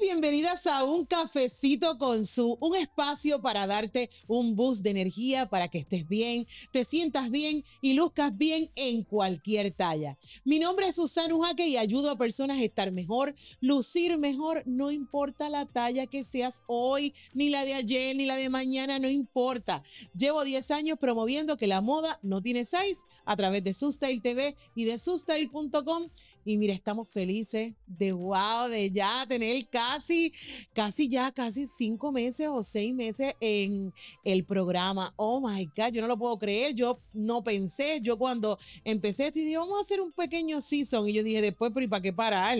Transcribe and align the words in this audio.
bienvenidas 0.00 0.66
a 0.66 0.84
un 0.84 1.04
cafecito 1.04 1.98
con 1.98 2.24
su, 2.26 2.56
un 2.60 2.76
espacio 2.76 3.42
para 3.42 3.66
darte 3.66 4.10
un 4.26 4.56
boost 4.56 4.82
de 4.82 4.90
energía 4.90 5.48
para 5.50 5.68
que 5.68 5.78
estés 5.78 6.08
bien, 6.08 6.46
te 6.70 6.84
sientas 6.84 7.30
bien 7.30 7.64
y 7.80 7.92
luzcas 7.92 8.36
bien 8.36 8.70
en 8.74 9.02
cualquier 9.02 9.70
talla. 9.72 10.18
Mi 10.44 10.58
nombre 10.58 10.88
es 10.88 10.96
Susana 10.96 11.34
Ujaque 11.34 11.66
y 11.66 11.76
ayudo 11.76 12.10
a 12.10 12.16
personas 12.16 12.58
a 12.58 12.64
estar 12.64 12.90
mejor, 12.90 13.34
lucir 13.60 14.16
mejor, 14.18 14.62
no 14.66 14.90
importa 14.90 15.50
la 15.50 15.66
talla 15.66 16.06
que 16.06 16.24
seas 16.24 16.62
hoy, 16.66 17.14
ni 17.34 17.50
la 17.50 17.64
de 17.64 17.74
ayer, 17.74 18.16
ni 18.16 18.24
la 18.24 18.36
de 18.36 18.48
mañana, 18.48 18.98
no 18.98 19.10
importa. 19.10 19.82
Llevo 20.16 20.44
10 20.44 20.70
años 20.70 20.98
promoviendo 20.98 21.56
que 21.56 21.66
la 21.66 21.80
moda 21.80 22.18
no 22.22 22.40
tiene 22.40 22.64
size 22.64 23.02
a 23.24 23.36
través 23.36 23.62
de 23.62 23.74
Sustyle 23.74 24.22
TV 24.22 24.56
y 24.74 24.84
de 24.84 24.98
Sustyle.com 24.98 26.08
y 26.44 26.58
mira, 26.58 26.74
estamos 26.74 27.08
felices 27.08 27.74
de 27.86 28.12
wow, 28.12 28.68
de 28.68 28.90
ya 28.90 29.24
tener 29.28 29.68
casi, 29.68 30.32
casi 30.72 31.08
ya, 31.08 31.30
casi 31.30 31.66
cinco 31.66 32.10
meses 32.10 32.48
o 32.48 32.62
seis 32.62 32.92
meses 32.92 33.34
en 33.40 33.92
el 34.24 34.44
programa. 34.44 35.12
Oh 35.16 35.40
my 35.40 35.64
God, 35.66 35.92
yo 35.92 36.02
no 36.02 36.08
lo 36.08 36.18
puedo 36.18 36.38
creer. 36.38 36.74
Yo 36.74 37.00
no 37.12 37.44
pensé, 37.44 38.00
yo 38.02 38.18
cuando 38.18 38.58
empecé, 38.84 39.30
dije, 39.30 39.56
vamos 39.56 39.78
a 39.78 39.82
hacer 39.82 40.00
un 40.00 40.12
pequeño 40.12 40.60
season. 40.60 41.08
Y 41.08 41.12
yo 41.12 41.22
dije, 41.22 41.40
después, 41.40 41.70
pero 41.72 41.84
¿y 41.84 41.88
para 41.88 42.02
qué 42.02 42.12
parar? 42.12 42.58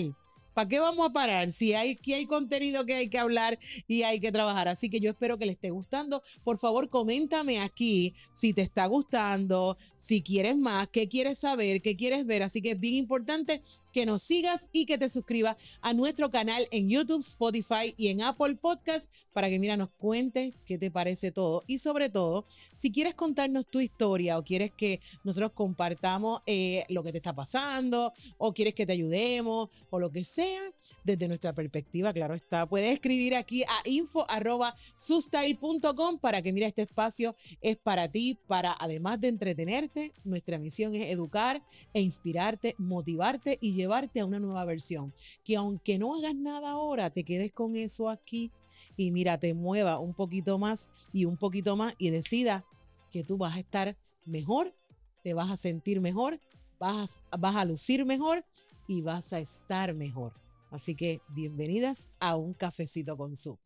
¿Para 0.55 0.69
qué 0.69 0.80
vamos 0.80 1.09
a 1.09 1.12
parar? 1.12 1.51
Si 1.51 1.73
hay, 1.73 1.97
que 1.97 2.14
hay 2.14 2.27
contenido 2.27 2.84
que 2.84 2.95
hay 2.95 3.09
que 3.09 3.19
hablar 3.19 3.59
y 3.89 4.03
hay 4.03 4.20
que 4.20 4.30
trabajar. 4.30 4.69
Así 4.69 4.91
que 4.91 5.01
yo 5.01 5.11
espero 5.11 5.39
que 5.39 5.47
le 5.47 5.53
esté 5.53 5.70
gustando. 5.70 6.23
Por 6.45 6.59
favor, 6.59 6.91
coméntame 6.91 7.61
aquí 7.61 8.14
si 8.34 8.53
te 8.53 8.62
está 8.62 8.87
gustando, 8.87 9.78
si 9.97 10.20
quieres 10.20 10.56
más, 10.56 10.89
qué 10.89 11.09
quieres 11.09 11.39
saber, 11.39 11.80
qué 11.80 11.97
quieres 11.97 12.27
ver. 12.27 12.42
Así 12.42 12.61
que 12.61 12.73
es 12.73 12.80
bien 12.80 12.95
importante 12.95 13.62
que 13.92 14.06
nos 14.06 14.23
sigas 14.23 14.69
y 14.73 14.87
que 14.87 14.98
te 14.98 15.09
suscribas 15.09 15.56
a 15.80 15.95
nuestro 15.95 16.30
canal 16.30 16.66
en 16.70 16.88
YouTube, 16.88 17.20
Spotify 17.20 17.95
y 17.96 18.09
en 18.09 18.23
Apple 18.23 18.56
Podcast 18.56 19.09
para 19.33 19.48
que, 19.48 19.59
mira, 19.59 19.77
nos 19.77 19.91
cuentes 19.91 20.55
qué 20.67 20.78
te 20.78 20.91
parece 20.91 21.33
todo. 21.33 21.64
Y 21.67 21.78
sobre 21.78 22.08
todo, 22.08 22.47
si 22.75 22.91
quieres 22.91 23.14
contarnos 23.14 23.67
tu 23.67 23.80
historia 23.80 24.39
o 24.39 24.44
quieres 24.44 24.70
que 24.77 25.00
nosotros 25.25 25.52
compartamos 25.52 26.42
eh, 26.47 26.84
lo 26.89 27.02
que 27.02 27.12
te 27.12 27.19
está 27.19 27.34
pasando 27.34 28.12
o 28.39 28.52
quieres 28.52 28.75
que 28.75 28.86
te 28.86 28.92
ayudemos 28.92 29.70
o 29.91 29.98
lo 29.98 30.11
que 30.11 30.24
sea, 30.24 30.62
desde 31.05 31.28
nuestra 31.28 31.55
perspectiva, 31.55 32.12
claro 32.12 32.34
está, 32.34 32.69
puedes 32.69 32.92
escribir 32.92 33.34
aquí 33.34 33.62
a 33.64 33.83
info.sustyle.com 33.84 36.19
para 36.19 36.42
que, 36.42 36.52
mira, 36.52 36.67
este 36.67 36.83
espacio 36.83 37.34
es 37.61 37.77
para 37.77 38.11
ti, 38.11 38.39
para 38.47 38.74
además 38.78 39.20
de 39.20 39.28
entretenerte, 39.28 40.12
nuestra 40.24 40.58
misión 40.58 40.95
es 40.95 41.11
educar 41.11 41.62
e 41.95 42.00
inspirarte, 42.00 42.74
motivarte 42.78 43.58
y 43.61 43.72
llevarte 43.83 44.20
a 44.20 44.27
una 44.27 44.41
nueva 44.41 44.64
versión. 44.64 45.12
Que 45.44 45.56
aunque 45.56 45.98
no 45.98 46.14
hagas 46.14 46.34
nada 46.34 46.70
ahora, 46.70 47.11
te 47.11 47.25
quedes 47.25 47.52
con 47.52 47.77
eso 47.77 48.08
aquí 48.08 48.50
y 48.97 49.11
mira, 49.11 49.39
te 49.39 49.55
mueva 49.55 49.98
un 49.98 50.14
poquito 50.14 50.58
más 50.58 50.89
y 51.12 51.24
un 51.24 51.36
poquito 51.36 51.77
más 51.77 51.94
y 51.98 52.11
decida 52.11 52.64
que 53.11 53.24
tú 53.24 53.36
vas 53.36 53.56
a 53.56 53.61
estar 53.61 53.97
mejor, 54.24 54.74
te 55.22 55.34
vas 55.34 55.50
a 55.50 55.56
sentir 55.56 56.00
mejor, 56.00 56.41
vas, 56.78 57.20
vas 57.39 57.56
a 57.56 57.64
lucir 57.64 58.05
mejor 58.05 58.44
y 58.86 59.02
vas 59.02 59.33
a 59.33 59.41
estar 59.41 59.94
mejor. 59.94 60.33
Así 60.70 60.94
que 60.94 61.20
bienvenidas 61.28 62.08
a 62.19 62.36
un 62.36 62.55
cafecito 62.55 63.17
con 63.17 63.36
su. 63.36 63.58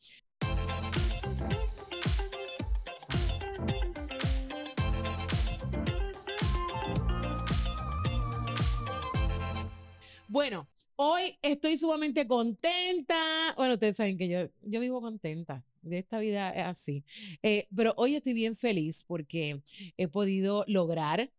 Bueno, 10.28 10.68
Hoy 10.98 11.38
estoy 11.42 11.76
sumamente 11.76 12.26
contenta. 12.26 13.14
Bueno, 13.54 13.74
ustedes 13.74 13.96
saben 13.96 14.16
que 14.16 14.28
yo, 14.28 14.48
yo 14.62 14.80
vivo 14.80 15.02
contenta. 15.02 15.62
De 15.82 15.98
esta 15.98 16.18
vida 16.18 16.50
es 16.50 16.62
así. 16.62 17.04
Eh, 17.42 17.68
pero 17.76 17.92
hoy 17.98 18.16
estoy 18.16 18.32
bien 18.32 18.56
feliz 18.56 19.04
porque 19.06 19.60
he 19.98 20.08
podido 20.08 20.64
lograr 20.66 21.30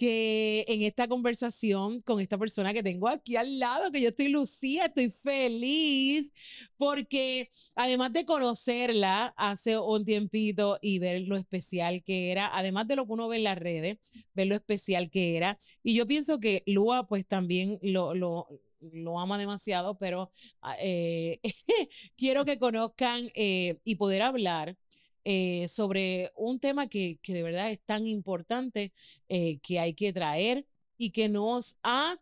que 0.00 0.64
en 0.66 0.80
esta 0.80 1.06
conversación 1.08 2.00
con 2.00 2.20
esta 2.20 2.38
persona 2.38 2.72
que 2.72 2.82
tengo 2.82 3.06
aquí 3.06 3.36
al 3.36 3.58
lado, 3.58 3.92
que 3.92 4.00
yo 4.00 4.08
estoy 4.08 4.28
Lucía, 4.28 4.86
estoy 4.86 5.10
feliz 5.10 6.32
porque 6.78 7.50
además 7.74 8.10
de 8.14 8.24
conocerla 8.24 9.34
hace 9.36 9.78
un 9.78 10.06
tiempito 10.06 10.78
y 10.80 11.00
ver 11.00 11.20
lo 11.28 11.36
especial 11.36 12.02
que 12.02 12.32
era, 12.32 12.48
además 12.56 12.88
de 12.88 12.96
lo 12.96 13.04
que 13.04 13.12
uno 13.12 13.28
ve 13.28 13.36
en 13.36 13.44
las 13.44 13.58
redes, 13.58 13.98
ver 14.32 14.46
lo 14.46 14.54
especial 14.54 15.10
que 15.10 15.36
era, 15.36 15.58
y 15.82 15.94
yo 15.94 16.06
pienso 16.06 16.40
que 16.40 16.62
Lua 16.64 17.06
pues 17.06 17.26
también 17.26 17.78
lo, 17.82 18.14
lo 18.14 18.48
lo 18.80 19.20
ama 19.20 19.36
demasiado, 19.36 19.98
pero 19.98 20.32
ah, 20.62 20.76
eh, 20.80 21.40
quiero 22.16 22.46
que 22.46 22.58
conozcan 22.58 23.30
eh, 23.34 23.76
y 23.84 23.96
poder 23.96 24.22
hablar 24.22 24.78
eh, 25.24 25.68
sobre 25.68 26.32
un 26.36 26.60
tema 26.60 26.88
que, 26.88 27.18
que, 27.22 27.34
de 27.34 27.42
verdad 27.42 27.70
es 27.70 27.80
tan 27.80 28.06
importante 28.06 28.92
que 29.28 29.78
hay 29.78 29.94
que 29.94 30.12
traer 30.12 30.66
y 30.98 31.10
que 31.10 31.28
nos 31.28 31.76
ha 31.82 32.16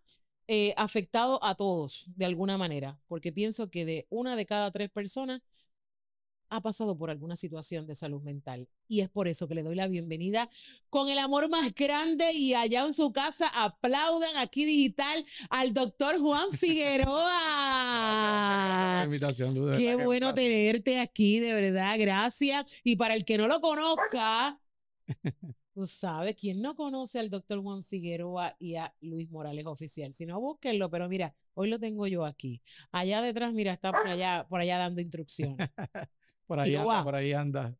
afectado 0.77 1.43
a 1.45 1.55
todos 1.55 2.07
de 2.17 2.25
alguna 2.25 2.57
manera, 2.59 2.99
porque 3.09 3.33
pienso 3.33 3.71
que 3.71 3.85
de 3.85 4.07
una 4.11 4.37
de 4.37 4.47
cada 4.47 4.71
tres 4.71 4.91
personas 4.91 5.43
ha 6.51 6.61
pasado 6.61 6.97
por 6.97 7.11
alguna 7.11 7.37
situación 7.37 7.87
de 7.87 7.95
salud 7.95 8.23
mental. 8.23 8.69
Y 8.89 9.01
es 9.01 9.09
por 9.09 9.29
eso 9.29 9.47
que 9.49 9.55
le 9.55 9.63
doy 9.63 9.75
la 9.75 9.87
bienvenida 9.89 10.49
con 10.91 11.09
el 11.09 11.19
amor 11.19 11.49
más 11.49 11.75
grande 11.75 12.33
y 12.33 12.55
allá 12.55 12.87
en 12.87 12.95
su 12.95 13.13
casa 13.13 13.51
aplaudan 13.55 14.37
aquí 14.39 14.65
digital 14.65 15.25
al 15.51 15.75
doctor 15.75 16.19
Juan 16.19 16.51
Figueroa. 16.53 17.33
invitación, 19.05 19.55
Qué 19.77 19.95
bueno 19.97 20.33
tenerte 20.35 21.01
aquí, 21.01 21.39
de 21.41 21.55
verdad, 21.55 21.97
gracias. 21.99 22.77
Y 22.85 22.97
para 22.97 23.15
el 23.15 23.25
que 23.25 23.39
no 23.39 23.49
lo 23.49 23.61
conozca, 23.61 24.61
tú 25.75 25.87
sabes, 25.87 26.35
¿quién 26.35 26.61
no 26.61 26.75
conoce 26.75 27.19
al 27.19 27.31
doctor 27.31 27.63
Juan 27.63 27.83
Figueroa 27.83 28.57
y 28.59 28.77
a 28.77 28.95
Luis 29.01 29.31
Morales 29.31 29.67
Oficial? 29.67 30.15
Si 30.15 30.27
no, 30.27 30.41
búsquenlo, 30.41 30.91
pero 30.91 31.09
mira, 31.09 31.35
hoy 31.55 31.69
lo 31.69 31.79
tengo 31.79 32.07
yo 32.07 32.25
aquí. 32.25 32.63
Allá 32.91 33.23
detrás, 33.23 33.53
mira, 33.53 33.73
está 33.73 33.93
por 33.93 34.07
allá, 34.07 34.47
por 34.49 34.61
allá 34.61 34.79
dando 34.79 35.01
instrucciones. 35.01 35.69
Por 36.49 36.61
ahí, 36.61 36.75
anda, 36.77 37.05
por 37.05 37.15
ahí 37.15 37.35
anda. 37.35 37.77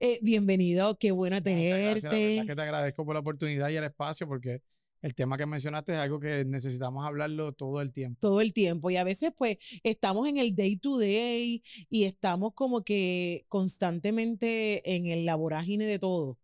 Eh, 0.00 0.18
bienvenido, 0.22 0.96
qué 0.98 1.10
bueno 1.10 1.42
tenerte. 1.42 2.00
Gracias, 2.08 2.46
que 2.46 2.54
te 2.56 2.62
agradezco 2.62 3.04
por 3.04 3.14
la 3.14 3.20
oportunidad 3.20 3.68
y 3.68 3.76
el 3.76 3.84
espacio 3.84 4.26
porque 4.26 4.62
el 5.02 5.14
tema 5.14 5.36
que 5.36 5.44
mencionaste 5.44 5.92
es 5.92 5.98
algo 5.98 6.18
que 6.18 6.46
necesitamos 6.46 7.04
hablarlo 7.04 7.52
todo 7.52 7.82
el 7.82 7.92
tiempo. 7.92 8.18
Todo 8.18 8.40
el 8.40 8.54
tiempo. 8.54 8.88
Y 8.88 8.96
a 8.96 9.04
veces, 9.04 9.32
pues, 9.36 9.58
estamos 9.82 10.26
en 10.28 10.38
el 10.38 10.56
day 10.56 10.78
to 10.78 10.96
day 10.96 11.62
y 11.90 12.04
estamos 12.04 12.54
como 12.54 12.84
que 12.84 13.44
constantemente 13.48 14.96
en 14.96 15.08
el 15.08 15.26
laborágine 15.26 15.84
de 15.84 15.98
todo 15.98 16.38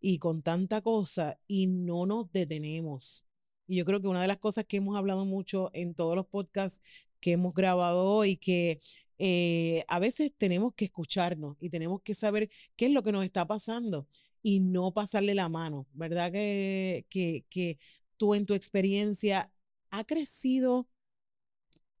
y 0.00 0.18
con 0.18 0.42
tanta 0.42 0.80
cosa 0.80 1.38
y 1.46 1.68
no 1.68 2.06
nos 2.06 2.32
detenemos. 2.32 3.24
Y 3.68 3.76
yo 3.76 3.84
creo 3.84 4.00
que 4.00 4.08
una 4.08 4.20
de 4.20 4.28
las 4.28 4.38
cosas 4.38 4.64
que 4.64 4.78
hemos 4.78 4.96
hablado 4.96 5.24
mucho 5.24 5.70
en 5.74 5.94
todos 5.94 6.16
los 6.16 6.26
podcasts 6.26 6.82
que 7.20 7.32
hemos 7.32 7.54
grabado 7.54 8.04
hoy, 8.04 8.36
que 8.36 8.78
eh, 9.18 9.84
a 9.88 9.98
veces 9.98 10.32
tenemos 10.36 10.74
que 10.74 10.86
escucharnos 10.86 11.56
y 11.60 11.70
tenemos 11.70 12.02
que 12.02 12.14
saber 12.14 12.50
qué 12.76 12.86
es 12.86 12.92
lo 12.92 13.02
que 13.02 13.12
nos 13.12 13.24
está 13.24 13.46
pasando 13.46 14.08
y 14.42 14.60
no 14.60 14.92
pasarle 14.92 15.34
la 15.34 15.48
mano, 15.48 15.86
¿verdad? 15.92 16.32
Que, 16.32 17.06
que, 17.08 17.44
que 17.48 17.78
tú 18.16 18.34
en 18.34 18.46
tu 18.46 18.54
experiencia 18.54 19.50
ha 19.90 20.04
crecido 20.04 20.88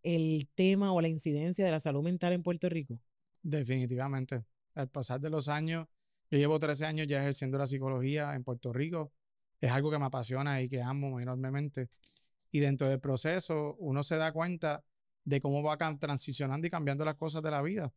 el 0.02 0.48
tema 0.54 0.92
o 0.92 1.00
la 1.00 1.08
incidencia 1.08 1.64
de 1.64 1.70
la 1.70 1.80
salud 1.80 2.02
mental 2.02 2.32
en 2.32 2.42
Puerto 2.42 2.68
Rico. 2.68 3.00
Definitivamente. 3.42 4.44
Al 4.74 4.88
pasar 4.88 5.20
de 5.20 5.30
los 5.30 5.48
años, 5.48 5.86
yo 6.30 6.38
llevo 6.38 6.58
13 6.58 6.84
años 6.84 7.06
ya 7.06 7.20
ejerciendo 7.20 7.58
la 7.58 7.66
psicología 7.66 8.34
en 8.34 8.44
Puerto 8.44 8.72
Rico. 8.72 9.12
Es 9.60 9.70
algo 9.70 9.90
que 9.90 9.98
me 9.98 10.06
apasiona 10.06 10.60
y 10.60 10.68
que 10.68 10.82
amo 10.82 11.20
enormemente. 11.20 11.88
Y 12.50 12.60
dentro 12.60 12.88
del 12.88 13.00
proceso, 13.00 13.76
uno 13.78 14.02
se 14.02 14.16
da 14.16 14.32
cuenta 14.32 14.84
de 15.24 15.40
cómo 15.40 15.62
va 15.62 15.76
transicionando 15.98 16.66
y 16.66 16.70
cambiando 16.70 17.04
las 17.04 17.16
cosas 17.16 17.42
de 17.42 17.50
la 17.50 17.62
vida. 17.62 17.92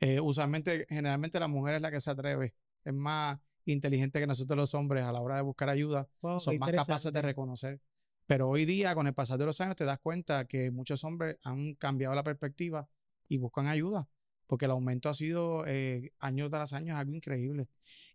Eh, 0.00 0.20
usualmente, 0.20 0.86
generalmente 0.88 1.40
la 1.40 1.48
mujer 1.48 1.76
es 1.76 1.82
la 1.82 1.90
que 1.90 2.00
se 2.00 2.10
atreve, 2.10 2.54
es 2.84 2.94
más 2.94 3.38
inteligente 3.64 4.20
que 4.20 4.26
nosotros 4.26 4.56
los 4.56 4.74
hombres 4.74 5.04
a 5.04 5.12
la 5.12 5.20
hora 5.20 5.36
de 5.36 5.42
buscar 5.42 5.68
ayuda, 5.68 6.08
son 6.38 6.58
más 6.58 6.70
capaces 6.70 7.12
de 7.12 7.22
reconocer. 7.22 7.80
Pero 8.26 8.48
hoy 8.48 8.64
día, 8.64 8.94
con 8.94 9.06
el 9.06 9.14
pasar 9.14 9.38
de 9.38 9.46
los 9.46 9.60
años, 9.60 9.76
te 9.76 9.84
das 9.84 9.98
cuenta 10.00 10.46
que 10.46 10.70
muchos 10.70 11.02
hombres 11.04 11.36
han 11.42 11.74
cambiado 11.74 12.14
la 12.14 12.24
perspectiva 12.24 12.88
y 13.28 13.38
buscan 13.38 13.68
ayuda, 13.68 14.08
porque 14.46 14.64
el 14.64 14.72
aumento 14.72 15.08
ha 15.08 15.14
sido 15.14 15.64
eh, 15.66 16.12
año 16.18 16.50
tras 16.50 16.72
año, 16.72 16.96
algo 16.96 17.14
increíble. 17.14 17.68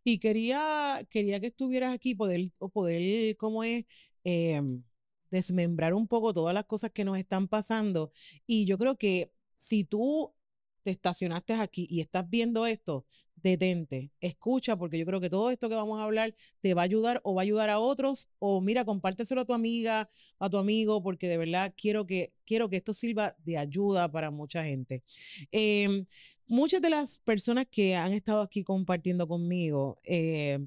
Y 0.04 0.20
quería, 0.20 1.00
quería 1.10 1.40
que 1.40 1.48
estuvieras 1.48 1.94
aquí, 1.94 2.16
poder, 2.16 2.42
poder, 2.74 3.38
¿cómo 3.38 3.64
es? 3.64 3.86
Em, 4.24 4.84
desmembrar 5.32 5.94
un 5.94 6.08
poco 6.08 6.34
todas 6.34 6.54
las 6.54 6.66
cosas 6.66 6.92
que 6.92 7.04
nos 7.04 7.18
están 7.18 7.48
pasando. 7.48 8.12
Y 8.46 8.66
yo 8.66 8.78
creo 8.78 8.98
que 8.98 9.32
si 9.56 9.84
tú 9.84 10.34
te 10.84 10.92
estacionaste 10.92 11.54
aquí 11.54 11.88
y 11.90 12.02
estás 12.02 12.30
viendo 12.30 12.66
esto, 12.66 13.06
detente, 13.36 14.12
escucha, 14.20 14.78
porque 14.78 15.00
yo 15.00 15.06
creo 15.06 15.20
que 15.20 15.30
todo 15.30 15.50
esto 15.50 15.70
que 15.70 15.76
vamos 15.76 16.00
a 16.00 16.04
hablar 16.04 16.36
te 16.60 16.74
va 16.74 16.82
a 16.82 16.86
ayudar 16.86 17.22
o 17.24 17.34
va 17.34 17.42
a 17.42 17.44
ayudar 17.44 17.70
a 17.70 17.80
otros, 17.80 18.30
o 18.40 18.62
mira, 18.62 18.86
compárteselo 18.86 19.42
a 19.42 19.46
tu 19.46 19.54
amiga, 19.54 20.10
a 20.40 20.50
tu 20.50 20.58
amigo, 20.58 21.02
porque 21.02 21.28
de 21.28 21.38
verdad 21.38 21.74
quiero 21.76 22.06
que, 22.06 22.34
quiero 22.46 22.70
que 22.70 22.78
esto 22.78 22.94
sirva 22.94 23.36
de 23.44 23.58
ayuda 23.58 24.12
para 24.12 24.32
mucha 24.32 24.64
gente. 24.64 25.04
Em, 25.52 26.06
muchas 26.48 26.82
de 26.82 26.90
las 26.90 27.18
personas 27.20 27.66
que 27.70 27.96
han 27.96 28.14
estado 28.14 28.42
aquí 28.42 28.64
compartiendo 28.64 29.28
conmigo, 29.28 30.00
eh, 30.04 30.60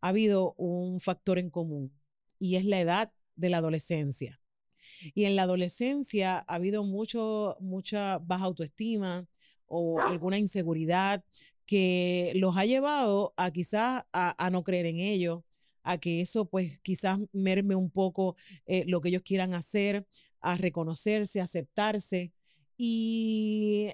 ha 0.00 0.08
habido 0.08 0.54
un 0.56 1.00
factor 1.00 1.38
en 1.38 1.50
común 1.50 1.92
y 2.38 2.56
es 2.56 2.64
la 2.64 2.80
edad 2.80 3.12
de 3.40 3.50
la 3.50 3.58
adolescencia. 3.58 4.40
Y 5.14 5.24
en 5.24 5.36
la 5.36 5.42
adolescencia 5.42 6.38
ha 6.38 6.54
habido 6.54 6.84
mucho, 6.84 7.56
mucha 7.60 8.18
baja 8.18 8.44
autoestima 8.44 9.26
o 9.66 10.00
alguna 10.00 10.38
inseguridad 10.38 11.24
que 11.66 12.32
los 12.34 12.56
ha 12.56 12.64
llevado 12.64 13.32
a 13.36 13.50
quizás 13.50 14.02
a, 14.12 14.50
no 14.50 14.64
creer 14.64 14.86
en 14.86 14.98
ellos, 14.98 15.42
a 15.82 15.98
que 15.98 16.20
eso 16.20 16.44
pues 16.46 16.80
quizás 16.80 17.18
merme 17.32 17.76
un 17.76 17.90
poco 17.90 18.36
eh, 18.66 18.84
lo 18.86 19.00
que 19.00 19.10
ellos 19.10 19.22
quieran 19.22 19.54
hacer, 19.54 20.06
a 20.40 20.56
reconocerse, 20.56 21.40
aceptarse. 21.40 22.32
Y 22.76 23.90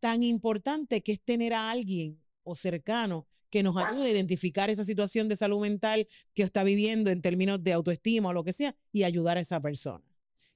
tan 0.00 0.22
importante 0.24 1.02
que 1.02 1.12
es 1.12 1.20
tener 1.22 1.54
a 1.54 1.70
alguien 1.70 2.20
o 2.42 2.56
cercano 2.56 3.28
que 3.52 3.62
nos 3.62 3.76
ayude 3.76 4.06
a 4.06 4.10
identificar 4.10 4.70
esa 4.70 4.82
situación 4.82 5.28
de 5.28 5.36
salud 5.36 5.60
mental 5.60 6.08
que 6.32 6.42
está 6.42 6.64
viviendo 6.64 7.10
en 7.10 7.20
términos 7.20 7.62
de 7.62 7.74
autoestima 7.74 8.30
o 8.30 8.32
lo 8.32 8.44
que 8.44 8.54
sea 8.54 8.74
y 8.92 9.02
ayudar 9.02 9.36
a 9.36 9.40
esa 9.40 9.60
persona. 9.60 10.02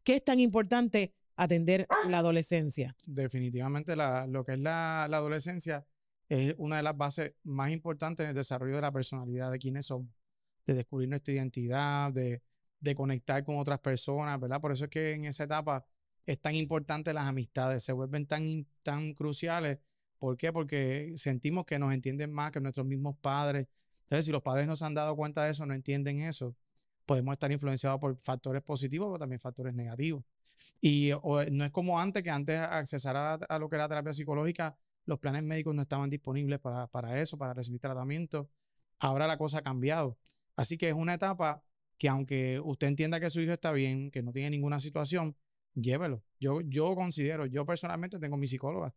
¿Qué 0.03 0.17
es 0.17 0.25
tan 0.25 0.41
importante 0.41 1.13
atender 1.37 1.87
la 2.09 2.19
adolescencia? 2.19 2.97
Definitivamente 3.07 3.95
lo 3.95 4.45
que 4.47 4.55
es 4.55 4.59
la, 4.59 5.05
adolescencia 5.05 5.87
es 6.31 6.55
una 6.57 6.79
de 6.79 6.83
las 6.85 6.97
bases 6.97 7.35
más 7.45 7.71
importantes 7.71 8.25
en 8.25 8.31
el 8.31 8.35
desarrollo 8.35 8.77
de 8.77 8.81
la 8.81 8.93
personalidad 8.93 9.53
de 9.53 9.59
quienes 9.59 9.85
somos, 9.85 10.09
de 10.65 10.73
descubrir 10.73 11.11
nuestra 11.11 11.35
identidad, 11.35 12.11
de, 12.11 12.41
de 12.81 12.95
conectar 12.95 13.45
con 13.45 13.59
otras 13.59 13.79
personas, 13.81 14.41
¿verdad? 14.41 14.59
Por 14.59 14.73
eso 14.73 14.85
es 14.85 14.91
que 14.91 15.13
en 15.13 15.27
esa 15.27 15.45
etapa 15.45 15.85
es 16.25 16.41
tan 16.41 16.55
importante 16.55 17.13
las 17.13 17.27
amistades, 17.27 17.85
se 17.85 17.93
vuelven 17.93 18.27
tan, 18.27 18.67
tan 18.83 19.13
cruciales 19.13 19.81
¿Por 20.27 20.37
qué? 20.37 20.53
Porque 20.53 21.13
sentimos 21.15 21.65
que 21.65 21.79
nos 21.79 21.95
entienden 21.95 22.33
más 22.33 22.51
que 22.51 22.61
nuestros 22.61 22.85
mismos 22.85 23.17
padres. 23.21 23.69
Entonces, 24.01 24.25
si 24.27 24.33
los 24.33 24.43
padres 24.43 24.67
no 24.67 24.75
se 24.75 24.85
han 24.85 24.93
dado 24.93 25.15
cuenta 25.15 25.45
de 25.45 25.53
eso, 25.53 25.65
no 25.67 25.73
entienden 25.73 26.19
eso, 26.19 26.57
podemos 27.05 27.35
estar 27.35 27.53
influenciados 27.53 28.01
por 28.01 28.17
factores 28.17 28.61
positivos, 28.61 29.07
pero 29.07 29.21
también 29.21 29.39
factores 29.39 29.73
negativos. 29.73 30.25
Y 30.81 31.13
no 31.53 31.65
es 31.65 31.71
como 31.71 32.01
antes, 32.01 32.25
que 32.25 32.31
antes 32.31 32.59
accesar 32.59 33.17
a, 33.49 33.59
lo 33.61 33.69
que 33.69 33.77
era 33.77 33.87
terapia 33.87 34.13
psicológica, 34.13 34.77
los 35.05 35.21
planes 35.21 35.45
médicos 35.45 35.77
no 35.77 35.83
estaban 35.83 36.11
disponibles 36.11 36.59
para, 36.59 36.89
para 36.89 37.23
eso, 37.23 37.39
para 37.39 37.55
recibir 37.55 37.81
tratamiento. 37.81 38.51
Ahora 38.99 39.29
la 39.29 39.39
cosa 39.39 39.59
ha 39.59 39.63
cambiado. 39.63 40.19
Así 40.57 40.77
que 40.77 40.89
es 40.89 40.95
una 40.97 41.15
etapa 41.15 41.63
que 41.99 42.09
aunque 42.09 42.59
usted 42.59 42.89
entienda 42.89 43.21
que 43.21 43.31
su 43.31 43.41
hijo 43.41 43.53
está 43.53 43.71
bien, 43.71 44.11
que 44.11 44.25
no 44.25 44.33
tiene 44.33 44.51
ninguna 44.51 44.81
situación, 44.81 45.37
llévelo. 45.75 46.25
Yo, 46.41 46.63
yo 46.63 46.97
considero, 46.97 47.47
yo 47.47 47.65
personalmente 47.65 48.19
tengo 48.19 48.37
mi 48.37 48.49
psicóloga 48.49 48.93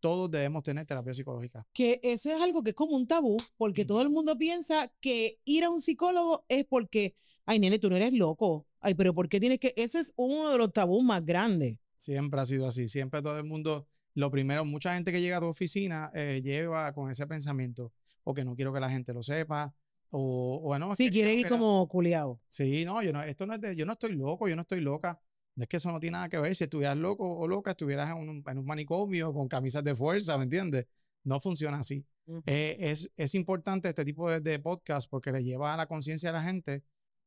todos 0.00 0.30
debemos 0.30 0.62
tener 0.62 0.86
terapia 0.86 1.14
psicológica. 1.14 1.66
Que 1.72 2.00
eso 2.02 2.30
es 2.30 2.40
algo 2.40 2.62
que 2.62 2.70
es 2.70 2.76
como 2.76 2.96
un 2.96 3.06
tabú, 3.06 3.36
porque 3.56 3.84
todo 3.84 4.02
el 4.02 4.10
mundo 4.10 4.36
piensa 4.36 4.92
que 5.00 5.38
ir 5.44 5.64
a 5.64 5.70
un 5.70 5.80
psicólogo 5.80 6.44
es 6.48 6.64
porque, 6.64 7.14
ay, 7.46 7.58
nene, 7.58 7.78
tú 7.78 7.90
no 7.90 7.96
eres 7.96 8.12
loco. 8.12 8.66
Ay, 8.80 8.94
pero 8.94 9.14
¿por 9.14 9.28
qué 9.28 9.40
tienes 9.40 9.58
que...? 9.58 9.74
Ese 9.76 10.00
es 10.00 10.12
uno 10.16 10.50
de 10.50 10.58
los 10.58 10.72
tabús 10.72 11.02
más 11.02 11.24
grandes. 11.24 11.78
Siempre 11.96 12.40
ha 12.40 12.44
sido 12.44 12.66
así. 12.66 12.86
Siempre 12.88 13.22
todo 13.22 13.38
el 13.38 13.44
mundo, 13.44 13.88
lo 14.14 14.30
primero, 14.30 14.64
mucha 14.64 14.94
gente 14.94 15.10
que 15.12 15.20
llega 15.20 15.38
a 15.38 15.40
tu 15.40 15.46
oficina 15.46 16.10
eh, 16.14 16.40
lleva 16.42 16.92
con 16.92 17.10
ese 17.10 17.26
pensamiento, 17.26 17.92
o 18.24 18.34
que 18.34 18.44
no 18.44 18.54
quiero 18.54 18.72
que 18.72 18.80
la 18.80 18.90
gente 18.90 19.12
lo 19.12 19.22
sepa, 19.22 19.74
o, 20.10 20.60
bueno... 20.62 20.94
Sí, 20.96 21.10
quiere 21.10 21.34
ir 21.34 21.48
como 21.48 21.86
culiado. 21.88 22.40
Sí, 22.48 22.84
no, 22.84 23.02
yo 23.02 23.12
no, 23.12 23.22
esto 23.22 23.46
no 23.46 23.54
es 23.54 23.60
de, 23.60 23.76
yo 23.76 23.84
no 23.84 23.92
estoy 23.94 24.12
loco, 24.12 24.48
yo 24.48 24.56
no 24.56 24.62
estoy 24.62 24.80
loca. 24.80 25.20
Es 25.58 25.68
que 25.68 25.76
eso 25.78 25.90
no 25.90 26.00
tiene 26.00 26.12
nada 26.12 26.28
que 26.28 26.38
ver. 26.38 26.54
Si 26.54 26.64
estuvieras 26.64 26.96
loco 26.96 27.38
o 27.38 27.48
loca, 27.48 27.72
estuvieras 27.72 28.10
en 28.10 28.28
un, 28.28 28.44
en 28.46 28.58
un 28.58 28.64
manicomio 28.64 29.32
con 29.32 29.48
camisas 29.48 29.82
de 29.84 29.94
fuerza, 29.94 30.36
¿me 30.38 30.44
entiendes? 30.44 30.86
No 31.24 31.40
funciona 31.40 31.78
así. 31.78 32.04
Eh, 32.46 32.76
es, 32.78 33.10
es, 33.16 33.34
importante 33.34 33.88
este 33.88 34.04
tipo 34.04 34.30
de, 34.30 34.58
podcast 34.58 35.08
porque 35.08 35.32
le 35.32 35.42
lleva 35.42 35.72
a 35.72 35.76
la 35.78 35.86
conciencia 35.86 36.28
a 36.28 36.34
la 36.34 36.42
gente 36.42 36.82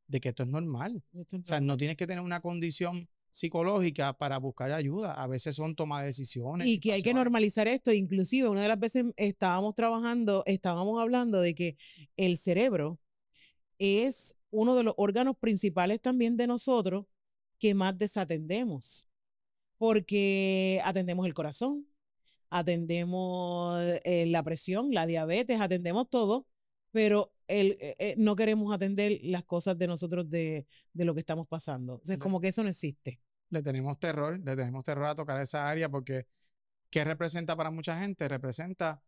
de 0.08 0.20
que 0.20 0.30
esto 0.30 0.44
es 0.44 0.50
normal. 0.50 1.04
o 1.14 1.26
sea, 1.44 1.60
no 1.60 1.76
tienes 1.76 1.98
que 1.98 2.06
tener 2.06 2.24
una 2.24 2.40
condición 2.40 3.08
psicológica 3.32 4.14
para 4.14 4.38
buscar 4.38 4.72
ayuda. 4.72 5.14
A 5.14 5.26
veces 5.26 5.56
son 5.56 5.76
toma 5.76 6.02
de 6.02 6.08
decisiones. 6.08 6.68
Y 6.68 6.80
que 6.80 6.94
hay 6.94 7.02
que 7.02 7.14
normalizar 7.14 7.68
esto. 7.68 7.92
Inclusive, 7.92 8.50
una 8.50 8.62
de 8.62 8.68
las 8.68 8.80
veces 8.80 9.06
estábamos 9.16 9.74
trabajando, 9.74 10.44
estábamos 10.46 11.02
hablando 11.02 11.42
de 11.42 11.56
que 11.56 11.78
el 12.18 12.38
cerebro 12.38 13.00
es 13.80 14.36
uno 14.52 14.76
de 14.76 14.84
los 14.84 14.94
órganos 14.98 15.36
principales 15.38 16.00
también 16.00 16.38
de 16.38 16.46
nosotros 16.46 17.06
que 17.62 17.76
más 17.76 17.96
desatendemos, 17.96 19.08
porque 19.78 20.82
atendemos 20.84 21.28
el 21.28 21.36
corazón, 21.36 21.88
atendemos 22.50 23.80
eh, 24.04 24.26
la 24.26 24.42
presión, 24.42 24.92
la 24.92 25.06
diabetes, 25.06 25.62
atendemos 25.62 26.10
todo, 26.10 26.48
pero 26.92 27.32
el, 27.48 27.78
eh, 27.80 27.96
eh, 28.00 28.16
no 28.18 28.36
queremos 28.36 28.74
atender 28.74 29.20
las 29.22 29.44
cosas 29.44 29.78
de 29.78 29.86
nosotros 29.86 30.28
de, 30.28 30.66
de 30.92 31.06
lo 31.06 31.14
que 31.14 31.20
estamos 31.20 31.48
pasando. 31.48 32.02
es 32.04 32.18
como 32.18 32.42
que 32.42 32.48
eso 32.48 32.64
no 32.64 32.70
existe. 32.70 33.22
Le 33.52 33.62
tenemos 33.62 34.00
terror, 34.00 34.40
le 34.40 34.56
tenemos 34.56 34.84
terror 34.84 35.06
a 35.06 35.16
tocar 35.16 35.40
esa 35.40 35.68
área 35.68 35.88
porque 35.88 36.26
¿qué 36.90 37.04
representa 37.04 37.56
para 37.56 37.70
mucha 37.70 38.00
gente? 38.00 38.28
Representa 38.28 39.04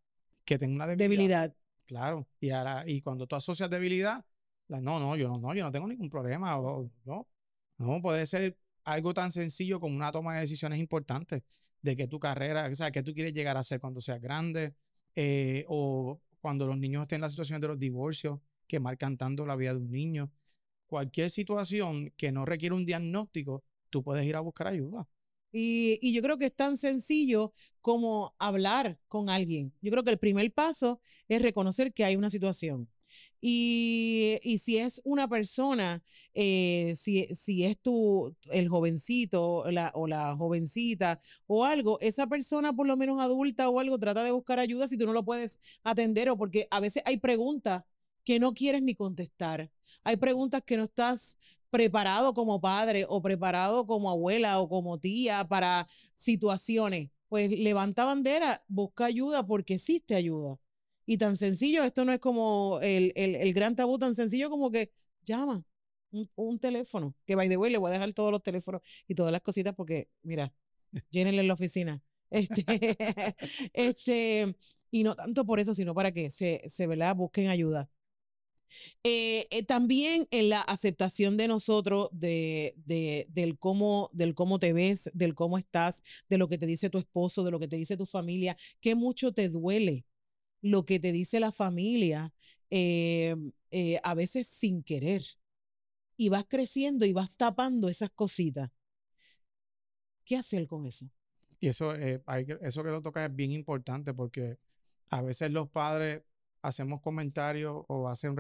que 0.45 0.59
tengo 0.59 0.75
una 0.75 0.85
debilidad. 0.85 1.09
debilidad. 1.09 1.55
Claro, 1.87 2.27
y, 2.39 2.51
ahora, 2.51 2.83
y 2.85 3.01
cuando 3.01 3.25
tú 3.25 3.35
asocias 3.35 3.69
debilidad, 3.69 4.23
la, 4.67 4.79
no, 4.79 4.99
no, 4.99 5.15
yo 5.15 5.27
no, 5.27 5.39
no, 5.39 5.55
yo 5.55 5.63
no 5.65 5.71
tengo 5.71 5.87
ningún 5.87 6.09
problema, 6.09 6.59
o, 6.59 6.89
no, 7.03 7.27
no, 7.83 8.01
puede 8.01 8.25
ser 8.25 8.57
algo 8.83 9.13
tan 9.13 9.31
sencillo 9.31 9.79
como 9.79 9.95
una 9.95 10.11
toma 10.11 10.35
de 10.35 10.41
decisiones 10.41 10.79
importantes 10.79 11.43
de 11.81 11.95
que 11.95 12.07
tu 12.07 12.19
carrera, 12.19 12.69
o 12.71 12.75
sea, 12.75 12.91
que 12.91 13.03
tú 13.03 13.13
quieres 13.13 13.33
llegar 13.33 13.57
a 13.57 13.63
ser 13.63 13.79
cuando 13.79 14.01
seas 14.01 14.21
grande, 14.21 14.73
eh, 15.15 15.65
o 15.67 16.21
cuando 16.39 16.65
los 16.65 16.77
niños 16.77 17.03
estén 17.03 17.17
en 17.17 17.21
la 17.21 17.29
situación 17.29 17.61
de 17.61 17.67
los 17.67 17.79
divorcios 17.79 18.39
que 18.67 18.79
marcan 18.79 19.17
tanto 19.17 19.45
la 19.45 19.55
vida 19.55 19.73
de 19.73 19.79
un 19.79 19.91
niño. 19.91 20.31
Cualquier 20.87 21.29
situación 21.29 22.11
que 22.17 22.31
no 22.31 22.45
requiere 22.45 22.75
un 22.75 22.85
diagnóstico, 22.85 23.63
tú 23.89 24.03
puedes 24.03 24.25
ir 24.25 24.35
a 24.35 24.39
buscar 24.39 24.67
ayuda. 24.67 25.07
Y, 25.51 25.99
y, 26.01 26.13
yo 26.13 26.23
creo 26.23 26.37
que 26.37 26.45
es 26.45 26.55
tan 26.55 26.77
sencillo 26.77 27.53
como 27.79 28.35
hablar 28.39 28.99
con 29.07 29.29
alguien. 29.29 29.71
Yo 29.81 29.91
creo 29.91 30.03
que 30.03 30.09
el 30.09 30.17
primer 30.17 30.51
paso 30.51 30.99
es 31.27 31.41
reconocer 31.41 31.93
que 31.93 32.03
hay 32.03 32.15
una 32.15 32.31
situación. 32.31 32.89
Y, 33.45 34.39
si 34.57 34.77
es 34.77 35.01
una 35.03 35.27
persona, 35.27 36.01
eh, 36.33 36.93
si, 36.95 37.25
si 37.35 37.65
es 37.65 37.77
tu, 37.77 38.33
el 38.49 38.69
jovencito 38.69 39.69
la, 39.69 39.91
o 39.95 40.07
la 40.07 40.33
jovencita 40.37 41.19
o 41.45 41.65
algo, 41.65 41.99
esa 41.99 42.27
persona 42.27 42.71
por 42.71 42.87
lo 42.87 42.95
menos 42.95 43.19
adulta 43.19 43.67
o 43.69 43.81
algo 43.81 43.99
trata 43.99 44.23
de 44.23 44.31
buscar 44.31 44.59
ayuda 44.59 44.87
si 44.87 44.97
tú 44.97 45.05
no 45.05 45.11
lo 45.11 45.25
puedes 45.25 45.59
atender 45.83 46.29
o 46.29 46.37
porque 46.37 46.67
a 46.71 46.79
veces 46.79 47.03
hay 47.05 47.17
preguntas 47.17 47.83
que 48.23 48.39
no 48.39 48.53
quieres 48.53 48.81
ni 48.81 48.95
contestar. 48.95 49.69
Hay 50.05 50.15
preguntas 50.15 50.61
que 50.65 50.77
no 50.77 50.83
estás 50.85 51.37
preparado 51.69 52.33
como 52.33 52.61
padre 52.61 53.05
o 53.09 53.21
preparado 53.21 53.85
como 53.85 54.09
abuela 54.09 54.61
o 54.61 54.69
como 54.69 54.99
tía 54.99 55.45
para 55.49 55.87
situaciones. 56.15 57.09
Pues 57.27 57.51
levanta 57.51 58.05
bandera, 58.05 58.63
busca 58.69 59.03
ayuda 59.05 59.45
porque 59.45 59.73
existe 59.73 60.15
ayuda. 60.15 60.57
Y 61.05 61.17
tan 61.17 61.37
sencillo, 61.37 61.83
esto 61.83 62.05
no 62.05 62.13
es 62.13 62.19
como 62.19 62.79
el, 62.81 63.11
el, 63.15 63.53
gran 63.53 63.75
tabú 63.75 63.97
tan 63.97 64.15
sencillo 64.15 64.49
como 64.49 64.71
que 64.71 64.91
llama 65.25 65.65
un, 66.35 66.59
teléfono, 66.59 67.15
que 67.25 67.35
by 67.35 67.49
the 67.49 67.57
way 67.57 67.71
le 67.71 67.77
voy 67.77 67.89
a 67.89 67.93
dejar 67.93 68.13
todos 68.13 68.31
los 68.31 68.43
teléfonos 68.43 68.81
y 69.07 69.15
todas 69.15 69.31
las 69.31 69.41
cositas 69.41 69.73
porque, 69.75 70.09
mira, 70.21 70.53
llénenle 71.11 71.41
en 71.41 71.47
la 71.47 71.53
oficina. 71.55 72.01
Este, 72.33 72.65
este, 73.73 74.55
y 74.89 75.03
no 75.03 75.15
tanto 75.15 75.45
por 75.45 75.59
eso, 75.59 75.75
sino 75.75 75.93
para 75.93 76.11
que 76.11 76.31
se, 76.31 76.63
se 76.67 76.87
busquen 77.13 77.47
ayuda. 77.47 77.91
Eh, 79.03 79.45
eh, 79.51 79.63
también 79.63 80.27
en 80.31 80.49
la 80.49 80.61
aceptación 80.61 81.37
de 81.37 81.47
nosotros 81.47 82.09
de, 82.11 82.73
de, 82.85 83.27
del, 83.29 83.59
cómo, 83.59 84.09
del 84.13 84.33
cómo 84.33 84.59
te 84.59 84.73
ves, 84.73 85.11
del 85.13 85.35
cómo 85.35 85.57
estás, 85.57 86.01
de 86.29 86.37
lo 86.37 86.47
que 86.49 86.57
te 86.57 86.65
dice 86.65 86.89
tu 86.89 86.97
esposo, 86.97 87.43
de 87.43 87.51
lo 87.51 87.59
que 87.59 87.67
te 87.67 87.75
dice 87.75 87.97
tu 87.97 88.05
familia, 88.05 88.57
que 88.81 88.95
mucho 88.95 89.31
te 89.33 89.49
duele 89.49 90.05
lo 90.63 90.85
que 90.85 90.97
te 90.97 91.11
dice 91.11 91.39
la 91.39 91.51
familia, 91.51 92.33
eh, 92.71 93.35
eh, 93.69 93.99
a 94.01 94.15
veces 94.15 94.47
sin 94.47 94.81
querer. 94.81 95.23
Y 96.15 96.29
vas 96.29 96.45
creciendo 96.47 97.05
y 97.05 97.11
vas 97.11 97.35
tapando 97.35 97.89
esas 97.89 98.09
cositas. 98.11 98.71
¿Qué 100.23 100.37
hacer 100.37 100.65
con 100.65 100.85
eso? 100.85 101.05
Y 101.59 101.67
eso, 101.67 101.93
eh, 101.95 102.23
eso 102.61 102.83
que 102.83 102.89
lo 102.89 103.01
toca 103.01 103.25
es 103.25 103.35
bien 103.35 103.51
importante 103.51 104.13
porque 104.13 104.57
a 105.09 105.21
veces 105.21 105.51
los 105.51 105.69
padres 105.69 106.23
hacemos 106.61 107.01
comentarios 107.01 107.83
o 107.87 108.07
hacen, 108.07 108.35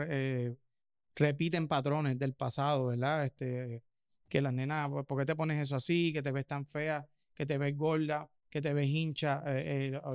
repiten 1.15 1.67
patrones 1.67 2.17
del 2.17 2.33
pasado, 2.33 2.87
¿verdad? 2.87 3.25
Este, 3.25 3.83
que 4.29 4.41
las 4.41 4.53
nenas, 4.53 4.89
¿por 4.89 5.19
qué 5.19 5.25
te 5.25 5.35
pones 5.35 5.61
eso 5.61 5.75
así? 5.75 6.13
Que 6.13 6.21
te 6.21 6.31
ves 6.31 6.45
tan 6.45 6.65
fea, 6.65 7.05
que 7.33 7.45
te 7.45 7.57
ves 7.57 7.75
gorda, 7.75 8.29
que 8.49 8.61
te 8.61 8.73
ves 8.73 8.87
hincha, 8.87 9.43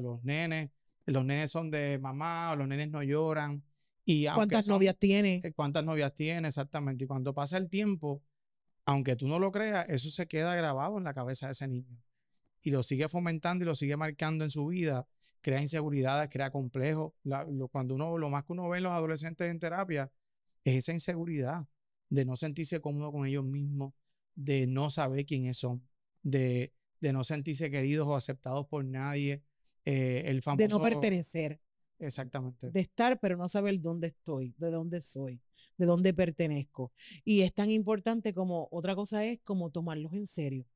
los 0.01 0.25
nenes 0.25 0.71
los 1.13 1.25
nenes 1.25 1.51
son 1.51 1.71
de 1.71 1.99
mamá 1.99 2.53
o 2.53 2.57
los 2.57 2.69
nenes 2.69 2.91
no 2.91 3.03
lloran. 3.03 3.63
Y 4.05 4.27
¿Cuántas 4.27 4.69
novias 4.69 4.97
tiene? 4.99 5.41
Eh, 5.45 5.53
¿Cuántas 5.53 5.85
novias 5.85 6.15
tiene? 6.15 6.49
Exactamente. 6.49 7.05
Y 7.05 7.07
cuando 7.07 7.35
pasa 7.35 7.59
el 7.59 7.69
tiempo, 7.69 8.23
aunque 8.87 9.17
tú 9.17 9.29
no 9.29 9.39
lo 9.39 9.53
creas, 9.53 9.87
eso 9.89 10.11
se 10.11 10.27
queda 10.27 10.55
grabado 10.55 10.97
en 10.97 11.05
la 11.05 11.13
cabeza 11.13 11.47
de 11.47 11.53
ese 11.53 11.69
niño. 11.69 11.99
Y 12.63 12.71
lo 12.71 12.83
sigue 12.83 13.09
fomentando 13.09 13.65
y 13.65 13.67
lo 13.67 13.75
sigue 13.75 13.97
marcando 13.97 14.45
en 14.45 14.51
su 14.51 14.67
vida. 14.67 15.07
Crea 15.43 15.61
inseguridades, 15.61 16.31
crea 16.31 16.51
complejos. 16.51 17.13
cuando 17.71 17.95
uno, 17.95 18.17
lo 18.17 18.31
más 18.31 18.45
que 18.45 18.53
uno 18.53 18.69
ve 18.69 18.79
en 18.79 18.85
los 18.85 18.93
adolescentes 18.93 19.51
en 19.51 19.59
terapia 19.59 20.11
es 20.65 20.77
esa 20.77 20.93
inseguridad 20.93 21.67
de 22.09 22.25
no 22.25 22.37
sentirse 22.37 22.81
cómodo 22.81 23.13
con 23.13 23.27
ellos 23.27 23.45
mismos, 23.45 23.93
de 24.35 24.67
no 24.67 24.91
saber 24.91 25.27
quiénes 25.27 25.59
son, 25.59 25.87
de, 26.23 26.73
de 27.01 27.13
no 27.13 27.25
sentirse 27.25 27.71
queridos 27.71 28.07
o 28.07 28.17
aceptados 28.17 28.67
por 28.67 28.85
nadie. 28.85 29.43
Eh, 29.91 30.23
el 30.27 30.43
famoso, 30.43 30.63
de 30.63 30.69
no 30.69 30.83
pertenecer. 30.83 31.59
Exactamente. 31.99 32.71
De 32.71 32.81
estar, 32.81 33.19
pero 33.19 33.39
no 33.39 33.49
saber 33.49 33.81
dónde 33.81 34.09
estoy, 34.09 34.55
de 34.59 34.71
dónde 34.71 35.01
soy, 35.01 35.41
de 35.79 35.87
dónde 35.87 36.13
pertenezco. 36.13 36.93
Y 37.25 37.41
es 37.41 37.55
tan 37.55 37.71
importante 37.71 38.35
como 38.35 38.69
otra 38.71 38.95
cosa 38.95 39.25
es 39.25 39.41
como 39.45 39.71
tomarlos 39.71 40.13
en 40.13 40.27
serio. 40.27 40.67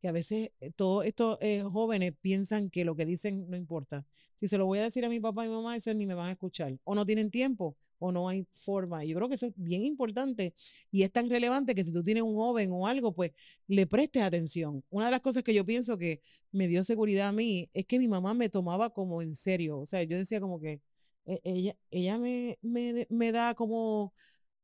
Que 0.00 0.08
a 0.08 0.12
veces 0.12 0.50
eh, 0.60 0.70
todos 0.74 1.04
estos 1.04 1.38
eh, 1.40 1.62
jóvenes 1.62 2.12
piensan 2.20 2.70
que 2.70 2.84
lo 2.84 2.94
que 2.96 3.06
dicen 3.06 3.48
no 3.48 3.56
importa. 3.56 4.06
Si 4.36 4.46
se 4.48 4.58
lo 4.58 4.66
voy 4.66 4.78
a 4.78 4.84
decir 4.84 5.04
a 5.04 5.08
mi 5.08 5.20
papá 5.20 5.44
y 5.46 5.48
mamá, 5.48 5.76
eso 5.76 5.92
ni 5.94 6.06
me 6.06 6.14
van 6.14 6.28
a 6.28 6.32
escuchar. 6.32 6.78
O 6.84 6.94
no 6.94 7.04
tienen 7.04 7.30
tiempo, 7.30 7.76
o 7.98 8.12
no 8.12 8.28
hay 8.28 8.46
forma. 8.52 9.04
Yo 9.04 9.16
creo 9.16 9.28
que 9.28 9.34
eso 9.34 9.46
es 9.46 9.52
bien 9.56 9.84
importante 9.84 10.54
y 10.90 11.02
es 11.02 11.12
tan 11.12 11.28
relevante 11.28 11.74
que 11.74 11.84
si 11.84 11.92
tú 11.92 12.02
tienes 12.02 12.22
un 12.22 12.34
joven 12.36 12.70
o 12.72 12.86
algo, 12.86 13.12
pues 13.12 13.32
le 13.66 13.86
prestes 13.86 14.22
atención. 14.22 14.84
Una 14.90 15.06
de 15.06 15.10
las 15.12 15.20
cosas 15.20 15.42
que 15.42 15.54
yo 15.54 15.64
pienso 15.64 15.98
que 15.98 16.20
me 16.52 16.68
dio 16.68 16.84
seguridad 16.84 17.28
a 17.28 17.32
mí 17.32 17.68
es 17.74 17.86
que 17.86 17.98
mi 17.98 18.08
mamá 18.08 18.34
me 18.34 18.48
tomaba 18.48 18.90
como 18.90 19.22
en 19.22 19.34
serio. 19.34 19.80
O 19.80 19.86
sea, 19.86 20.02
yo 20.04 20.16
decía 20.16 20.40
como 20.40 20.60
que 20.60 20.80
e, 21.26 21.40
ella, 21.44 21.76
ella 21.90 22.18
me, 22.18 22.58
me, 22.62 23.06
me 23.10 23.32
da 23.32 23.54
como 23.54 24.12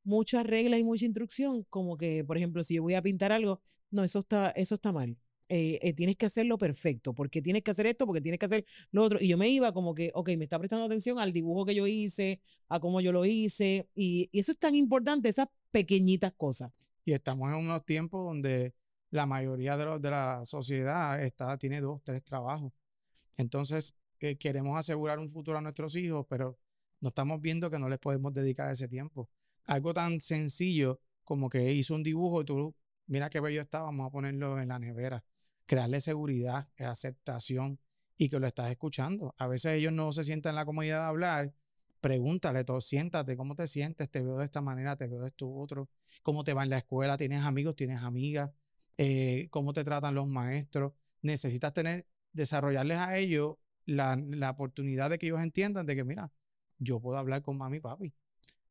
muchas 0.05 0.47
reglas 0.47 0.81
y 0.81 0.85
mucha 0.85 1.05
instrucción, 1.07 1.65
como 1.71 1.97
que, 1.97 2.25
por 2.25 2.37
ejemplo, 2.37 2.63
si 2.65 2.75
yo 2.75 2.83
voy 2.83 2.95
a 2.95 3.03
pintar 3.03 3.33
algo, 3.33 3.61
no, 3.91 4.05
eso 4.05 4.21
está, 4.21 4.51
eso 4.51 4.75
está 4.77 4.93
mal. 4.93 5.17
Eh, 5.49 5.79
eh, 5.83 5.93
tienes 5.93 6.17
que 6.17 6.25
hacerlo 6.27 6.57
perfecto, 6.57 7.13
porque 7.13 7.43
tienes 7.43 7.63
que 7.63 7.71
hacer 7.71 7.87
esto, 7.87 8.07
porque 8.07 8.23
tienes 8.23 8.39
que 8.39 8.47
hacer 8.47 8.65
lo 8.93 9.03
otro. 9.03 9.19
Y 9.21 9.29
yo 9.29 9.37
me 9.37 9.49
iba 9.49 9.73
como 9.73 9.95
que, 9.95 10.11
ok, 10.15 10.31
me 10.39 10.45
está 10.45 10.59
prestando 10.59 10.87
atención 10.87 11.19
al 11.19 11.33
dibujo 11.33 11.67
que 11.67 11.75
yo 11.75 11.87
hice, 11.87 12.41
a 12.69 12.81
cómo 12.81 13.01
yo 13.01 13.13
lo 13.13 13.25
hice, 13.27 13.89
y, 13.95 14.31
eso 14.33 14.53
es 14.53 14.59
tan 14.59 14.75
importante, 14.75 15.29
esas 15.29 15.49
pequeñitas 15.71 16.33
cosas. 16.35 16.73
Y 17.05 17.13
estamos 17.13 17.51
en 17.51 17.57
unos 17.57 17.85
tiempos 17.85 18.25
donde 18.25 18.75
la 19.11 19.27
mayoría 19.27 19.77
de, 19.77 19.85
los, 19.85 20.01
de 20.01 20.11
la 20.11 20.43
sociedad 20.47 21.23
está, 21.23 21.59
tiene 21.59 21.81
dos, 21.81 22.03
tres 22.03 22.25
trabajos. 22.25 22.73
Entonces, 23.37 23.95
eh, 24.21 24.37
queremos 24.37 24.79
asegurar 24.79 25.19
un 25.19 25.29
futuro 25.29 25.59
a 25.59 25.61
nuestros 25.61 25.95
hijos, 25.97 26.25
pero 26.29 26.59
no 27.01 27.09
estamos 27.09 27.41
viendo 27.41 27.71
que 27.71 27.79
no 27.79 27.89
les 27.91 27.99
podemos 27.99 28.33
dedicar 28.33 28.71
ese 28.71 28.89
tiempo. 28.89 29.29
Algo 29.67 29.93
tan 29.93 30.21
sencillo 30.21 31.01
como 31.23 31.51
que 31.51 31.73
hizo 31.73 31.95
un 31.95 32.03
dibujo 32.03 32.41
y 32.43 32.45
tú, 32.47 32.75
mira 33.07 33.29
qué 33.29 33.41
bello 33.41 33.61
está, 33.61 33.83
vamos 33.83 34.07
a 34.07 34.11
ponerlo 34.11 34.59
en 34.59 34.69
la 34.69 34.79
nevera 34.79 35.23
crearle 35.67 36.01
seguridad, 36.01 36.69
aceptación 36.79 37.79
y 38.17 38.29
que 38.29 38.39
lo 38.39 38.47
estás 38.47 38.71
escuchando. 38.71 39.35
A 39.39 39.47
veces 39.47 39.73
ellos 39.79 39.93
no 39.93 40.13
se 40.13 40.25
sientan 40.25 40.51
en 40.51 40.57
la 40.57 40.65
comodidad 40.65 41.01
de 41.01 41.07
hablar. 41.07 41.55
Pregúntale 42.01 42.65
todo, 42.65 42.81
siéntate, 42.81 43.37
¿cómo 43.37 43.55
te 43.55 43.67
sientes? 43.67 44.11
Te 44.11 44.23
veo 44.23 44.39
de 44.39 44.45
esta 44.45 44.61
manera, 44.61 44.97
te 44.97 45.07
veo 45.09 45.21
de 45.23 45.29
esto 45.29 45.51
otro. 45.51 45.89
¿Cómo 46.23 46.45
te 46.45 46.53
va 46.53 46.63
en 46.63 46.71
la 46.71 46.79
escuela? 46.79 47.17
¿Tienes 47.17 47.43
amigos? 47.45 47.77
¿Tienes 47.77 48.03
amigas? 48.03 48.51
Eh, 48.99 49.49
¿Cómo 49.51 49.73
te 49.73 49.85
tratan 49.85 50.15
los 50.15 50.29
maestros? 50.29 50.93
Necesitas 51.23 51.73
tener, 51.73 52.07
desarrollarles 52.33 52.99
a 52.99 53.17
ellos 53.17 53.57
la, 53.87 54.17
la 54.17 54.51
oportunidad 54.51 55.11
de 55.11 55.19
que 55.19 55.27
ellos 55.27 55.43
entiendan 55.43 55.87
de 55.87 55.97
que, 55.97 56.05
mira, 56.05 56.31
yo 56.79 57.01
puedo 57.01 57.17
hablar 57.19 57.43
con 57.43 57.57
mami 57.57 57.79
y 57.79 57.81
papi 57.81 58.15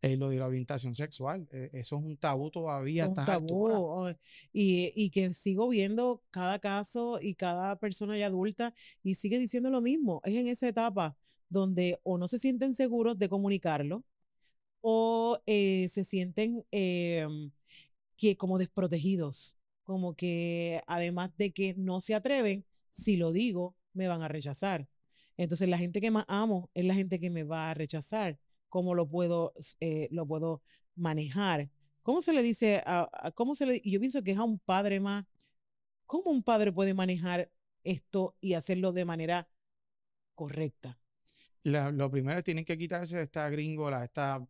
eh, 0.04 0.18
lo 0.18 0.30
de 0.30 0.38
la 0.38 0.48
orientación 0.48 0.94
sexual. 0.96 1.48
Eh, 1.52 1.70
eso 1.72 1.98
es 1.98 2.04
un 2.04 2.18
tabú 2.18 2.52
todavía. 2.52 3.04
Es 3.04 3.10
un 3.10 3.26
tabú. 3.26 3.70
Oh, 3.72 4.12
y, 4.52 4.92
y, 4.96 5.10
que 5.12 5.34
sigo 5.34 5.70
viendo 5.70 6.22
cada 6.30 6.60
caso 6.60 7.20
y 7.22 7.36
cada 7.36 7.78
persona 7.78 8.18
ya 8.18 8.28
adulta 8.28 8.74
y 9.02 9.16
sigue 9.16 9.40
diciendo 9.40 9.70
lo 9.70 9.82
mismo. 9.82 10.22
Es 10.26 10.36
en 10.36 10.48
esa 10.48 10.68
etapa 10.68 11.16
donde 11.48 12.00
o 12.04 12.18
no 12.18 12.28
se 12.28 12.38
sienten 12.38 12.76
seguros 12.76 13.18
de 13.18 13.30
comunicarlo 13.30 14.04
o 14.82 15.40
eh, 15.46 15.88
se 15.90 16.04
sienten 16.04 16.66
em, 16.72 17.52
que 18.18 18.36
como 18.36 18.58
desprotegidos, 18.58 19.56
como 19.84 20.16
que 20.16 20.82
además 20.86 21.32
de 21.38 21.54
que 21.54 21.76
no 21.78 22.02
se 22.02 22.14
atreven, 22.14 22.66
si 22.92 23.16
lo 23.16 23.32
digo, 23.32 23.78
me 23.94 24.10
van 24.10 24.22
a 24.22 24.28
rechazar. 24.28 24.90
Entonces 25.38 25.70
la 25.70 25.78
gente 25.78 26.02
que 26.02 26.12
más 26.12 26.26
amo 26.28 26.70
es 26.74 26.84
la 26.86 26.94
gente 26.94 27.20
que 27.22 27.30
me 27.30 27.44
va 27.44 27.72
a 27.72 27.74
rechazar 27.74 28.38
cómo 28.74 28.96
lo 28.96 29.08
puedo, 29.08 29.54
eh, 29.82 30.08
lo 30.10 30.26
puedo 30.26 30.64
manejar. 30.96 31.70
¿Cómo 32.02 32.24
se 32.24 32.34
le 32.34 32.42
dice 32.42 32.82
a, 32.88 33.32
cómo 33.36 33.54
se 33.54 33.68
le, 33.68 33.80
yo 33.86 34.00
pienso 34.00 34.24
que 34.24 34.32
es 34.32 34.38
a 34.40 34.44
un 34.44 34.58
padre 34.58 35.00
más, 35.00 35.26
¿cómo 36.08 36.32
un 36.32 36.42
padre 36.42 36.72
puede 36.72 36.96
manejar 36.96 37.52
esto 37.84 38.36
y 38.42 38.56
hacerlo 38.56 38.92
de 38.92 39.06
manera 39.06 39.48
correcta? 40.34 40.98
lo 41.64 42.10
primero 42.10 42.40
es 42.40 42.44
tienen 42.44 42.66
que 42.66 42.76
quitarse 42.76 43.22
esta 43.22 43.48
gringola, 43.48 44.04
esta 44.04 44.44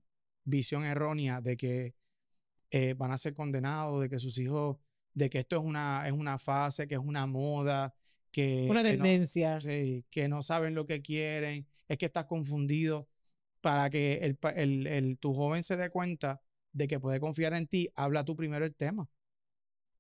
visión 0.46 0.86
errónea 0.86 1.42
de 1.42 1.58
que 1.58 1.94
eh, 2.72 2.94
van 2.94 3.12
a 3.12 3.18
ser 3.18 3.34
condenados, 3.34 4.02
de 4.02 4.10
que 4.10 4.20
sus 4.20 4.38
hijos, 4.38 4.78
de 5.14 5.30
que 5.30 5.40
esto 5.40 5.58
es 5.58 5.64
una, 5.66 6.08
es 6.08 6.14
una 6.14 6.40
fase, 6.40 6.88
que 6.88 6.96
es 6.96 7.02
una 7.02 7.28
moda, 7.28 7.94
que... 8.32 8.68
Una 8.70 8.84
tendencia. 8.84 9.60
sí, 9.60 10.06
que 10.10 10.30
no 10.30 10.42
saben 10.44 10.76
lo 10.76 10.86
que 10.86 11.02
quieren, 11.02 11.68
es 11.90 11.98
que 11.98 12.06
estás 12.06 12.26
confundido 12.26 13.10
para 13.64 13.90
que 13.90 14.16
el, 14.16 14.38
el, 14.56 14.88
el, 14.88 15.18
tu 15.20 15.34
joven 15.34 15.64
se 15.64 15.78
dé 15.78 15.90
cuenta 15.90 16.42
de 16.74 16.86
que 16.86 17.00
puede 17.00 17.22
confiar 17.22 17.54
en 17.54 17.66
ti, 17.66 17.90
habla 17.96 18.26
tú 18.26 18.36
primero 18.36 18.66
el 18.66 18.76
tema. 18.76 19.08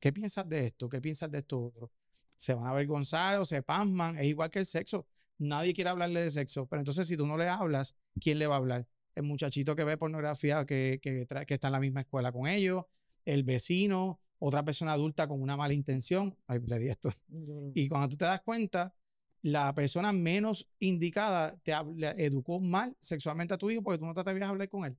¿Qué 0.01 0.11
piensas 0.11 0.49
de 0.49 0.65
esto? 0.65 0.89
¿Qué 0.89 0.99
piensas 0.99 1.31
de 1.31 1.37
esto 1.39 1.63
otro? 1.63 1.89
Se 2.35 2.53
van 2.53 2.65
a 2.65 2.71
avergonzar 2.71 3.39
o 3.39 3.45
se 3.45 3.63
pasman, 3.63 4.17
es 4.19 4.25
igual 4.25 4.49
que 4.49 4.59
el 4.59 4.65
sexo. 4.65 5.07
Nadie 5.37 5.73
quiere 5.73 5.89
hablarle 5.89 6.21
de 6.23 6.29
sexo, 6.29 6.65
pero 6.67 6.81
entonces 6.81 7.07
si 7.07 7.15
tú 7.15 7.25
no 7.25 7.37
le 7.37 7.47
hablas, 7.47 7.95
¿quién 8.19 8.37
le 8.37 8.47
va 8.47 8.55
a 8.55 8.57
hablar? 8.57 8.85
El 9.15 9.23
muchachito 9.23 9.77
que 9.77 9.85
ve 9.85 9.95
pornografía, 9.95 10.65
que, 10.65 10.99
que, 11.01 11.25
que 11.47 11.53
está 11.53 11.67
en 11.67 11.71
la 11.71 11.79
misma 11.79 12.01
escuela 12.01 12.33
con 12.33 12.47
ellos, 12.47 12.83
el 13.23 13.43
vecino, 13.43 14.19
otra 14.39 14.65
persona 14.65 14.91
adulta 14.91 15.25
con 15.25 15.41
una 15.41 15.55
mala 15.55 15.73
intención. 15.73 16.37
Ay, 16.47 16.59
le 16.67 16.79
di 16.79 16.89
esto. 16.89 17.11
Y 17.73 17.87
cuando 17.87 18.09
tú 18.09 18.17
te 18.17 18.25
das 18.25 18.41
cuenta, 18.41 18.93
la 19.43 19.75
persona 19.75 20.11
menos 20.13 20.67
indicada 20.79 21.55
te 21.63 21.73
educó 22.17 22.59
mal 22.59 22.95
sexualmente 22.99 23.53
a 23.53 23.57
tu 23.57 23.69
hijo 23.69 23.83
porque 23.83 23.99
tú 23.99 24.05
no 24.05 24.13
te 24.13 24.21
atrevías 24.21 24.47
a 24.47 24.51
hablar 24.51 24.69
con 24.69 24.85
él. 24.85 24.97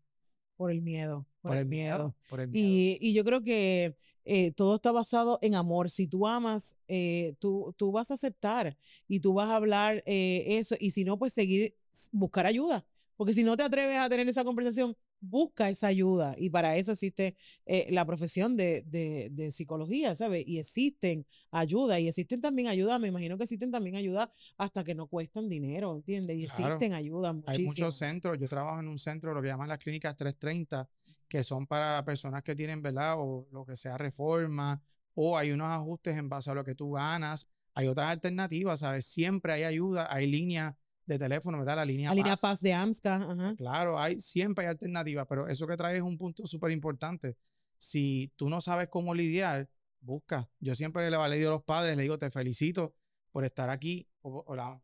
Por 0.57 0.71
el 0.71 0.83
miedo. 0.83 1.27
Por, 1.41 1.57
el, 1.57 1.67
miedo, 1.67 2.15
Por 2.29 2.41
el 2.41 2.49
miedo. 2.49 2.99
Y, 3.01 3.13
yo 3.13 3.25
creo 3.25 3.43
que 3.43 3.97
eh, 4.25 4.53
todo 4.53 4.77
está 4.77 4.93
basado 4.93 5.39
en 5.43 5.55
amor. 5.55 5.91
Si 5.91 6.07
tú 6.07 6.27
amas, 6.27 6.77
eh, 6.87 7.35
tú, 7.41 7.75
tú 7.77 7.91
vas 7.91 8.11
a 8.11 8.15
aceptar 8.15 8.77
y 9.09 9.19
tú 9.19 9.33
vas 9.33 9.49
a 9.49 9.57
hablar 9.57 10.05
eh, 10.07 10.45
eso. 10.47 10.77
Y 10.79 10.93
si 10.93 11.05
no, 11.05 11.19
pues 11.19 11.33
seguir, 11.33 11.75
buscar 12.13 12.47
ayuda. 12.47 12.87
Porque 13.17 13.35
si 13.35 13.43
no 13.43 13.57
te 13.57 13.65
atreves 13.65 13.97
a 13.97 14.09
tener 14.09 14.29
esa 14.29 14.45
conversación, 14.45 14.97
busca 15.25 15.69
esa 15.69 15.88
ayuda 15.88 16.35
y 16.38 16.50
para 16.50 16.76
eso 16.76 16.93
existe 16.93 17.37
eh, 17.66 17.87
la 17.90 18.04
profesión 18.04 18.57
de, 18.57 18.83
de, 18.85 19.52
psicología, 19.52 20.14
¿sabes? 20.14 20.45
Y 20.47 20.59
existen 20.59 21.26
ayuda 21.50 22.00
y 22.00 22.09
existen 22.09 22.40
también 22.40 22.69
ayuda, 22.69 22.99
me 22.99 23.09
imagino 23.09 23.37
que 23.37 23.45
existen 23.45 23.71
también 23.71 23.97
ayuda 23.97 24.31
hasta 24.57 24.85
que 24.85 24.95
no 24.95 25.07
cuestan 25.07 25.49
dinero, 25.49 25.95
¿entiendes? 25.95 26.37
Y 26.37 26.45
existen 26.45 26.93
ayudas 26.93 27.37
Hay 27.47 27.64
muchos 27.64 27.97
centros, 27.97 28.38
yo 28.38 28.49
trabajo 28.49 28.81
en 28.81 28.88
un 28.88 28.99
centro, 28.99 29.35
lo 29.35 29.43
que 29.43 29.49
llaman 29.49 29.69
las 29.69 29.78
clínicas 29.78 30.16
330, 30.16 30.88
que 31.28 31.43
son 31.43 31.66
para 31.66 32.04
personas 32.04 32.43
que 32.43 32.54
tienen, 32.54 32.83
¿verdad? 32.83 33.14
O 33.19 33.47
lo 33.50 33.64
que 33.64 33.76
sea 33.76 33.99
reforma, 33.99 34.83
o 35.14 35.38
hay 35.38 35.52
unos 35.52 35.69
ajustes 35.69 36.16
en 36.16 36.28
base 36.28 36.50
a 36.50 36.54
lo 36.54 36.64
que 36.64 36.75
tú 36.75 36.93
ganas, 36.93 37.50
hay 37.75 37.88
otras 37.88 38.09
alternativas, 38.09 38.81
¿sabes? 38.81 39.07
Siempre 39.07 39.52
hay 39.52 39.64
ayuda, 39.64 40.12
hay 40.12 40.26
líneas 40.26 40.75
de 41.06 41.18
teléfono, 41.18 41.58
¿verdad? 41.58 41.76
La 41.76 41.84
línea 41.84 42.11
La 42.11 42.14
línea 42.14 42.37
Paz 42.37 42.61
de 42.61 42.73
AMSCA. 42.73 43.54
Claro, 43.56 43.99
hay, 43.99 44.20
siempre 44.20 44.64
hay 44.64 44.70
alternativas, 44.70 45.26
pero 45.28 45.49
eso 45.49 45.66
que 45.66 45.76
trae 45.76 45.96
es 45.96 46.02
un 46.02 46.16
punto 46.16 46.46
súper 46.46 46.70
importante. 46.70 47.37
Si 47.78 48.32
tú 48.37 48.49
no 48.49 48.61
sabes 48.61 48.88
cómo 48.88 49.14
lidiar, 49.14 49.68
busca. 50.00 50.49
Yo 50.61 50.75
siempre 50.75 51.11
le 51.11 51.16
he 51.16 51.28
leído 51.28 51.50
a 51.50 51.54
los 51.54 51.64
padres, 51.64 51.96
le 51.96 52.02
digo, 52.02 52.18
te 52.18 52.30
felicito 52.30 52.94
por 53.32 53.44
estar 53.44 53.68
aquí, 53.68 54.06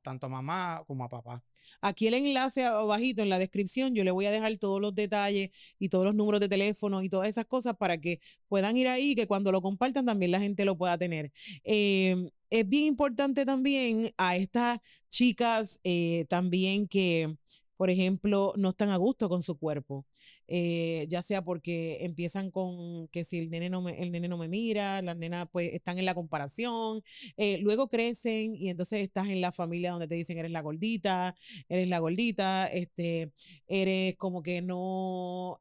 tanto 0.03 0.27
a 0.27 0.29
mamá 0.29 0.83
como 0.87 1.05
a 1.05 1.09
papá. 1.09 1.45
Aquí 1.81 2.09
el 2.09 2.15
enlace 2.15 2.65
abajito 2.65 3.23
en 3.23 3.29
la 3.29 3.39
descripción, 3.39 3.95
yo 3.95 4.03
le 4.03 4.11
voy 4.11 4.27
a 4.27 4.33
dejar 4.33 4.57
todos 4.57 4.81
los 4.81 4.93
detalles 4.93 5.51
y 5.79 5.89
todos 5.89 6.05
los 6.05 6.17
números 6.17 6.41
de 6.41 6.49
teléfono 6.49 7.01
y 7.03 7.09
todas 7.09 7.29
esas 7.29 7.47
cosas 7.47 7.77
para 7.77 7.99
que 7.99 8.21
puedan 8.49 8.77
ir 8.77 8.89
ahí 8.89 9.13
y 9.13 9.15
que 9.15 9.29
cuando 9.29 9.53
lo 9.53 9.63
compartan 9.63 10.05
también 10.05 10.33
la 10.33 10.41
gente 10.41 10.65
lo 10.65 10.77
pueda 10.77 10.99
tener. 10.99 11.31
Eh, 11.63 12.31
es 12.51 12.69
bien 12.69 12.85
importante 12.87 13.47
también 13.47 14.13
a 14.17 14.37
estas 14.37 14.81
chicas 15.09 15.79
eh, 15.85 16.27
también 16.29 16.87
que 16.89 17.37
por 17.77 17.89
ejemplo, 17.89 18.53
no 18.59 18.71
están 18.71 18.91
a 18.91 18.99
gusto 18.99 19.31
con 19.31 19.43
su 19.43 19.57
cuerpo, 19.59 20.05
eh, 20.47 21.07
ya 21.09 21.23
sea 21.23 21.43
porque 21.43 22.05
empiezan 22.05 22.51
con 22.51 23.09
que 23.09 23.25
si 23.25 23.39
el 23.39 23.49
nene 23.49 23.71
no 23.71 23.81
me, 23.81 24.03
el 24.03 24.13
nene 24.13 24.29
no 24.29 24.37
me 24.37 24.49
mira, 24.49 25.01
las 25.01 25.17
nenas 25.17 25.47
pues 25.51 25.73
están 25.73 25.99
en 25.99 26.05
la 26.05 26.13
comparación, 26.15 27.03
eh, 27.39 27.59
luego 27.63 27.89
crecen 27.89 28.55
y 28.55 28.69
entonces 28.69 29.01
estás 29.01 29.29
en 29.31 29.41
la 29.41 29.51
familia 29.51 29.93
donde 29.93 30.09
te 30.09 30.15
dicen 30.15 30.37
eres 30.37 30.51
la 30.51 30.61
gordita, 30.61 31.35
eres 31.71 31.89
la 31.89 32.01
gordita, 32.01 32.67
este, 32.67 33.33
eres 33.67 34.15
como 34.17 34.43
que 34.43 34.61
no 34.61 35.59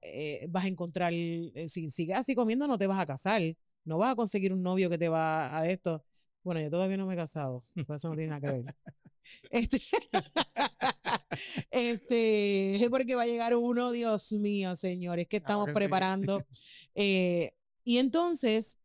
vas 0.50 0.66
a 0.66 0.68
encontrar, 0.68 1.14
si 1.14 1.90
sigues 1.90 2.18
así 2.18 2.36
comiendo 2.36 2.68
no 2.68 2.78
te 2.78 2.88
vas 2.88 3.00
a 3.00 3.06
casar, 3.06 3.42
no 3.86 3.98
vas 3.98 4.12
a 4.12 4.16
conseguir 4.16 4.52
un 4.52 4.62
novio 4.62 4.90
que 4.90 4.98
te 4.98 5.08
va 5.08 5.58
a 5.58 5.70
esto. 5.70 6.04
Bueno, 6.44 6.62
yo 6.62 6.70
todavía 6.70 6.98
no 6.98 7.06
me 7.06 7.14
he 7.14 7.18
casado, 7.18 7.64
por 7.88 7.96
eso 7.96 8.10
no 8.10 8.16
tiene 8.16 8.30
nada 8.30 8.42
que 8.42 8.62
ver. 8.62 8.76
Este, 9.52 9.80
este, 11.72 12.88
porque 12.90 13.16
va 13.16 13.24
a 13.24 13.28
llegar 13.28 13.56
uno, 13.56 13.92
Dios 13.92 14.32
mío, 14.32 14.76
señores, 14.76 15.28
que 15.28 15.38
estamos 15.38 15.70
preparando. 15.74 16.46
Eh, 16.96 17.54
y 17.86 18.00
entonces 18.00 18.78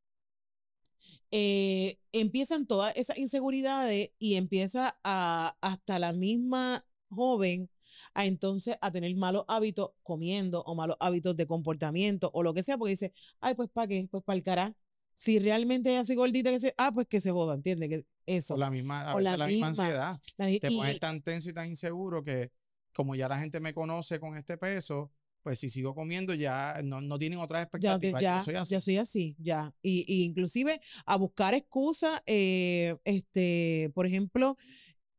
eh, 1.32 1.98
empiezan 2.12 2.66
todas 2.66 2.96
esas 2.96 3.18
inseguridades 3.18 4.10
y 4.20 4.36
empieza 4.36 5.00
a 5.02 5.56
hasta 5.60 5.98
la 5.98 6.12
misma 6.12 6.86
joven 7.08 7.70
a 8.12 8.26
entonces 8.26 8.76
a 8.80 8.90
tener 8.92 9.14
malos 9.16 9.44
hábitos 9.48 9.90
comiendo 10.02 10.62
o 10.62 10.74
malos 10.74 10.96
hábitos 11.00 11.34
de 11.36 11.46
comportamiento 11.46 12.30
o 12.32 12.42
lo 12.42 12.54
que 12.54 12.62
sea, 12.62 12.78
porque 12.78 12.92
dice, 12.92 13.12
ay, 13.40 13.54
pues 13.54 13.68
para 13.70 13.88
qué, 13.88 14.06
pues 14.10 14.22
para 14.22 14.36
el 14.36 14.44
cara. 14.44 14.76
Si 15.16 15.38
realmente 15.38 15.94
es 15.94 16.00
así 16.00 16.14
gordita 16.14 16.50
que 16.50 16.60
se, 16.60 16.74
ah, 16.76 16.92
pues 16.92 17.06
que 17.06 17.20
se 17.20 17.30
joda, 17.30 17.54
¿entiendes? 17.54 17.88
Que 17.88 18.06
eso. 18.26 18.54
O 18.54 18.56
la 18.56 18.70
misma, 18.70 19.12
a 19.12 19.20
la, 19.20 19.46
misma, 19.46 19.68
ansiedad. 19.68 20.20
Te 20.36 20.70
pones 20.70 20.98
tan 20.98 21.22
tenso 21.22 21.50
y 21.50 21.52
tan 21.52 21.68
inseguro 21.68 22.22
que 22.24 22.50
como 22.94 23.14
ya 23.14 23.28
la 23.28 23.38
gente 23.38 23.60
me 23.60 23.74
conoce 23.74 24.20
con 24.20 24.36
este 24.36 24.56
peso, 24.56 25.12
pues 25.42 25.58
si 25.58 25.68
sigo 25.68 25.94
comiendo 25.94 26.32
ya 26.32 26.80
no, 26.82 27.00
no 27.00 27.18
tienen 27.18 27.38
otras 27.38 27.62
expectativas. 27.64 28.22
Ya, 28.22 28.38
ya, 28.38 28.44
soy 28.44 28.54
así. 28.56 28.74
ya 28.74 28.80
soy 28.80 28.96
así, 28.96 29.36
ya. 29.38 29.74
Y, 29.82 30.24
inclusive 30.24 30.80
a 31.04 31.16
buscar 31.16 31.54
excusas, 31.54 32.22
eh, 32.26 32.96
este, 33.04 33.90
por 33.94 34.06
ejemplo, 34.06 34.56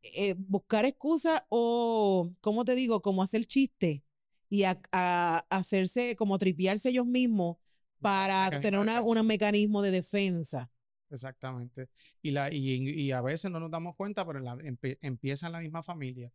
eh, 0.02 0.34
buscar 0.36 0.84
excusas 0.84 1.42
o, 1.48 2.32
¿cómo 2.40 2.64
te 2.64 2.74
digo? 2.74 3.02
Como 3.02 3.22
hacer 3.22 3.44
chiste 3.44 4.02
y 4.48 4.64
a, 4.64 4.78
hacerse, 5.50 6.16
como 6.16 6.38
tripearse 6.38 6.88
ellos 6.88 7.06
mismos 7.06 7.56
para 8.00 8.60
tener 8.60 8.80
una, 8.80 9.00
un 9.00 9.26
mecanismo 9.26 9.82
de 9.82 9.90
defensa. 9.90 10.70
Exactamente. 11.10 11.88
Y, 12.22 12.32
la, 12.32 12.52
y, 12.52 13.12
a 13.12 13.20
veces 13.20 13.50
no 13.50 13.60
nos 13.60 13.70
damos 13.70 13.94
cuenta, 13.96 14.26
pero 14.26 14.40
la, 14.40 14.56
empieza 15.00 15.46
en 15.46 15.52
la 15.52 15.60
misma 15.60 15.82
familia, 15.82 16.32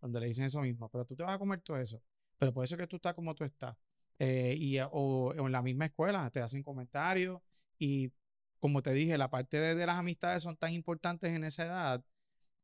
donde 0.00 0.20
le 0.20 0.26
dicen 0.26 0.44
eso 0.44 0.60
mismo, 0.60 0.88
pero 0.88 1.04
tú 1.04 1.14
te 1.14 1.22
vas 1.22 1.34
a 1.34 1.38
comer 1.38 1.60
todo 1.60 1.78
eso. 1.78 2.02
Pero 2.38 2.52
por 2.52 2.64
eso 2.64 2.74
es 2.74 2.80
que 2.80 2.86
tú 2.86 2.96
estás 2.96 3.14
como 3.14 3.34
tú 3.34 3.44
estás. 3.44 3.76
Eh, 4.18 4.54
y, 4.58 4.78
o, 4.90 5.34
en 5.34 5.52
la 5.52 5.62
misma 5.62 5.86
escuela 5.86 6.30
te 6.30 6.40
hacen 6.40 6.62
comentarios 6.62 7.42
y 7.78 8.12
como 8.60 8.80
te 8.80 8.92
dije, 8.92 9.18
la 9.18 9.28
parte 9.28 9.58
de, 9.58 9.74
de, 9.74 9.86
las 9.86 9.98
amistades 9.98 10.42
son 10.42 10.56
tan 10.56 10.72
importantes 10.72 11.30
en 11.30 11.44
esa 11.44 11.66
edad 11.66 12.04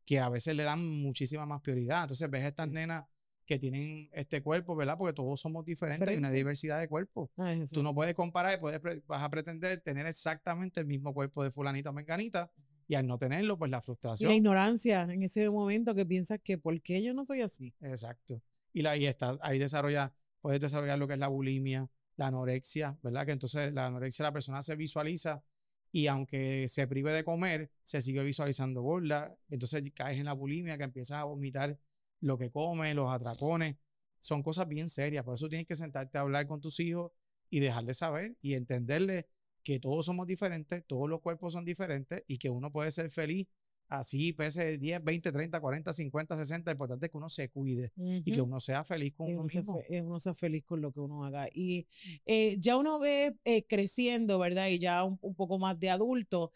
que 0.06 0.18
a 0.18 0.28
veces 0.28 0.56
le 0.56 0.62
dan 0.62 0.80
muchísima 1.02 1.44
más 1.46 1.60
prioridad. 1.60 2.02
Entonces 2.02 2.30
ves 2.30 2.44
a 2.44 2.48
estas 2.48 2.68
nenas 2.68 3.04
que 3.50 3.58
tienen 3.58 4.08
este 4.12 4.44
cuerpo, 4.44 4.76
¿verdad? 4.76 4.96
Porque 4.96 5.12
todos 5.12 5.40
somos 5.40 5.64
diferentes, 5.64 6.06
hay 6.06 6.16
una 6.16 6.30
diversidad 6.30 6.78
de 6.78 6.86
cuerpos. 6.86 7.30
Ah, 7.36 7.52
Tú 7.72 7.82
no 7.82 7.92
puedes 7.92 8.14
comparar, 8.14 8.60
puedes, 8.60 8.80
vas 9.08 9.24
a 9.24 9.28
pretender 9.28 9.80
tener 9.80 10.06
exactamente 10.06 10.78
el 10.78 10.86
mismo 10.86 11.12
cuerpo 11.12 11.42
de 11.42 11.50
fulanita 11.50 11.90
o 11.90 11.92
menganita 11.92 12.48
y 12.86 12.94
al 12.94 13.08
no 13.08 13.18
tenerlo, 13.18 13.58
pues 13.58 13.68
la 13.68 13.82
frustración. 13.82 14.30
la 14.30 14.36
ignorancia 14.36 15.02
en 15.02 15.24
ese 15.24 15.50
momento 15.50 15.96
que 15.96 16.06
piensas 16.06 16.38
que 16.44 16.58
¿por 16.58 16.80
qué 16.80 17.02
yo 17.02 17.12
no 17.12 17.24
soy 17.24 17.40
así? 17.40 17.74
Exacto. 17.80 18.40
Y 18.72 18.82
la, 18.82 18.92
ahí 18.92 19.06
está, 19.06 19.36
ahí 19.42 19.58
desarrolla, 19.58 20.14
puedes 20.40 20.60
desarrollar 20.60 20.96
lo 20.96 21.08
que 21.08 21.14
es 21.14 21.18
la 21.18 21.26
bulimia, 21.26 21.90
la 22.14 22.28
anorexia, 22.28 22.96
¿verdad? 23.02 23.26
Que 23.26 23.32
entonces 23.32 23.72
la 23.72 23.86
anorexia 23.86 24.22
la 24.22 24.32
persona 24.32 24.62
se 24.62 24.76
visualiza 24.76 25.42
y 25.90 26.06
aunque 26.06 26.68
se 26.68 26.86
prive 26.86 27.12
de 27.12 27.24
comer, 27.24 27.72
se 27.82 28.00
sigue 28.00 28.22
visualizando 28.22 28.80
gorda, 28.80 29.36
entonces 29.48 29.82
caes 29.92 30.18
en 30.18 30.26
la 30.26 30.34
bulimia 30.34 30.78
que 30.78 30.84
empiezas 30.84 31.18
a 31.18 31.24
vomitar 31.24 31.76
lo 32.20 32.38
que 32.38 32.50
come, 32.50 32.94
los 32.94 33.12
atracones, 33.12 33.76
son 34.20 34.42
cosas 34.42 34.68
bien 34.68 34.88
serias. 34.88 35.24
Por 35.24 35.34
eso 35.34 35.48
tienes 35.48 35.66
que 35.66 35.76
sentarte 35.76 36.18
a 36.18 36.22
hablar 36.22 36.46
con 36.46 36.60
tus 36.60 36.78
hijos 36.80 37.12
y 37.48 37.60
dejarles 37.60 37.98
saber 37.98 38.36
y 38.40 38.54
entenderles 38.54 39.24
que 39.62 39.78
todos 39.78 40.06
somos 40.06 40.26
diferentes, 40.26 40.84
todos 40.86 41.08
los 41.08 41.20
cuerpos 41.20 41.52
son 41.52 41.64
diferentes 41.64 42.22
y 42.26 42.38
que 42.38 42.50
uno 42.50 42.70
puede 42.70 42.90
ser 42.90 43.10
feliz 43.10 43.48
así, 43.90 44.32
pese 44.32 44.78
10, 44.78 45.02
20, 45.02 45.32
30, 45.32 45.60
40, 45.60 45.92
50, 45.92 46.36
60. 46.36 46.70
Lo 46.70 46.72
importante 46.72 47.06
es 47.06 47.10
que 47.10 47.18
uno 47.18 47.28
se 47.28 47.48
cuide 47.50 47.92
y 47.96 48.32
que 48.32 48.40
uno 48.40 48.60
sea 48.60 48.84
feliz 48.84 49.12
con 49.14 49.32
uno, 49.32 49.42
mismo. 49.42 49.80
Eh, 49.88 50.00
uno 50.00 50.20
sea 50.20 50.32
feliz 50.32 50.64
con 50.64 50.80
lo 50.80 50.92
que 50.92 51.00
uno 51.00 51.24
haga. 51.24 51.48
Y 51.52 51.86
eh, 52.24 52.56
ya 52.58 52.76
uno 52.76 52.98
ve 53.00 53.36
eh, 53.44 53.64
creciendo, 53.64 54.38
¿verdad? 54.38 54.68
Y 54.68 54.78
ya 54.78 55.04
un, 55.04 55.18
poco 55.18 55.58
más 55.58 55.78
de 55.78 55.90
adulto, 55.90 56.52